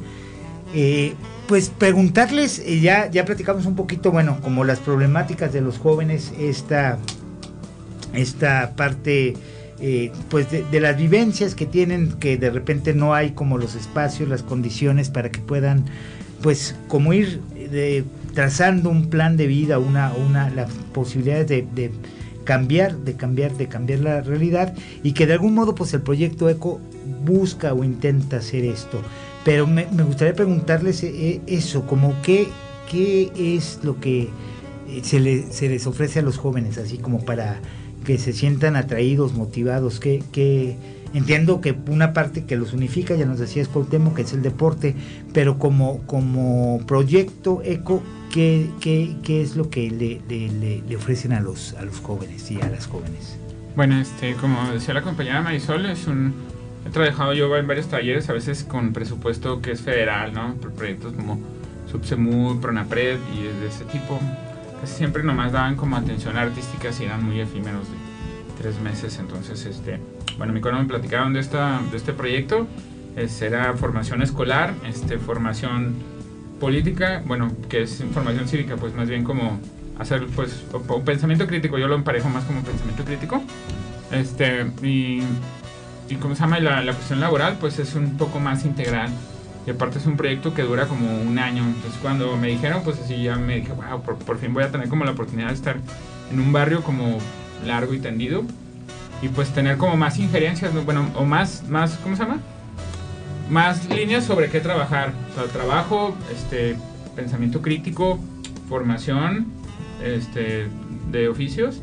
Eh, 0.75 1.15
pues 1.47 1.69
preguntarles, 1.69 2.59
eh, 2.59 2.79
ya, 2.79 3.09
ya 3.09 3.25
platicamos 3.25 3.65
un 3.65 3.75
poquito, 3.75 4.11
bueno, 4.11 4.37
como 4.41 4.63
las 4.63 4.79
problemáticas 4.79 5.51
de 5.51 5.61
los 5.61 5.79
jóvenes, 5.79 6.33
esta, 6.39 6.99
esta 8.13 8.75
parte 8.75 9.35
pues 10.29 10.47
de, 10.49 10.79
las 10.79 10.95
vivencias 10.95 11.55
que 11.55 11.65
tienen, 11.65 12.13
que 12.13 12.37
de 12.37 12.49
repente 12.49 12.93
no 12.93 13.13
hay 13.13 13.31
como 13.31 13.57
los 13.57 13.75
espacios, 13.75 14.29
las 14.29 14.41
condiciones 14.41 15.09
para 15.09 15.29
que 15.29 15.41
puedan 15.41 15.83
pues 16.43 16.75
como 16.89 17.13
ir 17.13 17.41
de, 17.71 18.03
trazando 18.35 18.89
un 18.89 19.09
plan 19.09 19.37
de 19.37 19.47
vida, 19.47 19.79
una, 19.79 20.13
una 20.13 20.49
las 20.49 20.69
posibilidades 20.93 21.47
de, 21.47 21.91
cambiar, 22.43 22.97
de 22.97 23.13
cambiar, 23.13 23.55
de 23.55 23.67
cambiar 23.67 24.01
la 24.01 24.21
realidad 24.21 24.75
y 25.01 25.13
que 25.13 25.25
de 25.25 25.33
algún 25.33 25.55
modo 25.55 25.73
pues 25.73 25.93
el 25.93 26.01
proyecto 26.01 26.49
ECO 26.49 26.81
busca 27.25 27.73
o 27.73 27.83
intenta 27.83 28.37
hacer 28.37 28.65
esto. 28.65 29.01
Pero 29.45 29.65
me, 29.65 29.87
me 29.91 30.03
gustaría 30.03 30.33
preguntarles 30.35 31.01
eh, 31.03 31.41
eso, 31.47 31.87
como 31.87 32.21
qué, 32.21 32.47
qué 32.91 33.31
es 33.35 33.79
lo 33.83 33.99
que 33.99 34.23
eh, 34.89 35.01
se, 35.01 35.21
le, 35.21 35.43
se, 35.51 35.69
les 35.69 35.87
ofrece 35.87 36.19
a 36.19 36.21
los 36.21 36.37
jóvenes, 36.37 36.77
así 36.77 36.97
como 36.97 37.23
para 37.23 37.59
que 38.05 38.17
se 38.17 38.33
sientan 38.33 38.75
atraídos, 38.75 39.33
motivados, 39.33 40.01
qué, 40.01 40.21
qué 40.33 40.75
Entiendo 41.13 41.61
que 41.61 41.75
una 41.87 42.11
parte 42.11 42.45
que 42.45 42.55
los 42.55 42.73
unifica, 42.73 43.15
ya 43.15 43.25
nos 43.25 43.37
decía 43.37 43.63
Cuauhtémoc, 43.65 44.15
que 44.15 44.23
es 44.23 44.33
el 44.33 44.41
deporte, 44.41 44.95
pero 45.31 45.59
como, 45.59 45.99
como 46.07 46.81
proyecto 46.87 47.61
eco, 47.63 48.01
¿qué, 48.31 48.67
qué, 48.81 49.15
qué 49.21 49.43
es 49.43 49.55
lo 49.55 49.69
que 49.69 49.91
le, 49.91 50.21
le, 50.27 50.81
le, 50.81 50.95
ofrecen 50.95 51.33
a 51.33 51.39
los, 51.39 51.75
a 51.75 51.83
los 51.83 51.99
jóvenes 51.99 52.49
y 52.49 52.59
a 52.59 52.67
las 52.67 52.87
jóvenes? 52.87 53.37
Bueno, 53.75 53.99
este, 53.99 54.33
como 54.33 54.71
decía 54.71 54.95
la 54.95 55.03
compañera 55.03 55.41
Marisol, 55.41 55.85
es 55.85 56.07
un, 56.07 56.33
he 56.85 56.89
trabajado 56.89 57.33
yo 57.33 57.55
en 57.57 57.67
varios 57.67 57.87
talleres, 57.87 58.29
a 58.29 58.33
veces 58.33 58.63
con 58.63 58.91
presupuesto 58.91 59.61
que 59.61 59.71
es 59.71 59.81
federal, 59.81 60.33
¿no? 60.33 60.55
Por 60.55 60.71
proyectos 60.73 61.13
como 61.13 61.39
Subsemud, 61.91 62.59
Pronapred 62.59 63.19
y 63.37 63.43
de 63.61 63.67
ese 63.67 63.85
tipo. 63.85 64.19
Casi 64.81 64.95
siempre 64.95 65.23
nomás 65.23 65.51
daban 65.51 65.75
como 65.75 65.95
atención 65.95 66.37
artística 66.37 66.89
y 66.99 67.03
eran 67.03 67.23
muy 67.23 67.39
efímeros 67.39 67.87
de 67.89 68.02
tres 68.57 68.79
meses, 68.79 69.19
entonces 69.19 69.65
este 69.65 69.99
bueno, 70.37 70.53
mi 70.53 70.61
cono 70.61 70.79
me 70.79 70.85
platicaron 70.85 71.33
de, 71.33 71.39
esta, 71.39 71.81
de 71.91 71.97
este 71.97 72.13
proyecto. 72.13 72.67
Será 73.27 73.73
formación 73.75 74.23
escolar, 74.23 74.73
este, 74.87 75.19
formación 75.19 75.93
política, 76.59 77.21
bueno, 77.25 77.51
que 77.69 77.83
es 77.83 78.03
formación 78.11 78.47
cívica, 78.47 78.75
pues 78.75 78.95
más 78.95 79.07
bien 79.07 79.23
como 79.23 79.59
hacer 79.99 80.25
pues 80.35 80.63
un 80.73 81.05
pensamiento 81.05 81.45
crítico, 81.45 81.77
yo 81.77 81.87
lo 81.87 81.93
emparejo 81.93 82.29
más 82.29 82.43
como 82.45 82.63
pensamiento 82.63 83.03
crítico. 83.05 83.43
Este, 84.11 84.65
y 84.81 85.21
y 86.09 86.15
¿cómo 86.15 86.35
se 86.35 86.41
llama? 86.41 86.59
La, 86.59 86.81
la 86.81 86.93
cuestión 86.93 87.19
laboral, 87.19 87.57
pues 87.59 87.79
es 87.79 87.95
un 87.95 88.17
poco 88.17 88.39
más 88.39 88.65
integral. 88.65 89.09
Y 89.65 89.69
aparte 89.69 89.99
es 89.99 90.05
un 90.05 90.17
proyecto 90.17 90.53
que 90.53 90.63
dura 90.63 90.87
como 90.87 91.21
un 91.21 91.39
año. 91.39 91.63
Entonces 91.63 91.97
cuando 92.01 92.35
me 92.35 92.47
dijeron, 92.47 92.81
pues 92.83 92.99
así 92.99 93.23
ya 93.23 93.35
me 93.35 93.57
dije, 93.57 93.71
wow, 93.71 94.01
por, 94.01 94.17
por 94.17 94.37
fin 94.39 94.53
voy 94.53 94.63
a 94.63 94.71
tener 94.71 94.89
como 94.89 95.05
la 95.05 95.11
oportunidad 95.11 95.49
de 95.49 95.53
estar 95.53 95.77
en 96.31 96.39
un 96.39 96.51
barrio 96.51 96.83
como 96.83 97.19
largo 97.65 97.93
y 97.93 97.99
tendido. 97.99 98.43
Y 99.21 99.29
pues 99.29 99.49
tener 99.53 99.77
como 99.77 99.95
más 99.95 100.19
injerencias, 100.19 100.73
¿no? 100.73 100.83
bueno, 100.83 101.09
o 101.15 101.23
más, 101.25 101.63
más, 101.69 101.97
¿cómo 102.03 102.15
se 102.15 102.23
llama? 102.23 102.39
Más 103.49 103.87
líneas 103.89 104.25
sobre 104.25 104.49
qué 104.49 104.59
trabajar. 104.59 105.13
O 105.31 105.35
sea, 105.35 105.45
trabajo, 105.51 106.15
este, 106.35 106.75
pensamiento 107.15 107.61
crítico, 107.61 108.19
formación, 108.67 109.47
este, 110.03 110.67
de 111.11 111.27
oficios 111.29 111.81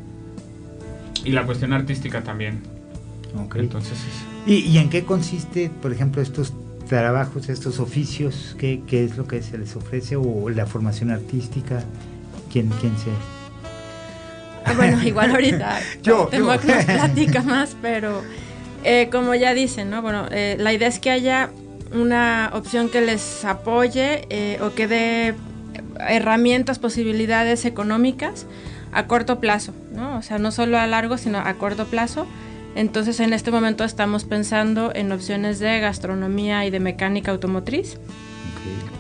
y 1.25 1.31
la 1.33 1.47
cuestión 1.47 1.73
artística 1.73 2.23
también. 2.23 2.61
Entonces, 3.55 3.93
es- 3.93 4.49
¿Y, 4.51 4.55
y 4.67 4.79
en 4.79 4.91
qué 4.91 5.05
consiste, 5.05 5.71
por 5.71 5.93
ejemplo, 5.93 6.21
estos 6.21 6.53
trabajos, 6.89 7.49
estos 7.49 7.79
oficios? 7.79 8.57
¿Qué, 8.59 8.83
qué 8.87 9.05
es 9.05 9.17
lo 9.17 9.27
que 9.27 9.41
se 9.43 9.57
les 9.57 9.77
ofrece? 9.77 10.17
¿O 10.17 10.49
la 10.51 10.67
formación 10.67 11.11
artística? 11.11 11.85
¿Quién, 12.53 12.69
quién 12.81 12.93
se...? 12.99 13.11
Bueno, 14.77 15.03
igual 15.05 15.31
ahorita 15.31 15.81
Yo, 16.03 16.29
Temoc 16.31 16.63
yo. 16.63 16.75
nos 16.75 16.85
platica 16.87 17.43
más, 17.43 17.77
pero 17.81 18.23
eh, 18.85 19.09
como 19.11 19.35
ya 19.35 19.55
dicen, 19.55 19.91
¿no? 19.91 20.03
Bueno, 20.03 20.27
eh, 20.31 20.57
la 20.59 20.73
idea 20.73 20.89
es 20.89 20.99
que 20.99 21.11
haya 21.11 21.51
una 21.93 22.51
opción 22.55 22.89
que 22.89 23.01
les 23.01 23.45
apoye 23.45 24.27
eh, 24.31 24.59
o 24.63 24.75
que 24.75 24.87
dé 24.87 25.35
herramientas, 26.09 26.79
posibilidades 26.79 27.65
económicas 27.65 28.47
a 28.93 29.07
corto 29.07 29.41
plazo, 29.41 29.75
¿no? 29.93 30.17
O 30.17 30.23
sea, 30.23 30.39
no 30.39 30.51
solo 30.51 30.79
a 30.79 30.87
largo, 30.87 31.19
sino 31.19 31.39
a 31.39 31.55
corto 31.55 31.87
plazo. 31.87 32.27
Entonces, 32.75 33.21
en 33.21 33.33
este 33.33 33.51
momento 33.51 33.85
estamos 33.85 34.25
pensando 34.25 34.93
en 34.95 35.11
opciones 35.13 35.59
de 35.59 35.81
gastronomía 35.81 36.65
y 36.65 36.71
de 36.71 36.81
mecánica 36.81 37.33
automotriz. 37.33 37.99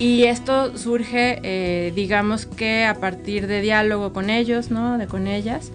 Y 0.01 0.24
esto 0.24 0.78
surge, 0.78 1.40
eh, 1.42 1.92
digamos 1.94 2.46
que 2.46 2.86
a 2.86 2.94
partir 2.94 3.46
de 3.46 3.61
diálogo 3.61 4.14
con 4.14 4.30
ellos, 4.30 4.70
¿no? 4.70 4.96
De 4.96 5.07
con 5.07 5.26
ellas. 5.26 5.72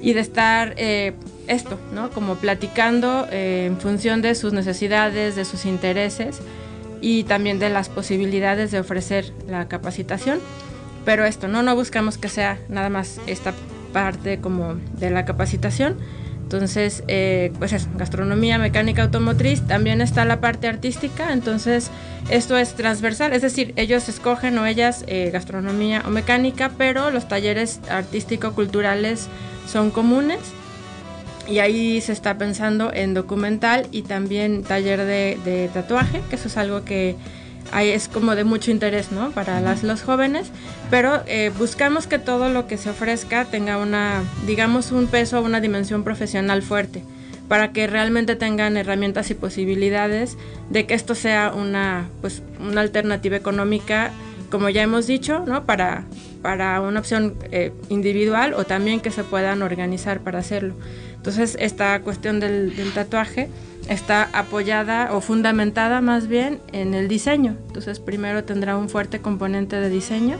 Y 0.00 0.14
de 0.14 0.20
estar 0.20 0.72
eh, 0.78 1.12
esto, 1.46 1.78
¿no? 1.92 2.08
Como 2.08 2.36
platicando 2.36 3.28
eh, 3.30 3.66
en 3.66 3.78
función 3.78 4.22
de 4.22 4.34
sus 4.34 4.54
necesidades, 4.54 5.36
de 5.36 5.44
sus 5.44 5.66
intereses 5.66 6.40
y 7.02 7.24
también 7.24 7.58
de 7.58 7.68
las 7.68 7.90
posibilidades 7.90 8.70
de 8.70 8.80
ofrecer 8.80 9.30
la 9.46 9.68
capacitación. 9.68 10.40
Pero 11.04 11.26
esto, 11.26 11.46
¿no? 11.46 11.62
No 11.62 11.76
buscamos 11.76 12.16
que 12.16 12.30
sea 12.30 12.58
nada 12.70 12.88
más 12.88 13.20
esta 13.26 13.52
parte 13.92 14.40
como 14.40 14.76
de 14.98 15.10
la 15.10 15.26
capacitación. 15.26 15.98
Entonces, 16.52 17.04
eh, 17.06 17.52
pues 17.60 17.72
es 17.72 17.86
gastronomía, 17.96 18.58
mecánica 18.58 19.02
automotriz, 19.02 19.62
también 19.68 20.00
está 20.00 20.24
la 20.24 20.40
parte 20.40 20.66
artística, 20.66 21.32
entonces 21.32 21.92
esto 22.28 22.58
es 22.58 22.74
transversal, 22.74 23.32
es 23.32 23.42
decir, 23.42 23.72
ellos 23.76 24.08
escogen 24.08 24.58
o 24.58 24.66
ellas 24.66 25.04
eh, 25.06 25.30
gastronomía 25.32 26.02
o 26.04 26.10
mecánica, 26.10 26.72
pero 26.76 27.12
los 27.12 27.28
talleres 27.28 27.78
artístico-culturales 27.88 29.28
son 29.68 29.92
comunes 29.92 30.40
y 31.48 31.60
ahí 31.60 32.00
se 32.00 32.10
está 32.10 32.36
pensando 32.36 32.92
en 32.92 33.14
documental 33.14 33.86
y 33.92 34.02
también 34.02 34.64
taller 34.64 35.04
de, 35.04 35.38
de 35.44 35.70
tatuaje, 35.72 36.20
que 36.30 36.34
eso 36.34 36.48
es 36.48 36.56
algo 36.56 36.84
que 36.84 37.14
ahí 37.72 37.90
es 37.90 38.08
como 38.08 38.34
de 38.34 38.44
mucho 38.44 38.70
interés 38.70 39.12
¿no? 39.12 39.30
para 39.30 39.60
las, 39.60 39.82
los 39.82 40.02
jóvenes, 40.02 40.50
pero 40.90 41.22
eh, 41.26 41.50
buscamos 41.56 42.06
que 42.06 42.18
todo 42.18 42.48
lo 42.48 42.66
que 42.66 42.76
se 42.76 42.90
ofrezca 42.90 43.44
tenga 43.44 43.78
una, 43.78 44.22
digamos, 44.46 44.92
un 44.92 45.06
peso, 45.06 45.40
una 45.42 45.60
dimensión 45.60 46.04
profesional 46.04 46.62
fuerte, 46.62 47.02
para 47.48 47.72
que 47.72 47.86
realmente 47.86 48.36
tengan 48.36 48.76
herramientas 48.76 49.30
y 49.30 49.34
posibilidades 49.34 50.36
de 50.70 50.86
que 50.86 50.94
esto 50.94 51.14
sea 51.14 51.52
una, 51.54 52.08
pues, 52.20 52.42
una 52.60 52.80
alternativa 52.80 53.36
económica, 53.36 54.12
como 54.50 54.68
ya 54.68 54.82
hemos 54.82 55.06
dicho, 55.06 55.44
¿no? 55.46 55.64
para, 55.64 56.04
para 56.42 56.80
una 56.80 57.00
opción 57.00 57.34
eh, 57.50 57.72
individual 57.88 58.54
o 58.54 58.64
también 58.64 59.00
que 59.00 59.10
se 59.10 59.24
puedan 59.24 59.62
organizar 59.62 60.20
para 60.20 60.40
hacerlo. 60.40 60.74
Entonces, 61.20 61.56
esta 61.60 62.00
cuestión 62.00 62.40
del, 62.40 62.74
del 62.74 62.92
tatuaje 62.92 63.50
está 63.88 64.30
apoyada 64.32 65.10
o 65.12 65.20
fundamentada 65.20 66.00
más 66.00 66.26
bien 66.26 66.60
en 66.72 66.94
el 66.94 67.08
diseño. 67.08 67.56
Entonces 67.66 67.98
primero 68.00 68.44
tendrá 68.44 68.76
un 68.76 68.88
fuerte 68.88 69.20
componente 69.20 69.76
de 69.76 69.90
diseño 69.90 70.38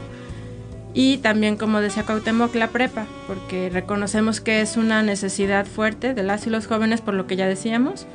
y 0.92 1.18
también, 1.18 1.56
como 1.56 1.80
decía 1.80 2.04
Cuauhtémoc, 2.04 2.54
la 2.54 2.68
prepa, 2.68 3.06
porque 3.26 3.70
reconocemos 3.70 4.40
que 4.40 4.60
es 4.60 4.76
una 4.76 5.02
necesidad 5.02 5.66
fuerte 5.66 6.14
de 6.14 6.22
las 6.22 6.46
y 6.46 6.50
los 6.50 6.66
jóvenes, 6.66 7.00
por 7.00 7.14
lo 7.14 7.26
que 7.26 7.36
ya 7.36 7.46
decíamos. 7.46 8.06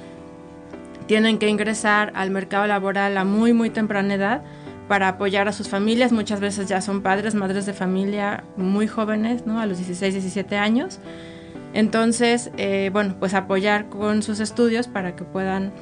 Tienen 1.07 1.37
que 1.37 1.47
ingresar 1.47 2.11
al 2.15 2.31
mercado 2.31 2.67
laboral 2.67 3.17
a 3.17 3.23
muy, 3.23 3.53
muy 3.53 3.69
temprana 3.69 4.15
edad 4.15 4.41
para 4.89 5.07
apoyar 5.07 5.47
a 5.47 5.53
sus 5.53 5.69
familias. 5.69 6.11
Muchas 6.11 6.41
veces 6.41 6.67
ya 6.67 6.81
son 6.81 7.01
padres, 7.01 7.33
madres 7.33 7.65
de 7.65 7.73
familia 7.73 8.43
muy 8.57 8.87
jóvenes, 8.87 9.45
¿no? 9.45 9.59
A 9.59 9.65
los 9.65 9.77
16, 9.77 10.13
17 10.13 10.57
años. 10.57 10.99
Entonces, 11.75 12.51
eh, 12.57 12.89
bueno, 12.91 13.17
pues 13.19 13.33
apoyar 13.33 13.89
con 13.89 14.23
sus 14.23 14.39
estudios 14.39 14.87
para 14.87 15.15
que 15.15 15.25
puedan 15.25 15.73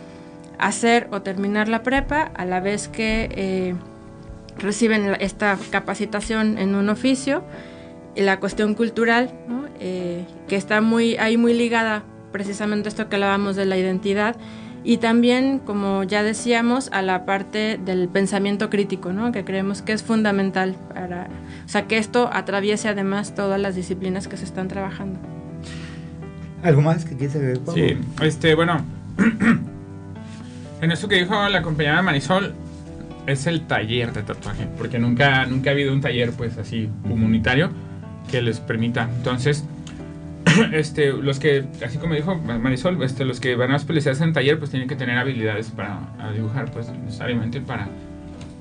hacer 0.57 1.07
o 1.11 1.21
terminar 1.21 1.67
la 1.69 1.83
prepa 1.83 2.31
a 2.33 2.45
la 2.45 2.59
vez 2.59 2.87
que 2.87 3.29
eh, 3.31 3.75
reciben 4.57 5.15
esta 5.19 5.57
capacitación 5.69 6.57
en 6.57 6.73
un 6.75 6.89
oficio 6.89 7.43
la 8.15 8.39
cuestión 8.39 8.73
cultural. 8.73 9.31
Eh, 9.79 10.25
que 10.47 10.55
está 10.55 10.81
muy, 10.81 11.17
ahí 11.17 11.35
muy 11.35 11.53
ligada 11.53 12.03
precisamente 12.31 12.87
esto 12.87 13.09
que 13.09 13.15
hablábamos 13.15 13.55
de 13.55 13.65
la 13.65 13.75
identidad 13.75 14.35
y 14.83 14.97
también, 14.97 15.59
como 15.59 16.03
ya 16.03 16.23
decíamos, 16.23 16.89
a 16.91 17.01
la 17.01 17.25
parte 17.25 17.79
del 17.83 18.07
pensamiento 18.09 18.69
crítico, 18.69 19.13
¿no? 19.13 19.31
que 19.31 19.43
creemos 19.43 19.81
que 19.81 19.93
es 19.93 20.03
fundamental 20.03 20.75
para, 20.93 21.27
o 21.65 21.69
sea, 21.69 21.87
que 21.87 21.97
esto 21.97 22.29
atraviese 22.31 22.87
además 22.89 23.35
todas 23.35 23.59
las 23.59 23.75
disciplinas 23.75 24.27
que 24.27 24.37
se 24.37 24.45
están 24.45 24.67
trabajando. 24.67 25.32
¿Algo 26.63 26.81
más 26.81 27.03
que 27.03 27.15
quieras 27.15 27.35
agregar? 27.35 27.59
Sí, 27.73 27.97
este, 28.21 28.55
bueno, 28.55 28.85
en 30.81 30.91
eso 30.91 31.07
que 31.09 31.15
dijo 31.15 31.47
la 31.49 31.61
compañera 31.61 32.01
Marisol, 32.01 32.53
es 33.27 33.47
el 33.47 33.67
taller 33.67 34.13
de 34.13 34.23
tatuaje, 34.23 34.67
porque 34.77 34.99
nunca, 34.99 35.45
nunca 35.45 35.69
ha 35.69 35.73
habido 35.73 35.93
un 35.93 36.01
taller, 36.01 36.31
pues, 36.31 36.57
así, 36.57 36.89
comunitario, 37.03 37.69
que 38.31 38.41
les 38.41 38.59
permita. 38.59 39.09
Entonces, 39.17 39.65
este, 40.73 41.11
los 41.11 41.39
que, 41.39 41.65
así 41.85 41.97
como 41.97 42.15
dijo 42.15 42.35
Marisol, 42.35 43.01
este, 43.03 43.25
los 43.25 43.39
que 43.39 43.55
van 43.55 43.71
a 43.71 43.75
especializarse 43.75 44.23
en 44.23 44.33
taller, 44.33 44.57
pues, 44.57 44.71
tienen 44.71 44.87
que 44.87 44.95
tener 44.95 45.17
habilidades 45.17 45.69
para 45.71 45.99
dibujar, 46.33 46.71
pues, 46.71 46.89
necesariamente 46.89 47.59
para, 47.59 47.89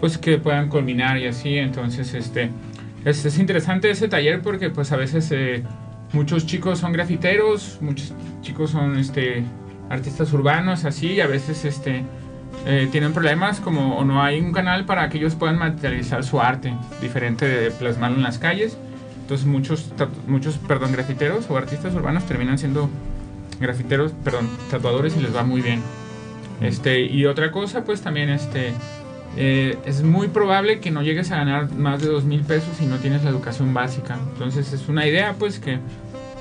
pues, 0.01 0.19
que 0.19 0.39
puedan 0.39 0.69
culminar 0.69 1.19
y 1.19 1.27
así. 1.27 1.57
Entonces, 1.57 2.15
este, 2.15 2.51
es, 3.05 3.25
es 3.25 3.39
interesante 3.39 3.91
ese 3.91 4.09
taller 4.09 4.43
porque, 4.43 4.71
pues, 4.71 4.91
a 4.91 4.97
veces... 4.97 5.31
eh, 5.31 5.63
muchos 6.13 6.47
chicos 6.47 6.79
son 6.79 6.93
grafiteros, 6.93 7.79
muchos 7.81 8.13
chicos 8.43 8.71
son 8.71 8.99
este 8.99 9.45
artistas 9.89 10.33
urbanos, 10.33 10.85
así, 10.85 11.13
y 11.13 11.21
a 11.21 11.27
veces 11.27 11.65
este 11.65 12.05
eh, 12.67 12.89
tienen 12.93 13.13
problemas 13.13 13.61
como 13.61 13.97
o 13.97 14.05
no 14.05 14.23
hay 14.23 14.41
un 14.41 14.53
canal 14.53 14.85
para 14.85 15.09
que 15.09 15.19
ellos 15.19 15.35
puedan 15.35 15.59
materializar 15.59 16.25
su 16.25 16.41
arte, 16.41 16.75
diferente 17.01 17.47
de 17.47 17.71
plasmarlo 17.71 18.17
en 18.17 18.23
las 18.23 18.39
calles. 18.39 18.77
Entonces 19.23 19.47
muchos, 19.47 19.93
muchos 20.27 20.59
perdón, 20.59 20.93
grafiteros 20.93 21.49
o 21.49 21.57
artistas 21.57 21.95
urbanos 21.95 22.25
terminan 22.25 22.59
siendo 22.59 22.91
grafiteros, 23.61 24.13
perdón, 24.25 24.49
tatuadores 24.71 25.17
y 25.17 25.21
les 25.21 25.35
va 25.35 25.43
muy 25.43 25.61
bien. 25.61 25.81
Este, 26.61 27.01
y 27.01 27.27
otra 27.27 27.51
cosa, 27.51 27.85
pues 27.85 28.03
también 28.03 28.29
este, 28.31 28.73
eh, 29.37 29.79
es 29.87 30.03
muy 30.03 30.29
probable 30.29 30.81
que 30.81 30.91
no 30.91 31.03
llegues 31.03 31.31
a 31.33 31.37
ganar 31.37 31.71
más 31.73 32.03
de 32.03 32.09
dos 32.09 32.25
mil 32.25 32.43
pesos 32.43 32.77
si 32.79 32.87
no 32.87 32.97
tienes 32.97 33.25
la 33.25 33.31
educación 33.31 33.73
básica. 33.75 34.19
Entonces 34.33 34.73
es 34.73 34.89
una 34.89 35.07
idea, 35.07 35.35
pues, 35.39 35.59
que, 35.59 35.79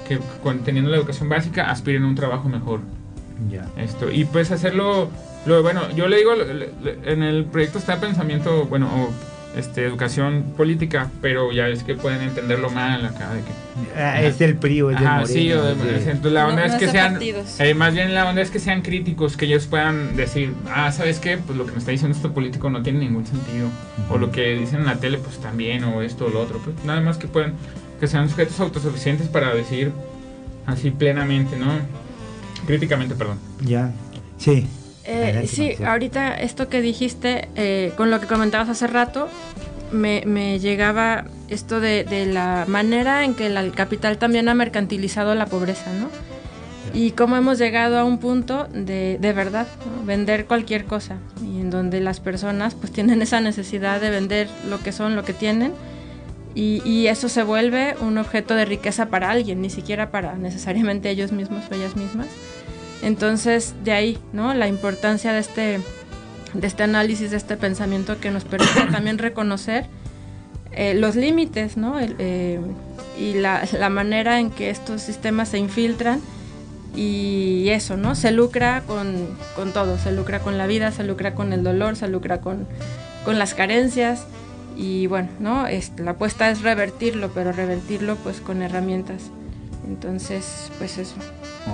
que 0.07 0.19
con- 0.43 0.59
teniendo 0.59 0.89
la 0.91 0.97
educación 0.97 1.29
básica 1.29 1.69
aspiren 1.69 2.03
a 2.03 2.07
un 2.07 2.15
trabajo 2.15 2.49
mejor. 2.49 2.81
Ya. 3.49 3.65
Esto, 3.77 4.11
y 4.11 4.25
pues 4.25 4.51
hacerlo, 4.51 5.09
lo, 5.45 5.63
bueno, 5.63 5.81
yo 5.95 6.07
le 6.07 6.17
digo, 6.17 6.33
en 7.05 7.23
el 7.23 7.45
proyecto 7.45 7.79
está 7.79 7.99
pensamiento, 7.99 8.65
bueno, 8.65 8.87
o, 8.87 9.09
este, 9.57 9.85
educación 9.85 10.53
política, 10.55 11.09
pero 11.21 11.51
ya 11.51 11.67
es 11.67 11.83
que 11.83 11.95
pueden 11.95 12.21
entenderlo 12.21 12.69
mal 12.69 13.05
acá, 13.05 13.33
de 13.33 13.41
que 13.41 13.51
Ah, 13.99 14.21
es 14.21 14.39
del 14.39 14.55
PRI 14.55 14.81
o 14.83 14.91
es 14.91 14.97
del 14.97 15.05
Ajá, 15.07 15.19
Morena, 15.21 15.33
sí, 15.33 15.51
o 15.51 15.63
de- 15.63 15.75
de- 15.75 15.95
entonces 16.11 16.31
la 16.31 16.43
No- 16.43 16.49
onda 16.49 16.61
no 16.61 16.67
es 16.67 16.73
es 16.73 16.79
que 16.79 16.87
sean, 16.89 17.19
eh, 17.59 17.73
más 17.73 17.93
bien 17.93 18.13
la 18.13 18.29
onda 18.29 18.41
es 18.41 18.49
que 18.51 18.59
sean 18.59 18.81
críticos, 18.81 19.35
que 19.37 19.45
ellos 19.45 19.67
puedan 19.67 20.15
decir, 20.15 20.53
ah, 20.73 20.91
¿sabes 20.91 21.19
qué? 21.19 21.37
Pues 21.37 21.57
lo 21.57 21.65
que 21.65 21.73
me 21.73 21.79
está 21.79 21.91
diciendo 21.91 22.15
este 22.15 22.29
político 22.29 22.69
no 22.69 22.81
tiene 22.81 22.99
ningún 22.99 23.25
sentido, 23.25 23.67
o 24.09 24.17
lo 24.17 24.31
que 24.31 24.55
dicen 24.55 24.79
en 24.81 24.85
la 24.85 24.95
tele, 24.97 25.17
pues 25.17 25.37
también, 25.39 25.83
o 25.83 26.01
esto 26.01 26.25
o 26.25 26.29
lo 26.29 26.41
otro, 26.41 26.59
pues 26.59 26.75
nada 26.85 27.01
más 27.01 27.17
que 27.17 27.27
puedan, 27.27 27.53
que 27.99 28.07
sean 28.07 28.29
sujetos 28.29 28.59
autosuficientes 28.59 29.27
para 29.27 29.53
decir 29.53 29.91
así 30.65 30.91
plenamente, 30.91 31.57
¿no? 31.57 31.67
Críticamente, 32.67 33.15
perdón. 33.15 33.37
Ya. 33.65 33.91
Sí. 34.37 34.67
Eh, 35.05 35.47
sí, 35.47 35.75
ahorita 35.83 36.35
esto 36.35 36.69
que 36.69 36.81
dijiste, 36.81 37.49
eh, 37.55 37.91
con 37.97 38.11
lo 38.11 38.19
que 38.19 38.27
comentabas 38.27 38.69
hace 38.69 38.87
rato, 38.87 39.27
me, 39.91 40.23
me 40.25 40.59
llegaba 40.59 41.25
esto 41.49 41.79
de, 41.79 42.03
de 42.03 42.25
la 42.25 42.65
manera 42.67 43.25
en 43.25 43.33
que 43.33 43.49
la- 43.49 43.61
el 43.61 43.73
capital 43.73 44.17
también 44.17 44.47
ha 44.47 44.53
mercantilizado 44.53 45.35
la 45.35 45.47
pobreza, 45.47 45.91
¿no? 45.93 46.07
Y 46.93 47.11
cómo 47.11 47.35
hemos 47.37 47.57
llegado 47.57 47.97
a 47.97 48.03
un 48.03 48.17
punto 48.17 48.67
de, 48.73 49.17
de 49.19 49.33
verdad, 49.33 49.67
vender 50.05 50.45
cualquier 50.45 50.85
cosa, 50.85 51.17
y 51.41 51.59
en 51.59 51.69
donde 51.69 51.99
las 52.01 52.19
personas 52.19 52.75
pues 52.75 52.91
tienen 52.91 53.21
esa 53.21 53.39
necesidad 53.41 54.01
de 54.01 54.09
vender 54.09 54.49
lo 54.69 54.79
que 54.81 54.91
son, 54.91 55.15
lo 55.15 55.23
que 55.23 55.33
tienen, 55.33 55.73
y, 56.53 56.81
y, 56.83 57.07
eso 57.07 57.29
se 57.29 57.43
vuelve 57.43 57.95
un 58.01 58.17
objeto 58.17 58.55
de 58.55 58.65
riqueza 58.65 59.05
para 59.05 59.31
alguien, 59.31 59.61
ni 59.61 59.69
siquiera 59.69 60.11
para 60.11 60.35
necesariamente 60.35 61.09
ellos 61.09 61.31
mismos 61.31 61.63
o 61.71 61.75
ellas 61.75 61.95
mismas. 61.95 62.27
Entonces, 63.01 63.73
de 63.83 63.91
ahí, 63.93 64.17
¿no? 64.33 64.53
La 64.53 64.67
importancia 64.67 65.33
de 65.33 65.39
este, 65.39 65.79
de 66.53 66.67
este 66.67 66.83
análisis, 66.83 67.31
de 67.31 67.37
este 67.37 67.57
pensamiento 67.57 68.19
que 68.19 68.31
nos 68.31 68.43
permite 68.43 68.85
también 68.91 69.17
reconocer 69.17 69.85
eh, 70.71 70.93
los 70.93 71.15
límites, 71.15 71.77
¿no? 71.77 71.99
Eh, 71.99 72.59
y 73.19 73.33
la, 73.33 73.67
la, 73.77 73.89
manera 73.89 74.39
en 74.39 74.51
que 74.51 74.69
estos 74.69 75.01
sistemas 75.01 75.49
se 75.49 75.57
infiltran 75.57 76.21
y 76.95 77.69
eso, 77.69 77.97
¿no? 77.97 78.15
Se 78.15 78.31
lucra 78.31 78.83
con, 78.85 79.27
con, 79.55 79.73
todo, 79.73 79.97
se 79.97 80.11
lucra 80.11 80.39
con 80.39 80.57
la 80.57 80.67
vida, 80.67 80.91
se 80.91 81.03
lucra 81.03 81.33
con 81.33 81.53
el 81.53 81.63
dolor, 81.63 81.95
se 81.95 82.07
lucra 82.07 82.39
con, 82.41 82.67
con 83.25 83.39
las 83.39 83.53
carencias 83.53 84.25
y 84.77 85.07
bueno, 85.07 85.29
¿no? 85.39 85.67
Este, 85.67 86.03
la 86.03 86.11
apuesta 86.11 86.49
es 86.49 86.61
revertirlo, 86.61 87.31
pero 87.33 87.51
revertirlo 87.51 88.15
pues 88.17 88.41
con 88.41 88.61
herramientas. 88.61 89.31
Entonces, 89.87 90.71
pues 90.77 90.97
eso. 90.97 91.15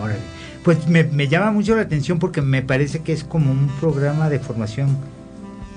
Órale. 0.02 0.20
Pues 0.64 0.88
me, 0.88 1.04
me, 1.04 1.28
llama 1.28 1.52
mucho 1.52 1.76
la 1.76 1.84
atención 1.84 2.20
porque 2.20 2.42
me 2.42 2.62
parece 2.62 3.00
que 3.00 3.14
es 3.14 3.24
como 3.24 3.52
un 3.52 3.68
programa 3.80 4.30
de 4.30 4.40
formación 4.40 4.98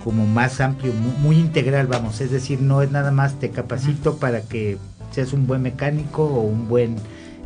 como 0.04 0.26
más 0.26 0.60
amplio, 0.60 0.92
muy, 0.94 1.12
muy 1.20 1.36
integral, 1.38 1.86
vamos, 1.86 2.20
es 2.20 2.30
decir, 2.30 2.60
no 2.60 2.82
es 2.82 2.90
nada 2.90 3.10
más 3.10 3.38
te 3.38 3.50
capacito 3.50 4.16
para 4.16 4.40
que 4.40 4.78
seas 5.10 5.32
un 5.32 5.46
buen 5.46 5.62
mecánico 5.62 6.24
o 6.24 6.40
un 6.40 6.68
buen 6.68 6.96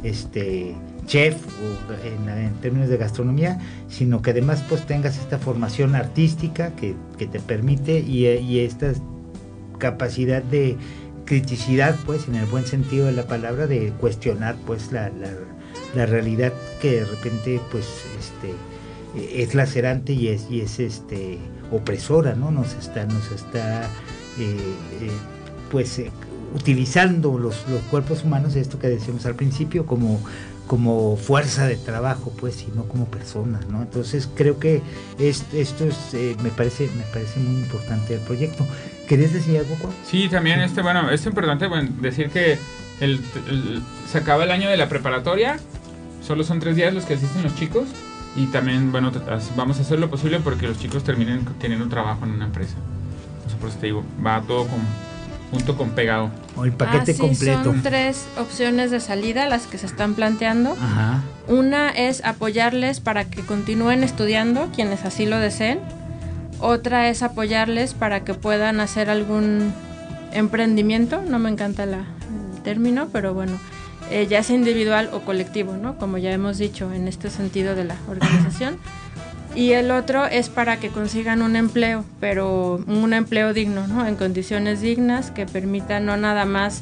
este 0.03 0.76
chef 1.07 1.37
o 1.37 2.07
en, 2.07 2.28
en, 2.28 2.55
términos 2.55 2.89
de 2.89 2.97
gastronomía, 2.97 3.59
sino 3.89 4.22
que 4.22 4.30
además 4.30 4.62
pues 4.68 4.87
tengas 4.87 5.18
esta 5.18 5.39
formación 5.39 5.95
artística 5.95 6.70
que, 6.76 6.95
que 7.18 7.26
te 7.26 7.41
permite 7.41 8.01
y, 8.01 8.26
y 8.26 8.61
esta 8.61 8.93
capacidad 9.78 10.43
de 10.43 10.76
criticidad, 11.25 11.97
pues, 12.07 12.29
en 12.29 12.37
el 12.37 12.47
buen 12.47 12.66
sentido 12.66 13.07
de 13.07 13.12
la 13.12 13.27
palabra, 13.27 13.66
de 13.66 13.93
cuestionar, 14.01 14.57
pues, 14.66 14.93
la, 14.93 15.09
la, 15.11 15.31
la 15.95 16.07
realidad 16.07 16.53
que 16.81 17.01
de 17.01 17.05
repente, 17.05 17.61
pues, 17.70 17.87
este, 18.18 18.55
es 19.43 19.55
lacerante 19.55 20.12
y 20.12 20.29
es, 20.29 20.47
y 20.51 20.61
es 20.61 20.81
este, 20.81 21.39
opresora, 21.70 22.35
¿no? 22.35 22.51
Nos 22.51 22.75
está, 22.75 23.07
nos 23.07 23.31
está, 23.31 23.85
eh, 24.39 24.57
eh, 25.01 25.11
pues, 25.70 25.99
eh, 25.99 26.11
utilizando 26.55 27.39
los, 27.39 27.68
los, 27.68 27.81
cuerpos 27.83 28.25
humanos, 28.25 28.57
esto 28.57 28.79
que 28.79 28.89
decíamos 28.89 29.27
al 29.27 29.35
principio, 29.35 29.87
como, 29.87 30.20
como 30.66 31.16
fuerza 31.16 31.66
de 31.66 31.77
trabajo, 31.77 32.33
pues, 32.39 32.62
y 32.62 32.72
no 32.75 32.85
como 32.85 33.07
personas, 33.07 33.68
¿no? 33.68 33.83
Entonces 33.83 34.29
creo 34.35 34.59
que 34.59 34.83
es, 35.18 35.45
esto 35.53 35.85
es, 35.85 36.39
me 36.43 36.51
parece, 36.51 36.89
me 36.97 37.05
parece 37.12 37.41
muy 37.41 37.62
importante 37.62 38.14
el 38.14 38.20
proyecto. 38.20 38.66
¿Querías 39.09 39.33
decir 39.33 39.59
algo, 39.59 39.77
Juan? 39.77 39.93
Sí, 40.05 40.29
también 40.29 40.61
este, 40.61 40.83
bueno, 40.83 41.11
es 41.11 41.25
importante 41.27 41.67
bueno, 41.67 41.91
decir 42.01 42.31
que 42.31 42.59
el, 43.01 43.21
el, 43.49 43.83
se 44.11 44.19
acaba 44.19 44.45
el 44.45 44.51
año 44.51 44.69
de 44.69 44.77
la 44.77 44.89
preparatoria, 44.89 45.59
solo 46.27 46.45
son 46.45 46.61
tres 46.61 46.77
días 46.77 46.95
los 46.95 47.05
que 47.05 47.15
asisten 47.15 47.43
los 47.43 47.55
chicos, 47.55 47.89
y 48.37 48.47
también, 48.47 48.91
bueno, 48.91 49.13
vamos 49.57 49.79
a 49.79 49.83
hacer 49.83 50.01
lo 50.01 50.11
posible 50.11 50.41
porque 50.41 50.67
los 50.67 50.79
chicos 50.79 51.05
terminen 51.05 51.45
teniendo 51.61 51.89
trabajo 51.89 52.25
en 52.25 52.33
una 52.33 52.47
empresa. 52.47 52.75
Entonces, 53.37 53.61
por 53.61 53.69
eso 53.69 53.79
te 53.79 53.87
digo, 53.87 54.05
va 54.25 54.43
todo 54.43 54.67
con, 54.67 54.81
junto 55.53 55.77
con 55.77 55.91
pegado. 55.91 56.31
O 56.57 56.65
el 56.65 56.73
paquete 56.73 57.13
ah, 57.13 57.15
sí, 57.15 57.21
completo. 57.21 57.65
Son 57.65 57.83
tres 57.83 58.27
opciones 58.37 58.91
de 58.91 58.99
salida 58.99 59.49
las 59.49 59.67
que 59.69 59.79
se 59.79 59.87
están 59.87 60.15
planteando. 60.15 60.73
Ajá. 60.73 61.23
Una 61.47 61.91
es 61.91 62.25
apoyarles 62.25 62.99
para 62.99 63.27
que 63.27 63.43
continúen 63.43 64.03
estudiando, 64.03 64.69
quienes 64.75 65.05
así 65.05 65.27
lo 65.27 65.39
deseen. 65.39 65.79
Otra 66.67 67.11
es 67.11 67.23
apoyarles 67.23 67.93
para 67.93 68.25
que 68.25 68.33
puedan 68.33 68.81
hacer 68.81 69.11
algún 69.11 69.71
emprendimiento. 70.33 71.21
No 71.21 71.39
me 71.39 71.51
encanta 71.51 71.85
la, 71.85 72.07
el 72.55 72.62
término, 72.62 73.09
pero 73.12 73.35
bueno, 73.35 73.59
eh, 74.11 74.27
ya 74.31 74.43
sea 74.43 74.57
individual 74.57 75.11
o 75.12 75.21
colectivo, 75.21 75.77
¿no? 75.77 75.99
Como 75.99 76.17
ya 76.17 76.33
hemos 76.33 76.57
dicho 76.57 76.91
en 76.91 77.07
este 77.07 77.29
sentido 77.29 77.75
de 77.75 77.85
la 77.85 77.97
organización. 78.09 78.79
Y 79.55 79.73
el 79.73 79.91
otro 79.91 80.25
es 80.25 80.49
para 80.49 80.79
que 80.79 80.89
consigan 80.89 81.43
un 81.43 81.55
empleo, 81.55 82.03
pero 82.19 82.83
un 82.87 83.12
empleo 83.12 83.53
digno, 83.53 83.87
¿no? 83.87 84.07
En 84.07 84.17
condiciones 84.17 84.81
dignas 84.81 85.31
que 85.31 85.45
permitan 85.45 86.07
no 86.07 86.17
nada 86.17 86.47
más 86.47 86.81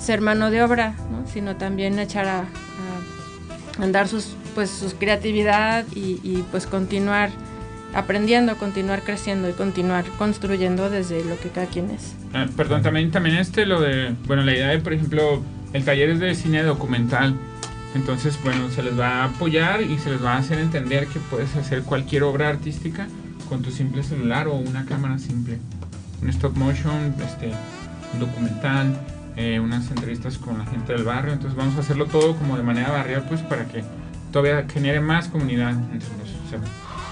ser 0.00 0.22
mano 0.22 0.50
de 0.50 0.64
obra, 0.64 0.94
¿no? 1.12 1.24
Sino 1.32 1.54
también 1.54 2.00
echar 2.00 2.26
a, 2.26 2.40
a 2.40 3.82
andar 3.82 4.08
sus, 4.08 4.34
pues, 4.56 4.70
su 4.70 4.96
creatividad 4.96 5.84
y, 5.94 6.18
y 6.24 6.44
pues 6.50 6.66
continuar 6.66 7.30
aprendiendo, 7.94 8.56
continuar 8.56 9.02
creciendo 9.02 9.48
y 9.48 9.52
continuar 9.52 10.04
construyendo 10.18 10.90
desde 10.90 11.24
lo 11.24 11.38
que 11.38 11.48
cada 11.48 11.66
quien 11.66 11.90
es. 11.90 12.14
Ah, 12.34 12.46
perdón, 12.56 12.82
también, 12.82 13.10
también 13.10 13.36
este 13.36 13.66
lo 13.66 13.80
de, 13.80 14.14
bueno, 14.26 14.42
la 14.42 14.52
idea 14.52 14.68
de, 14.68 14.78
por 14.78 14.92
ejemplo, 14.92 15.42
el 15.72 15.84
taller 15.84 16.10
es 16.10 16.20
de 16.20 16.34
cine 16.34 16.62
documental. 16.62 17.34
Entonces, 17.94 18.38
bueno, 18.44 18.70
se 18.70 18.82
les 18.82 18.98
va 18.98 19.22
a 19.22 19.24
apoyar 19.24 19.82
y 19.82 19.98
se 19.98 20.10
les 20.10 20.24
va 20.24 20.34
a 20.34 20.38
hacer 20.38 20.58
entender 20.58 21.08
que 21.08 21.18
puedes 21.18 21.56
hacer 21.56 21.82
cualquier 21.82 22.22
obra 22.22 22.48
artística 22.48 23.08
con 23.48 23.62
tu 23.62 23.72
simple 23.72 24.04
celular 24.04 24.46
o 24.46 24.54
una 24.54 24.84
cámara 24.84 25.18
simple. 25.18 25.58
Un 26.22 26.28
stop 26.28 26.56
motion, 26.56 27.14
este, 27.26 27.50
un 28.12 28.20
documental, 28.20 28.96
eh, 29.36 29.58
unas 29.58 29.90
entrevistas 29.90 30.38
con 30.38 30.58
la 30.58 30.66
gente 30.66 30.92
del 30.92 31.02
barrio. 31.02 31.32
Entonces 31.32 31.56
vamos 31.56 31.74
a 31.76 31.80
hacerlo 31.80 32.06
todo 32.06 32.36
como 32.36 32.56
de 32.56 32.62
manera 32.62 32.92
barrial, 32.92 33.24
pues 33.28 33.40
para 33.40 33.66
que 33.66 33.82
todavía 34.30 34.64
genere 34.72 35.00
más 35.00 35.28
comunidad 35.28 35.70
entre 35.70 36.08
los... 36.18 36.30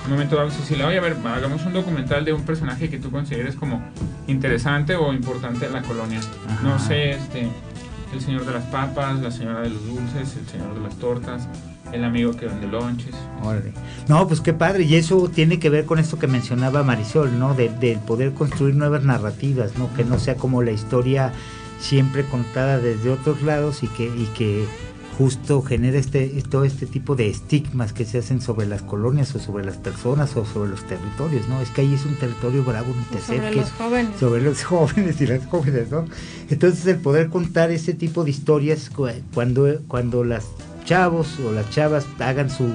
Un 0.05 0.13
momento 0.13 0.37
vamos 0.37 0.55
a 0.55 0.59
decirle, 0.59 0.85
oye, 0.85 0.99
a 0.99 1.01
ver, 1.03 1.17
hagamos 1.25 1.65
un 1.67 1.73
documental 1.75 2.25
de 2.25 2.33
un 2.33 2.43
personaje 2.43 2.89
que 2.89 2.99
tú 2.99 3.11
consideres 3.11 3.57
como 3.57 3.83
interesante 4.27 4.97
o 4.97 5.13
importante 5.13 5.67
en 5.67 5.73
la 5.73 5.83
colonia. 5.83 6.21
Ajá. 6.49 6.63
No 6.63 6.79
sé, 6.79 7.11
este, 7.11 7.49
el 8.15 8.21
señor 8.21 8.47
de 8.47 8.53
las 8.53 8.65
papas, 8.65 9.21
la 9.21 9.31
señora 9.31 9.61
de 9.61 9.71
los 9.71 9.85
dulces, 9.87 10.37
el 10.37 10.49
señor 10.49 10.75
de 10.75 10.81
las 10.81 10.95
tortas, 10.97 11.49
el 11.93 12.05
amigo 12.05 12.33
que 12.33 12.47
vende 12.47 12.67
lonches. 12.67 13.15
Órale. 13.43 13.73
No, 14.09 14.27
pues 14.27 14.41
qué 14.41 14.53
padre, 14.53 14.85
y 14.85 14.95
eso 14.95 15.29
tiene 15.29 15.59
que 15.59 15.71
ver 15.71 15.85
con 15.85 15.99
esto 15.99 16.19
que 16.19 16.27
mencionaba 16.27 16.83
Marisol, 16.83 17.39
¿no? 17.39 17.55
De, 17.55 17.69
de 17.69 17.97
poder 17.97 18.33
construir 18.33 18.75
nuevas 18.75 19.05
narrativas, 19.05 19.77
¿no? 19.77 19.93
Que 19.95 20.05
no 20.05 20.19
sea 20.19 20.37
como 20.37 20.63
la 20.63 20.71
historia 20.71 21.33
siempre 21.81 22.25
contada 22.25 22.79
desde 22.79 23.11
otros 23.11 23.43
lados 23.43 23.83
y 23.83 23.89
que, 23.89 24.05
y 24.05 24.29
que 24.35 24.67
justo 25.19 25.63
genera 25.63 25.99
este, 25.99 26.29
todo 26.49 26.63
este 26.63 26.87
tipo 26.87 27.17
de 27.17 27.29
estigmas 27.29 27.93
que 27.93 28.05
se 28.05 28.19
hacen 28.19 28.41
sobre 28.41 28.69
las 28.69 28.83
colonias 28.83 29.35
o 29.35 29.41
sobre 29.41 29.65
las 29.65 29.77
personas 29.77 30.37
o 30.37 30.47
sobre 30.47 30.71
los 30.71 30.87
territorios, 30.87 31.49
¿no? 31.49 31.61
Es 31.61 31.71
que 31.71 31.81
ahí 31.81 31.93
es 31.93 32.07
un 32.07 32.15
territorio 32.15 32.63
bravo, 32.63 32.93
un 32.93 33.05
tercer, 33.07 33.39
sobre 33.39 33.51
que 33.51 33.57
los 33.57 33.67
es 33.67 33.73
jóvenes. 33.73 34.21
sobre 34.21 34.43
los 34.43 34.63
jóvenes 34.65 35.21
y 35.21 35.27
las 35.27 35.45
jóvenes, 35.47 35.91
¿no? 35.91 36.05
Entonces 36.49 36.87
el 36.87 36.99
poder 36.99 37.31
contar 37.31 37.73
ese 37.73 37.95
tipo 37.95 38.23
de 38.23 38.31
historias 38.31 38.93
cuando, 39.35 39.81
cuando 39.89 40.23
las 40.23 40.47
chavos 40.85 41.41
o 41.41 41.51
las 41.51 41.69
chavas 41.71 42.07
hagan 42.21 42.49
su, 42.49 42.73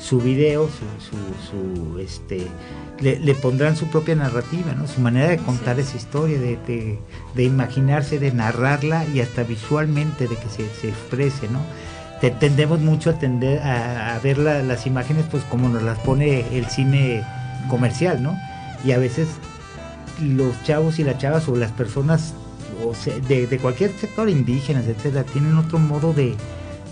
su 0.00 0.18
video, 0.18 0.68
su, 0.68 1.10
su, 1.10 1.92
su 1.92 1.98
este, 1.98 2.46
le, 3.00 3.20
le, 3.20 3.34
pondrán 3.34 3.76
su 3.76 3.88
propia 3.88 4.14
narrativa, 4.14 4.72
¿no? 4.72 4.88
Su 4.88 5.02
manera 5.02 5.28
de 5.28 5.36
contar 5.36 5.76
sí. 5.76 5.82
esa 5.82 5.96
historia, 5.98 6.38
de, 6.38 6.56
de, 6.66 6.98
de, 7.34 7.44
imaginarse, 7.44 8.18
de 8.18 8.32
narrarla 8.32 9.06
y 9.08 9.20
hasta 9.20 9.42
visualmente 9.42 10.26
de 10.26 10.36
que 10.36 10.48
se, 10.48 10.68
se 10.80 10.88
exprese, 10.88 11.48
¿no? 11.48 11.60
Te, 12.22 12.30
tendemos 12.30 12.80
mucho 12.80 13.10
a, 13.10 13.18
tender, 13.18 13.58
a, 13.60 14.14
a 14.14 14.18
ver 14.20 14.38
la, 14.38 14.62
las 14.62 14.86
imágenes 14.86 15.26
pues 15.30 15.42
como 15.44 15.68
nos 15.68 15.82
las 15.82 15.98
pone 15.98 16.56
el 16.56 16.64
cine 16.66 17.22
comercial, 17.68 18.22
¿no? 18.22 18.38
Y 18.84 18.92
a 18.92 18.98
veces 18.98 19.28
los 20.20 20.62
chavos 20.62 20.98
y 20.98 21.04
las 21.04 21.18
chavas 21.18 21.48
o 21.48 21.56
las 21.56 21.72
personas 21.72 22.32
o 22.84 22.94
sea, 22.94 23.18
de, 23.18 23.46
de, 23.46 23.58
cualquier 23.58 23.92
sector, 23.92 24.28
indígenas, 24.28 24.86
etcétera, 24.86 25.24
tienen 25.24 25.56
otro 25.58 25.78
modo 25.78 26.12
de, 26.12 26.34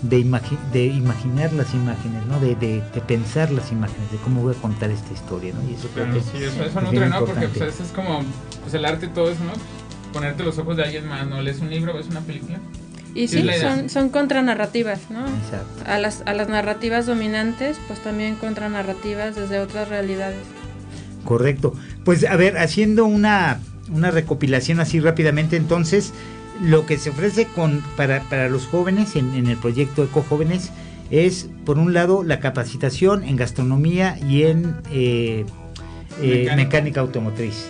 de, 0.01 0.19
imagi 0.19 0.57
de 0.71 0.85
imaginar 0.85 1.51
las 1.53 1.73
imágenes, 1.73 2.25
¿no? 2.25 2.39
De, 2.39 2.55
de, 2.55 2.81
pensar 3.07 3.51
las 3.51 3.71
imágenes, 3.71 4.11
de 4.11 4.17
cómo 4.17 4.43
voy 4.43 4.55
a 4.55 4.61
contar 4.61 4.91
esta 4.91 5.13
historia, 5.13 5.53
¿no? 5.53 5.69
Y 5.69 5.73
eso 5.75 5.87
claro, 5.89 6.11
creo 6.11 6.23
que 6.23 6.29
sí, 6.29 6.43
eso, 6.43 6.63
eso 6.63 6.81
nutre, 6.81 7.09
¿no? 7.09 7.25
Porque 7.25 7.47
pues, 7.47 7.79
es 7.79 7.91
como 7.91 8.21
pues, 8.61 8.73
el 8.73 8.85
arte 8.85 9.07
y 9.07 9.09
todo 9.09 9.31
eso, 9.31 9.43
¿no? 9.43 9.53
Ponerte 10.13 10.43
los 10.43 10.57
ojos 10.57 10.77
de 10.77 10.83
alguien 10.83 11.07
más, 11.07 11.27
¿no? 11.27 11.41
¿Lees 11.41 11.59
un 11.59 11.69
libro, 11.69 11.93
ves 11.93 12.07
una 12.07 12.21
película? 12.21 12.59
Y 13.13 13.27
sí, 13.27 13.45
son, 13.59 13.89
son 13.89 14.09
contranarrativas, 14.09 15.09
¿no? 15.09 15.27
Exacto. 15.27 15.83
A 15.85 15.97
las, 15.97 16.23
a 16.25 16.33
las 16.33 16.47
narrativas 16.47 17.05
dominantes, 17.05 17.77
pues 17.87 17.99
también 18.01 18.35
contranarrativas 18.35 19.35
desde 19.35 19.59
otras 19.59 19.89
realidades. 19.89 20.39
Correcto. 21.25 21.73
Pues 22.05 22.25
a 22.25 22.35
ver, 22.35 22.57
haciendo 22.57 23.05
una, 23.05 23.59
una 23.93 24.11
recopilación 24.11 24.79
así 24.79 24.99
rápidamente, 24.99 25.57
entonces, 25.57 26.13
lo 26.61 26.85
que 26.85 26.97
se 26.97 27.09
ofrece 27.09 27.45
con, 27.45 27.83
para, 27.97 28.21
para 28.23 28.49
los 28.49 28.65
jóvenes 28.67 29.15
en, 29.15 29.33
en, 29.33 29.47
el 29.47 29.57
proyecto 29.57 30.03
Eco 30.03 30.23
Jóvenes 30.27 30.71
es, 31.09 31.49
por 31.65 31.77
un 31.77 31.93
lado, 31.93 32.23
la 32.23 32.39
capacitación 32.39 33.23
en 33.23 33.35
gastronomía 33.35 34.17
y 34.27 34.43
en 34.43 34.75
eh, 34.91 35.45
eh, 36.21 36.49
mecánica 36.55 37.01
automotriz. 37.01 37.67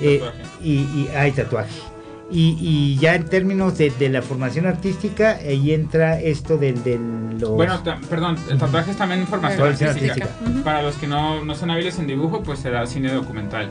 Y, 0.00 0.18
tatuaje. 0.18 0.42
Eh, 0.42 0.62
y, 0.62 0.72
y 0.72 1.08
hay 1.14 1.32
tatuaje. 1.32 1.91
Y, 2.34 2.96
ya 2.98 3.14
en 3.14 3.24
términos 3.26 3.76
de, 3.78 3.92
la 4.08 4.22
formación 4.22 4.66
artística, 4.66 5.32
ahí 5.36 5.72
entra 5.72 6.18
esto 6.18 6.56
del... 6.56 6.82
del 6.82 7.00
Bueno, 7.38 7.82
perdón, 8.08 8.36
el 8.50 8.58
tatuaje 8.58 8.92
es 8.92 8.96
también 8.96 9.26
formación 9.26 9.68
artística. 9.68 10.28
Para 10.64 10.82
los 10.82 10.96
que 10.96 11.06
no, 11.06 11.44
no 11.44 11.54
son 11.54 11.70
hábiles 11.70 11.98
en 11.98 12.06
dibujo, 12.06 12.42
pues 12.42 12.60
se 12.60 12.70
da 12.70 12.86
cine 12.86 13.12
documental. 13.12 13.68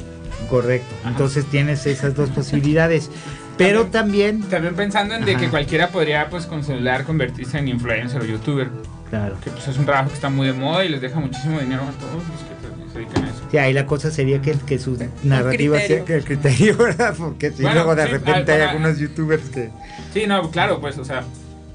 Correcto. 0.50 0.94
Entonces 1.06 1.46
tienes 1.46 1.86
esas 1.86 2.16
dos 2.16 2.30
posibilidades. 2.36 3.10
Pero 3.58 3.88
también, 3.88 4.42
también... 4.44 4.76
pensando 4.76 5.16
en 5.16 5.26
de 5.26 5.36
que 5.36 5.50
cualquiera 5.50 5.90
podría, 5.90 6.30
pues, 6.30 6.46
con 6.46 6.64
celular 6.64 7.04
convertirse 7.04 7.60
en 7.60 7.68
influencer 7.68 8.22
o 8.22 8.26
youtuber. 8.26 8.70
Claro. 9.10 9.36
Que 9.44 9.50
pues 9.52 9.68
es 9.68 9.78
un 9.78 9.86
trabajo 9.86 10.08
que 10.08 10.16
está 10.16 10.30
muy 10.30 10.48
de 10.48 10.54
moda 10.54 10.86
y 10.86 10.90
les 10.90 11.02
deja 11.02 11.20
muchísimo 11.20 11.60
dinero 11.60 11.82
a 11.84 11.92
todos 12.00 12.16
los 12.16 12.42
que 12.48 12.61
se 12.92 13.00
dedican 13.00 13.26
a 13.26 13.30
eso. 13.30 13.42
Sí, 13.50 13.58
ahí 13.58 13.74
la 13.74 13.86
cosa 13.86 14.12
sería 14.12 14.42
que, 14.42 14.54
que 14.54 14.80
su 14.80 14.98
narrativa 15.24 15.80
sea 15.80 16.04
que 16.06 16.16
el 16.16 16.24
criterio, 16.24 16.78
¿verdad? 16.78 17.16
Porque 17.18 17.52
si 17.52 17.64
luego 17.64 17.96
de 17.96 18.08
repente 18.08 18.52
hay 18.52 18.62
algunos 18.62 18.98
youtubers 18.98 19.50
que... 19.50 19.70
Sí, 20.14 20.26
no, 20.28 20.50
claro, 20.52 20.80
pues, 20.82 20.98
o 20.98 21.06
sea, 21.06 21.24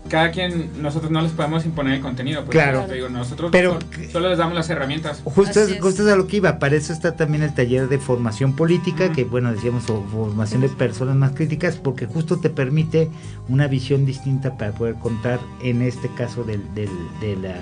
cada 0.08 0.30
quien, 0.30 0.82
nosotros 0.82 1.10
no 1.10 1.20
les 1.20 1.32
podemos 1.32 1.64
imponer 1.64 1.94
el 1.94 2.00
contenido. 2.00 2.44
Pues, 2.44 2.52
claro. 2.52 2.86
Digo, 2.86 3.08
nosotros 3.08 3.50
pero, 3.52 3.78
solo, 4.10 4.28
les 4.28 4.38
damos 4.38 4.54
las 4.54 4.68
herramientas. 4.70 5.20
Justo 5.24 5.60
es, 5.60 5.80
justo 5.80 6.02
es 6.02 6.08
a 6.08 6.16
lo 6.16 6.26
que 6.26 6.38
iba. 6.38 6.58
Para 6.58 6.76
eso 6.76 6.92
está 6.92 7.16
también 7.16 7.42
el 7.42 7.54
taller 7.54 7.88
de 7.88 7.98
formación 7.98 8.54
política, 8.54 9.12
que 9.12 9.24
bueno, 9.24 9.52
decíamos, 9.52 9.88
o 9.90 10.02
formación 10.04 10.62
de 10.62 10.68
personas 10.68 11.16
más 11.16 11.32
críticas, 11.32 11.76
porque 11.76 12.06
justo 12.06 12.38
te 12.38 12.50
permite 12.50 13.10
una 13.48 13.66
visión 13.66 14.06
distinta 14.06 14.56
para 14.56 14.72
poder 14.72 14.94
contar, 14.96 15.40
en 15.62 15.82
este 15.82 16.08
caso 16.14 16.44
del, 16.44 16.62
del, 16.74 16.90
de, 17.20 17.36
la, 17.36 17.54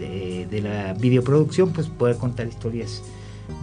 del, 0.00 0.50
de 0.50 0.60
la 0.62 0.94
videoproducción, 0.94 1.72
pues 1.72 1.88
poder 1.88 2.16
contar 2.16 2.46
historias 2.46 3.02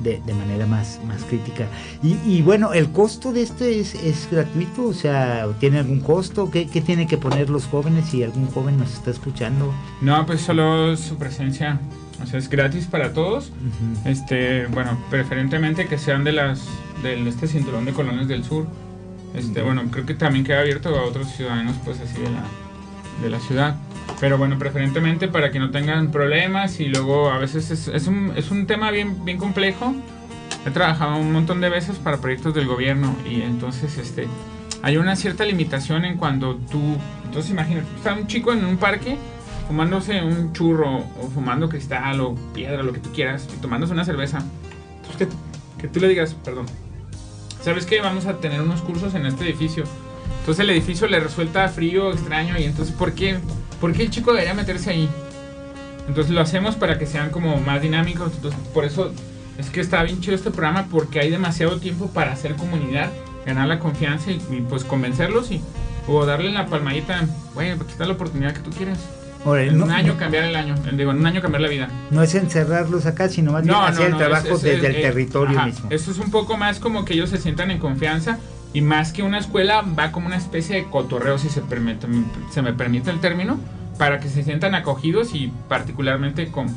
de, 0.04 0.22
de, 0.26 0.34
manera 0.34 0.66
más, 0.66 1.00
más 1.08 1.24
crítica. 1.24 1.68
Y, 2.04 2.18
y, 2.26 2.42
bueno, 2.42 2.74
¿el 2.74 2.92
costo 2.92 3.32
de 3.32 3.42
este 3.42 3.80
es, 3.80 3.96
es, 3.96 4.28
gratuito? 4.30 4.88
O 4.88 4.94
sea, 4.94 5.48
¿tiene 5.60 5.80
algún 5.80 6.00
costo? 6.00 6.52
¿Qué, 6.52 6.68
¿Qué, 6.68 6.82
tienen 6.82 7.08
que 7.08 7.18
poner 7.18 7.50
los 7.50 7.66
jóvenes 7.66 8.06
si 8.10 8.24
algún 8.24 8.48
joven 8.48 8.78
nos 8.78 8.94
está 8.94 9.12
escuchando? 9.12 9.74
No, 10.02 10.26
pues 10.26 10.42
solo 10.42 10.96
su 10.98 11.18
presencia. 11.18 11.80
O 12.22 12.26
sea, 12.28 12.40
es 12.40 12.50
gratis 12.50 12.88
para 12.88 13.14
todos. 13.14 13.52
Este, 14.06 14.68
bueno, 14.68 14.98
preferentemente 15.10 15.88
que 15.88 15.98
sean 15.98 16.24
de 16.24 16.32
las 16.32 16.66
del 17.04 17.28
este 17.28 17.48
cinturón 17.48 17.86
de 17.86 17.94
colonias 17.94 18.28
del 18.28 18.44
sur. 18.44 18.68
Este, 19.34 19.62
bueno, 19.62 19.84
creo 19.92 20.06
que 20.06 20.14
también 20.14 20.46
queda 20.46 20.62
abierto 20.62 20.90
a 20.90 21.04
otros 21.04 21.28
ciudadanos 21.28 21.76
pues 21.84 22.00
así 22.00 22.22
de 22.22 22.30
la 22.30 22.44
de 23.22 23.30
la 23.30 23.40
ciudad. 23.40 23.76
Pero 24.20 24.38
bueno, 24.38 24.58
preferentemente 24.58 25.28
para 25.28 25.52
que 25.52 25.60
no 25.60 25.72
tengan 25.72 26.12
problemas 26.12 26.80
y 26.80 26.86
luego 26.88 27.30
a 27.30 27.38
veces 27.38 27.72
es, 27.72 28.08
un, 28.08 28.34
es 28.36 28.52
un 28.52 28.68
tema 28.68 28.92
bien, 28.92 29.26
bien 29.26 29.38
complejo. 29.38 29.94
He 30.66 30.72
trabajado 30.72 31.18
un 31.18 31.32
montón 31.32 31.62
de 31.62 31.70
veces 31.70 31.98
para 31.98 32.18
proyectos 32.18 32.54
del 32.54 32.68
gobierno 32.68 33.16
y 33.30 33.42
entonces 33.42 33.98
este, 33.98 34.28
hay 34.82 34.98
una 34.98 35.16
cierta 35.16 35.46
limitación 35.46 36.06
en 36.06 36.18
cuando 36.18 36.56
tú, 36.56 36.80
entonces 37.26 37.52
imagínate, 37.52 37.88
está 37.98 38.14
un 38.14 38.28
chico 38.28 38.54
en 38.54 38.66
un 38.66 38.78
parque 38.78 39.18
fumándose 39.68 40.22
un 40.22 40.54
churro 40.54 40.98
o 40.98 41.30
fumando 41.34 41.70
cristal 41.70 42.22
o 42.22 42.36
piedra, 42.54 42.84
lo 42.84 42.94
que 42.94 43.00
tú 43.00 43.12
quieras, 43.12 43.48
y 43.54 43.62
tomándose 43.62 43.94
una 43.94 44.06
cerveza. 44.06 44.44
Entonces 44.98 45.28
que, 45.28 45.82
que 45.82 45.88
tú 45.88 46.00
le 46.00 46.08
digas, 46.08 46.36
perdón, 46.36 46.66
¿sabes 47.62 47.86
qué? 47.86 48.02
Vamos 48.02 48.26
a 48.28 48.38
tener 48.38 48.62
unos 48.62 48.82
cursos 48.82 49.16
en 49.16 49.26
este 49.26 49.44
edificio. 49.44 49.84
Entonces 50.46 50.64
el 50.64 50.70
edificio 50.70 51.08
le 51.08 51.20
resulta 51.20 51.68
frío, 51.70 52.12
extraño, 52.12 52.56
y 52.60 52.66
entonces 52.66 52.94
¿por 52.94 53.14
qué? 53.14 53.40
¿por 53.82 53.94
qué 53.94 54.04
el 54.04 54.12
chico 54.12 54.32
debería 54.32 54.54
meterse 54.54 54.92
ahí? 54.92 55.10
Entonces 56.08 56.32
lo 56.32 56.42
hacemos 56.42 56.76
para 56.76 57.00
que 57.00 57.08
sean 57.08 57.32
como 57.32 57.58
más 57.58 57.82
dinámicos. 57.82 58.32
Entonces, 58.36 58.60
por 58.72 58.86
eso 58.86 59.12
es 59.58 59.72
que 59.72 59.82
está 59.82 60.04
bien 60.04 60.22
chido 60.22 60.36
este 60.36 60.52
programa 60.52 60.86
porque 60.92 61.20
hay 61.20 61.32
demasiado 61.32 61.80
tiempo 61.80 62.08
para 62.08 62.34
hacer 62.34 62.56
comunidad, 62.56 63.12
ganar 63.46 63.68
la 63.68 63.80
confianza 63.80 64.30
y, 64.32 64.38
pues 64.70 64.84
convencerlos 64.84 65.50
y 65.50 65.62
o 66.08 66.24
darle 66.28 66.52
la 66.52 66.68
palmadita, 66.68 67.26
güey, 67.56 67.76
pues 67.76 67.90
está 67.90 68.06
la 68.06 68.14
oportunidad 68.14 68.54
que 68.54 68.60
tú 68.60 68.70
quieres. 68.70 69.00
en 69.48 69.82
un 69.82 69.90
año 69.90 70.16
cambiar 70.16 70.44
el 70.44 70.56
año, 70.56 70.76
digo, 70.94 71.10
en 71.10 71.18
un 71.18 71.26
año 71.26 71.42
cambiar 71.42 71.62
la 71.62 71.70
vida. 71.70 71.90
No 72.12 72.22
es 72.22 72.36
encerrarlos 72.36 73.08
acá, 73.08 73.30
sino 73.30 73.54
más 73.54 73.64
bien 73.64 73.76
hacer 73.76 74.12
el 74.12 74.18
trabajo 74.18 74.60
desde 74.60 74.86
el 74.86 75.02
territorio 75.02 75.60
mismo. 75.64 75.88
Eso 75.90 76.12
es 76.12 76.20
un 76.20 76.30
poco 76.30 76.56
más 76.56 76.80
como 76.80 77.04
que 77.04 77.16
ellos 77.16 77.32
se 77.32 77.40
sientan 77.40 77.72
en 77.72 77.80
confianza 77.80 78.38
y 78.76 78.82
más 78.82 79.14
que 79.14 79.24
una 79.24 79.38
escuela, 79.38 79.86
va 79.98 80.12
como 80.12 80.28
una 80.28 80.36
especie 80.36 80.76
de 80.76 80.84
cotorreo, 80.84 81.38
si 81.38 81.48
se, 81.48 81.62
permite, 81.62 82.08
se 82.52 82.62
me 82.62 82.74
permite 82.74 83.10
el 83.10 83.22
término, 83.22 83.58
para 83.98 84.20
que 84.20 84.28
se 84.28 84.44
sientan 84.44 84.76
acogidos 84.76 85.34
y 85.34 85.50
particularmente 85.70 86.52
con, 86.52 86.68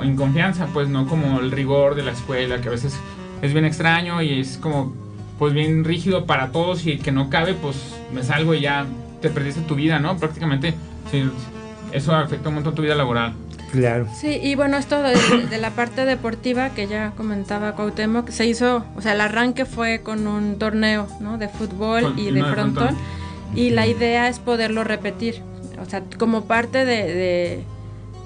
en 0.00 0.14
confianza, 0.14 0.68
pues 0.72 0.88
no 0.88 1.08
como 1.08 1.40
el 1.40 1.50
rigor 1.50 1.96
de 1.96 2.04
la 2.04 2.12
escuela, 2.12 2.60
que 2.60 2.68
a 2.68 2.70
veces 2.70 2.96
es 3.42 3.52
bien 3.52 3.64
extraño 3.64 4.22
y 4.22 4.38
es 4.38 4.58
como 4.58 4.94
pues 5.36 5.52
bien 5.52 5.82
rígido 5.82 6.24
para 6.24 6.52
todos 6.52 6.86
y 6.86 6.98
que 6.98 7.10
no 7.10 7.30
cabe, 7.30 7.54
pues 7.54 7.96
me 8.12 8.22
salgo 8.22 8.54
y 8.54 8.60
ya 8.60 8.86
te 9.20 9.28
perdiste 9.28 9.62
tu 9.62 9.74
vida, 9.74 9.98
¿no? 9.98 10.16
Prácticamente 10.16 10.74
eso 11.90 12.14
afecta 12.14 12.48
un 12.48 12.54
montón 12.54 12.76
tu 12.76 12.82
vida 12.82 12.94
laboral. 12.94 13.34
Claro. 13.74 14.06
Sí, 14.14 14.38
y 14.40 14.54
bueno, 14.54 14.76
esto 14.76 15.02
de, 15.02 15.58
la 15.58 15.70
parte 15.70 16.04
deportiva 16.04 16.70
que 16.70 16.86
ya 16.86 17.12
comentaba 17.16 17.72
Cuauhtémoc, 17.72 18.30
se 18.30 18.46
hizo, 18.46 18.84
o 18.96 19.00
sea, 19.00 19.14
el 19.14 19.20
arranque 19.20 19.64
fue 19.64 20.00
con 20.00 20.28
un 20.28 20.58
torneo, 20.60 21.08
¿no? 21.18 21.38
De 21.38 21.48
fútbol 21.48 22.14
y 22.16 22.30
de 22.30 22.44
frontón, 22.44 22.96
y 23.56 23.70
la 23.70 23.88
idea 23.88 24.28
es 24.28 24.38
poderlo 24.38 24.84
repetir, 24.84 25.42
o 25.82 25.90
sea, 25.90 26.04
como 26.18 26.44
parte 26.44 26.84
de, 26.84 27.64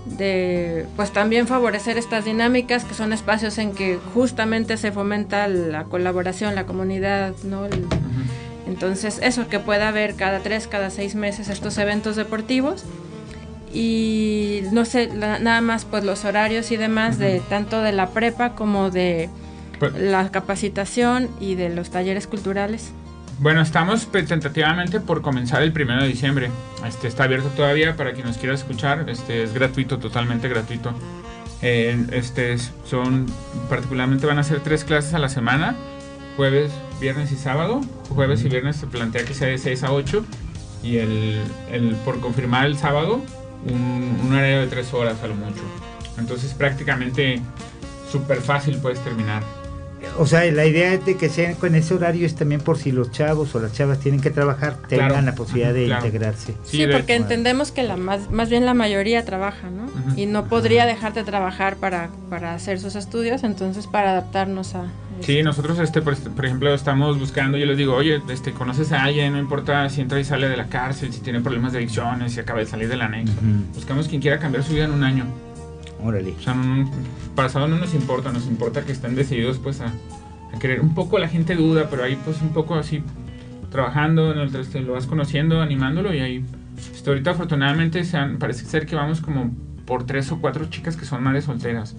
de, 0.04 0.86
pues 0.96 1.12
también 1.12 1.46
favorecer 1.46 1.96
estas 1.96 2.26
dinámicas 2.26 2.84
que 2.84 2.92
son 2.92 3.14
espacios 3.14 3.56
en 3.56 3.72
que 3.72 3.98
justamente 4.12 4.76
se 4.76 4.92
fomenta 4.92 5.48
la 5.48 5.84
colaboración, 5.84 6.56
la 6.56 6.66
comunidad, 6.66 7.32
¿no? 7.44 7.66
Entonces, 8.66 9.18
eso 9.22 9.48
que 9.48 9.60
pueda 9.60 9.88
haber 9.88 10.14
cada 10.14 10.40
tres, 10.40 10.66
cada 10.66 10.90
seis 10.90 11.14
meses 11.14 11.48
estos 11.48 11.78
eventos 11.78 12.16
deportivos 12.16 12.84
y 13.72 14.62
no 14.72 14.84
sé, 14.84 15.08
nada 15.08 15.60
más 15.60 15.84
pues 15.84 16.04
los 16.04 16.24
horarios 16.24 16.70
y 16.70 16.76
demás 16.76 17.18
de 17.18 17.40
tanto 17.48 17.82
de 17.82 17.92
la 17.92 18.10
prepa 18.10 18.54
como 18.54 18.90
de 18.90 19.28
pues 19.78 19.94
la 19.94 20.30
capacitación 20.30 21.28
y 21.40 21.54
de 21.54 21.68
los 21.68 21.90
talleres 21.90 22.26
culturales. 22.26 22.92
Bueno, 23.40 23.60
estamos 23.60 24.04
pues, 24.06 24.26
tentativamente 24.26 24.98
por 25.00 25.22
comenzar 25.22 25.62
el 25.62 25.72
primero 25.72 26.02
de 26.02 26.08
diciembre. 26.08 26.50
Este 26.86 27.06
está 27.06 27.24
abierto 27.24 27.48
todavía 27.50 27.96
para 27.96 28.12
quien 28.12 28.26
nos 28.26 28.36
quiera 28.36 28.54
escuchar. 28.54 29.08
Este 29.08 29.44
es 29.44 29.54
gratuito, 29.54 29.98
totalmente 29.98 30.48
gratuito. 30.48 30.92
Eh, 31.62 32.04
este 32.12 32.56
son 32.84 33.26
particularmente 33.68 34.26
van 34.26 34.38
a 34.38 34.42
ser 34.42 34.60
tres 34.60 34.84
clases 34.84 35.14
a 35.14 35.18
la 35.18 35.28
semana, 35.28 35.76
jueves, 36.36 36.72
viernes 37.00 37.30
y 37.30 37.36
sábado. 37.36 37.80
Jueves 38.08 38.42
y 38.44 38.48
viernes 38.48 38.76
se 38.76 38.88
plantea 38.88 39.24
que 39.24 39.34
sea 39.34 39.48
de 39.48 39.58
6 39.58 39.84
a 39.84 39.92
8 39.92 40.24
y 40.82 40.96
el, 40.96 41.40
el 41.70 41.94
por 42.04 42.20
confirmar 42.20 42.66
el 42.66 42.76
sábado 42.76 43.22
un, 43.66 44.20
un 44.24 44.32
horario 44.32 44.60
de 44.60 44.66
tres 44.66 44.92
horas 44.94 45.22
a 45.22 45.26
lo 45.26 45.34
mucho. 45.34 45.62
Entonces 46.18 46.52
prácticamente 46.54 47.40
súper 48.10 48.40
fácil 48.40 48.78
puedes 48.78 49.02
terminar. 49.02 49.42
O 50.18 50.26
sea, 50.26 50.50
la 50.50 50.66
idea 50.66 50.96
de 50.96 51.16
que 51.16 51.28
sean 51.28 51.54
con 51.54 51.74
ese 51.74 51.94
horario 51.94 52.26
es 52.26 52.34
también 52.34 52.60
por 52.60 52.78
si 52.78 52.92
los 52.92 53.10
chavos 53.10 53.54
o 53.54 53.60
las 53.60 53.72
chavas 53.72 54.00
tienen 54.00 54.20
que 54.20 54.30
trabajar, 54.30 54.76
tengan 54.88 55.24
la 55.24 55.34
posibilidad 55.34 55.72
de 55.72 55.86
integrarse. 55.86 56.54
Sí, 56.64 56.86
porque 56.90 57.14
entendemos 57.14 57.72
que 57.72 57.82
la 57.82 57.96
más, 57.96 58.30
más 58.30 58.50
bien 58.50 58.64
la 58.64 58.74
mayoría 58.74 59.24
trabaja, 59.24 59.70
¿no? 59.70 59.88
Y 60.16 60.26
no 60.26 60.46
podría 60.46 60.86
dejar 60.86 61.14
de 61.14 61.24
trabajar 61.24 61.76
para, 61.76 62.10
para 62.30 62.54
hacer 62.54 62.80
sus 62.80 62.96
estudios, 62.96 63.44
entonces 63.44 63.86
para 63.86 64.10
adaptarnos 64.10 64.74
a... 64.74 64.86
Sí, 65.20 65.42
nosotros, 65.42 65.78
este, 65.80 66.00
por, 66.00 66.14
ejemplo, 66.44 66.72
estamos 66.72 67.18
buscando, 67.18 67.58
yo 67.58 67.66
les 67.66 67.76
digo, 67.76 67.94
oye, 67.94 68.22
este, 68.30 68.52
conoces 68.52 68.92
a 68.92 69.02
alguien, 69.02 69.32
no 69.32 69.38
importa 69.38 69.88
si 69.88 70.00
entra 70.00 70.20
y 70.20 70.24
sale 70.24 70.48
de 70.48 70.56
la 70.56 70.66
cárcel, 70.66 71.12
si 71.12 71.20
tiene 71.20 71.40
problemas 71.40 71.72
de 71.72 71.78
adicciones, 71.78 72.32
si 72.32 72.40
acaba 72.40 72.60
de 72.60 72.66
salir 72.66 72.88
del 72.88 73.02
anexo. 73.02 73.34
Buscamos 73.74 74.08
quien 74.08 74.20
quiera 74.20 74.38
cambiar 74.38 74.62
su 74.62 74.74
vida 74.74 74.84
en 74.84 74.92
un 74.92 75.02
año. 75.02 75.26
Órale. 76.02 76.32
O 76.32 76.40
sea, 76.40 76.54
pasado 77.34 77.68
no 77.68 77.78
nos 77.78 77.94
importa, 77.94 78.32
nos 78.32 78.46
importa 78.46 78.84
que 78.84 78.92
estén 78.92 79.14
decididos 79.14 79.58
pues 79.58 79.80
a, 79.80 79.92
querer. 80.60 80.80
Un 80.80 80.94
poco 80.94 81.18
la 81.18 81.28
gente 81.28 81.54
duda, 81.54 81.88
pero 81.90 82.04
ahí 82.04 82.18
pues 82.24 82.40
un 82.40 82.50
poco 82.50 82.74
así 82.74 83.02
trabajando, 83.70 84.32
en 84.32 84.38
el, 84.38 84.86
lo 84.86 84.92
vas 84.94 85.06
conociendo, 85.06 85.60
animándolo 85.60 86.14
y 86.14 86.20
ahí... 86.20 86.44
Este, 86.94 87.10
ahorita 87.10 87.32
afortunadamente 87.32 88.04
se 88.04 88.18
parece 88.38 88.64
ser 88.64 88.86
que 88.86 88.94
vamos 88.94 89.20
como 89.20 89.52
por 89.84 90.06
tres 90.06 90.30
o 90.30 90.40
cuatro 90.40 90.66
chicas 90.66 90.96
que 90.96 91.04
son 91.04 91.22
madres 91.22 91.44
solteras 91.44 91.96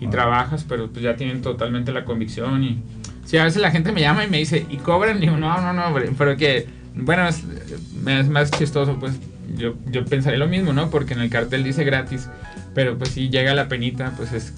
y 0.00 0.06
trabajas, 0.06 0.64
pero 0.66 0.88
pues 0.90 1.02
ya 1.02 1.16
tienen 1.16 1.42
totalmente 1.42 1.92
la 1.92 2.04
convicción 2.04 2.64
y... 2.64 2.82
Sí, 3.24 3.36
a 3.36 3.44
veces 3.44 3.60
la 3.60 3.70
gente 3.70 3.92
me 3.92 4.00
llama 4.00 4.24
y 4.24 4.30
me 4.30 4.38
dice, 4.38 4.66
¿y 4.70 4.78
cobran? 4.78 5.18
Y 5.18 5.20
digo, 5.20 5.36
no, 5.36 5.60
no, 5.60 5.72
no, 5.74 5.94
pero 6.16 6.36
que, 6.38 6.66
bueno, 6.94 7.28
es, 7.28 7.44
es 8.06 8.28
más 8.28 8.50
chistoso, 8.50 8.98
pues 8.98 9.20
yo, 9.54 9.74
yo 9.90 10.04
pensaré 10.04 10.38
lo 10.38 10.48
mismo, 10.48 10.72
¿no? 10.72 10.88
Porque 10.88 11.12
en 11.12 11.20
el 11.20 11.28
cartel 11.28 11.62
dice 11.62 11.84
gratis, 11.84 12.30
pero 12.78 12.96
pues 12.96 13.10
si 13.10 13.28
llega 13.28 13.54
la 13.54 13.66
penita, 13.66 14.12
pues 14.16 14.32
es 14.32 14.52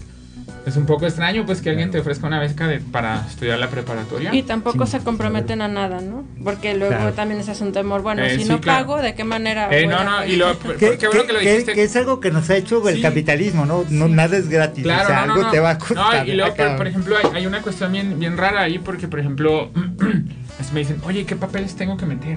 es 0.66 0.76
un 0.76 0.84
poco 0.84 1.06
extraño 1.06 1.46
pues 1.46 1.62
que 1.62 1.70
alguien 1.70 1.90
te 1.90 1.98
ofrezca 1.98 2.26
una 2.26 2.38
beca 2.38 2.68
de, 2.68 2.80
para 2.80 3.26
estudiar 3.26 3.58
la 3.58 3.70
preparatoria. 3.70 4.34
Y 4.34 4.42
tampoco 4.42 4.84
se 4.84 5.00
comprometen 5.00 5.62
a 5.62 5.68
nada, 5.68 6.02
¿no? 6.02 6.26
Porque 6.44 6.74
luego 6.74 7.12
también 7.12 7.40
ese 7.40 7.52
es 7.52 7.62
un 7.62 7.72
temor, 7.72 8.02
bueno, 8.02 8.22
eh, 8.22 8.38
si 8.38 8.44
no 8.44 8.60
pago, 8.60 8.98
¿de 8.98 9.14
qué 9.14 9.24
manera? 9.24 9.70
Eh, 9.70 9.86
no, 9.86 10.04
no, 10.04 10.26
y 10.26 10.36
lo, 10.36 10.58
qué, 10.78 10.98
bueno 11.06 11.24
que 11.24 11.32
lo 11.32 11.38
dijiste. 11.38 11.72
Que, 11.72 11.84
es 11.84 11.96
algo 11.96 12.20
que 12.20 12.30
nos 12.30 12.50
ha 12.50 12.56
hecho 12.56 12.86
el 12.90 13.00
capitalismo, 13.00 13.64
¿no? 13.64 13.86
no 13.88 14.06
Nada 14.06 14.36
es 14.36 14.50
gratis, 14.50 14.84
claro, 14.84 15.04
o 15.04 15.06
sea, 15.06 15.22
algo 15.22 15.50
te 15.50 15.60
va 15.60 15.70
a 15.70 15.78
costar. 15.78 16.26
No, 16.26 16.30
y 16.30 16.36
luego, 16.36 16.54
por, 16.76 16.86
ejemplo, 16.88 17.16
hay, 17.16 17.30
hay, 17.36 17.46
una 17.46 17.62
cuestión 17.62 17.90
bien, 17.90 18.18
bien 18.18 18.36
rara 18.36 18.60
ahí 18.60 18.78
porque, 18.78 19.08
por 19.08 19.18
ejemplo, 19.18 19.70
me 20.74 20.80
dicen, 20.80 21.00
oye, 21.06 21.24
¿qué 21.24 21.36
papeles 21.36 21.74
tengo 21.74 21.96
que 21.96 22.04
meter? 22.04 22.36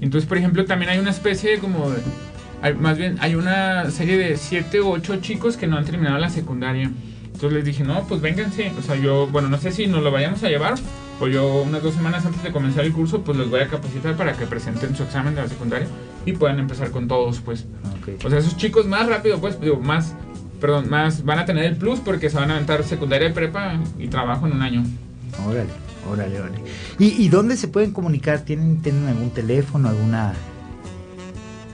Entonces, 0.00 0.28
por 0.28 0.36
ejemplo, 0.36 0.64
también 0.64 0.90
hay 0.90 0.98
una 0.98 1.10
especie 1.10 1.52
de 1.52 1.58
como... 1.60 1.94
más 2.80 2.98
bien, 2.98 3.16
hay 3.20 3.34
una 3.34 3.90
serie 3.90 4.16
de 4.16 4.36
7 4.36 4.80
u 4.80 4.88
8 4.90 5.16
chicos 5.20 5.56
que 5.56 5.66
no 5.66 5.76
han 5.76 5.84
terminado 5.84 6.18
la 6.18 6.30
secundaria. 6.30 6.90
Entonces 7.26 7.52
les 7.52 7.64
dije, 7.64 7.84
no, 7.84 8.02
pues 8.08 8.20
vénganse. 8.20 8.72
O 8.78 8.82
sea, 8.82 8.96
yo, 8.96 9.26
bueno, 9.28 9.48
no 9.48 9.58
sé 9.58 9.70
si 9.70 9.86
nos 9.86 10.02
lo 10.02 10.10
vayamos 10.10 10.42
a 10.42 10.48
llevar. 10.48 10.74
O 11.20 11.28
yo 11.28 11.62
unas 11.62 11.82
dos 11.82 11.94
semanas 11.94 12.24
antes 12.26 12.42
de 12.42 12.50
comenzar 12.52 12.84
el 12.84 12.92
curso, 12.92 13.22
pues 13.22 13.38
les 13.38 13.48
voy 13.48 13.60
a 13.60 13.68
capacitar 13.68 14.16
para 14.16 14.34
que 14.34 14.46
presenten 14.46 14.96
su 14.96 15.02
examen 15.02 15.34
de 15.34 15.42
la 15.42 15.48
secundaria 15.48 15.86
y 16.24 16.32
puedan 16.32 16.58
empezar 16.58 16.90
con 16.90 17.08
todos, 17.08 17.40
pues. 17.40 17.66
O 18.24 18.30
sea, 18.30 18.38
esos 18.38 18.56
chicos 18.56 18.86
más 18.86 19.06
rápido, 19.06 19.38
pues, 19.38 19.60
digo, 19.60 19.80
más, 19.80 20.14
perdón, 20.60 20.88
más 20.90 21.24
van 21.24 21.38
a 21.38 21.44
tener 21.44 21.64
el 21.64 21.76
plus 21.76 22.00
porque 22.00 22.30
se 22.30 22.36
van 22.36 22.50
a 22.50 22.54
aventar 22.54 22.82
secundaria 22.84 23.28
y 23.28 23.32
prepa 23.32 23.80
y 23.98 24.08
trabajo 24.08 24.46
en 24.46 24.52
un 24.52 24.62
año. 24.62 24.84
Órale, 25.46 25.70
órale, 26.10 26.40
órale. 26.40 26.58
¿Y, 26.98 27.22
y 27.22 27.28
dónde 27.28 27.56
se 27.56 27.68
pueden 27.68 27.92
comunicar? 27.92 28.40
¿Tienen, 28.40 28.80
¿Tienen 28.82 29.06
algún 29.08 29.30
teléfono, 29.30 29.88
alguna...? 29.88 30.34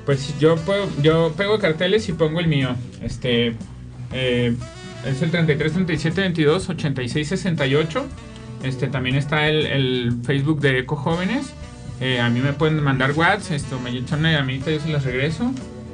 Pues 0.05 0.39
yo 0.39 0.57
puedo, 0.57 0.89
yo 1.01 1.33
pego 1.37 1.59
carteles 1.59 2.09
y 2.09 2.13
pongo 2.13 2.41
el 2.41 2.49
mío. 2.49 2.75
Este, 3.03 3.55
eh, 4.13 4.55
es 5.07 5.23
el 5.23 5.31
33 5.31 5.73
37 5.73 6.21
22 6.21 6.69
86 6.71 7.29
68. 7.29 8.07
Este, 8.65 8.89
también 8.89 9.17
está 9.17 9.49
el, 9.49 9.67
el 9.67 10.13
Facebook 10.25 10.61
de 10.61 10.81
Eco 10.81 10.97
Jóvenes. 10.97 11.53
Eh, 12.01 12.21
a 12.21 12.29
mí 12.31 12.41
me 12.41 12.53
pueden 12.53 12.83
mandar 12.83 13.13
WhatsApp, 13.13 13.53
esto, 13.53 13.79
me 13.79 13.91
echan 13.91 14.21
una 14.21 14.33
llamadita, 14.33 14.73
yo 14.73 14.81
se 14.81 14.89
las 14.89 15.05
regreso. 15.05 15.53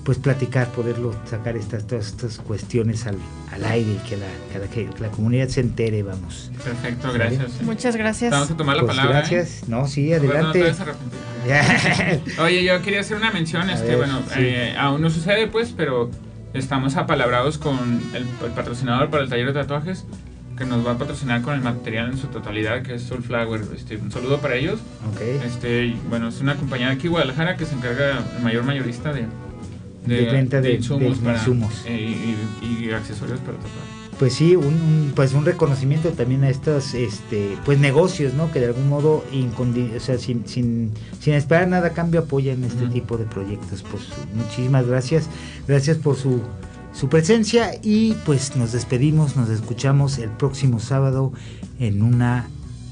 pues 0.05 0.19
platicar, 0.19 0.69
poderlo 0.69 1.15
sacar 1.25 1.57
estas, 1.57 1.87
todas 1.87 2.09
estas 2.09 2.39
cuestiones 2.39 3.07
al, 3.07 3.17
al 3.53 3.65
aire 3.65 3.93
y 3.93 4.09
que 4.09 4.17
la, 4.17 4.27
que 4.69 4.89
la 5.01 5.09
comunidad 5.09 5.49
se 5.49 5.61
entere, 5.61 6.03
vamos. 6.03 6.51
Perfecto, 6.63 7.11
gracias. 7.13 7.63
Muchas 7.63 7.97
gracias. 7.97 8.31
Vamos 8.31 8.51
a 8.51 8.57
tomar 8.57 8.77
la 8.77 8.83
pues 8.83 8.97
palabra. 8.97 9.21
¿eh? 9.21 9.23
Gracias. 9.23 9.69
No, 9.69 9.89
sí, 9.89 10.13
adelante. 10.13 10.75
Oye, 12.39 12.65
yo 12.65 12.81
quería 12.83 13.01
hacer 13.01 13.17
una 13.17 13.31
mención, 13.31 13.71
este, 13.71 13.97
bueno, 13.97 14.23
eh, 14.37 14.75
aún 14.79 15.01
no 15.01 15.09
sucede 15.09 15.47
pues, 15.47 15.73
pero 15.75 16.11
estamos 16.55 16.97
apalabrados 16.97 17.59
con 17.59 18.01
el, 18.15 18.25
patrocinador 18.53 19.11
para 19.11 19.25
el 19.25 19.29
taller 19.29 19.49
de 19.49 19.53
tatuajes 19.53 20.07
que 20.57 20.65
nos 20.65 20.87
va 20.87 20.93
a 20.93 20.99
patrocinar 20.99 21.43
con 21.43 21.55
el 21.55 21.61
material 21.61 22.11
en 22.11 22.17
su 22.17 22.29
totalidad, 22.29 22.83
que 22.83 22.95
es 22.95 23.03
Soulflower. 23.03 23.63
Este, 23.75 23.97
un 23.97 24.13
saludo 24.13 24.39
para 24.39 24.55
ellos. 24.55 24.79
Okay. 25.13 25.41
Este, 25.45 25.97
bueno, 26.09 26.29
es 26.29 26.41
una 26.41 26.55
compañía 26.55 26.91
aquí 26.91 27.09
en 27.09 27.13
Guadalajara 27.13 27.57
que 27.57 27.67
se 27.67 27.75
encarga, 27.75 28.23
el 28.37 28.43
mayor 28.43 28.63
mayorista 28.63 29.13
de, 29.13 29.27
de, 30.07 30.27
venta 30.27 30.61
de, 30.61 30.75
insumos, 30.75 31.19
eh, 31.87 32.37
y, 32.63 32.91
accesorios 32.93 33.41
para 33.41 33.57
Pues 34.19 34.35
sí, 34.35 34.55
un, 34.55 35.13
pues 35.15 35.35
un 35.35 35.45
reconocimiento 35.45 36.11
también 36.11 36.45
a 36.45 36.49
estos 36.49 36.95
este, 36.95 37.57
pues 37.65 37.79
negocios, 37.79 38.35
¿no? 38.35 38.53
Que 38.53 38.61
de 38.61 38.67
algún 38.67 38.89
modo, 38.89 39.25
o 39.25 40.01
sea, 40.01 40.19
sin, 40.19 40.47
sin, 40.47 40.93
sin, 41.21 41.35
esperar 41.35 41.67
nada 41.69 41.89
a 41.89 41.93
cambio, 41.93 42.21
apoyan 42.21 42.63
este 42.63 42.87
tipo 42.87 43.19
de 43.19 43.25
proyectos. 43.25 43.83
Pues 43.83 44.05
muchísimas 44.35 44.87
gracias. 44.87 45.29
Gracias 45.67 45.99
por 45.99 46.17
su, 46.17 46.41
su 46.93 47.09
presencia 47.09 47.73
y 47.83 48.15
pues 48.25 48.57
nos 48.57 48.73
despedimos, 48.73 49.37
nos 49.37 49.51
escuchamos 49.51 50.19
el 50.19 50.31
próximo 50.31 50.79
sábado 50.79 51.33
en 51.81 52.03
una 52.03 52.49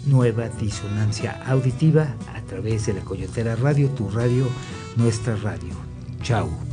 nueva 0.07 0.49
disonancia 0.49 1.41
auditiva 1.47 2.15
a 2.35 2.41
través 2.43 2.87
de 2.87 2.95
la 2.95 3.01
Coyotera 3.03 3.55
Radio, 3.57 3.89
tu 3.91 4.11
radio, 4.11 4.47
nuestra 4.97 5.37
radio. 5.37 5.75
Chao. 6.23 6.72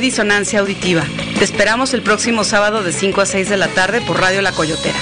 Disonancia 0.00 0.60
Auditiva. 0.60 1.04
Te 1.38 1.44
esperamos 1.44 1.94
el 1.94 2.02
próximo 2.02 2.44
sábado 2.44 2.82
de 2.82 2.92
5 2.92 3.20
a 3.20 3.26
6 3.26 3.48
de 3.48 3.56
la 3.56 3.68
tarde 3.68 4.00
por 4.00 4.20
Radio 4.20 4.42
La 4.42 4.52
Coyotera. 4.52 4.98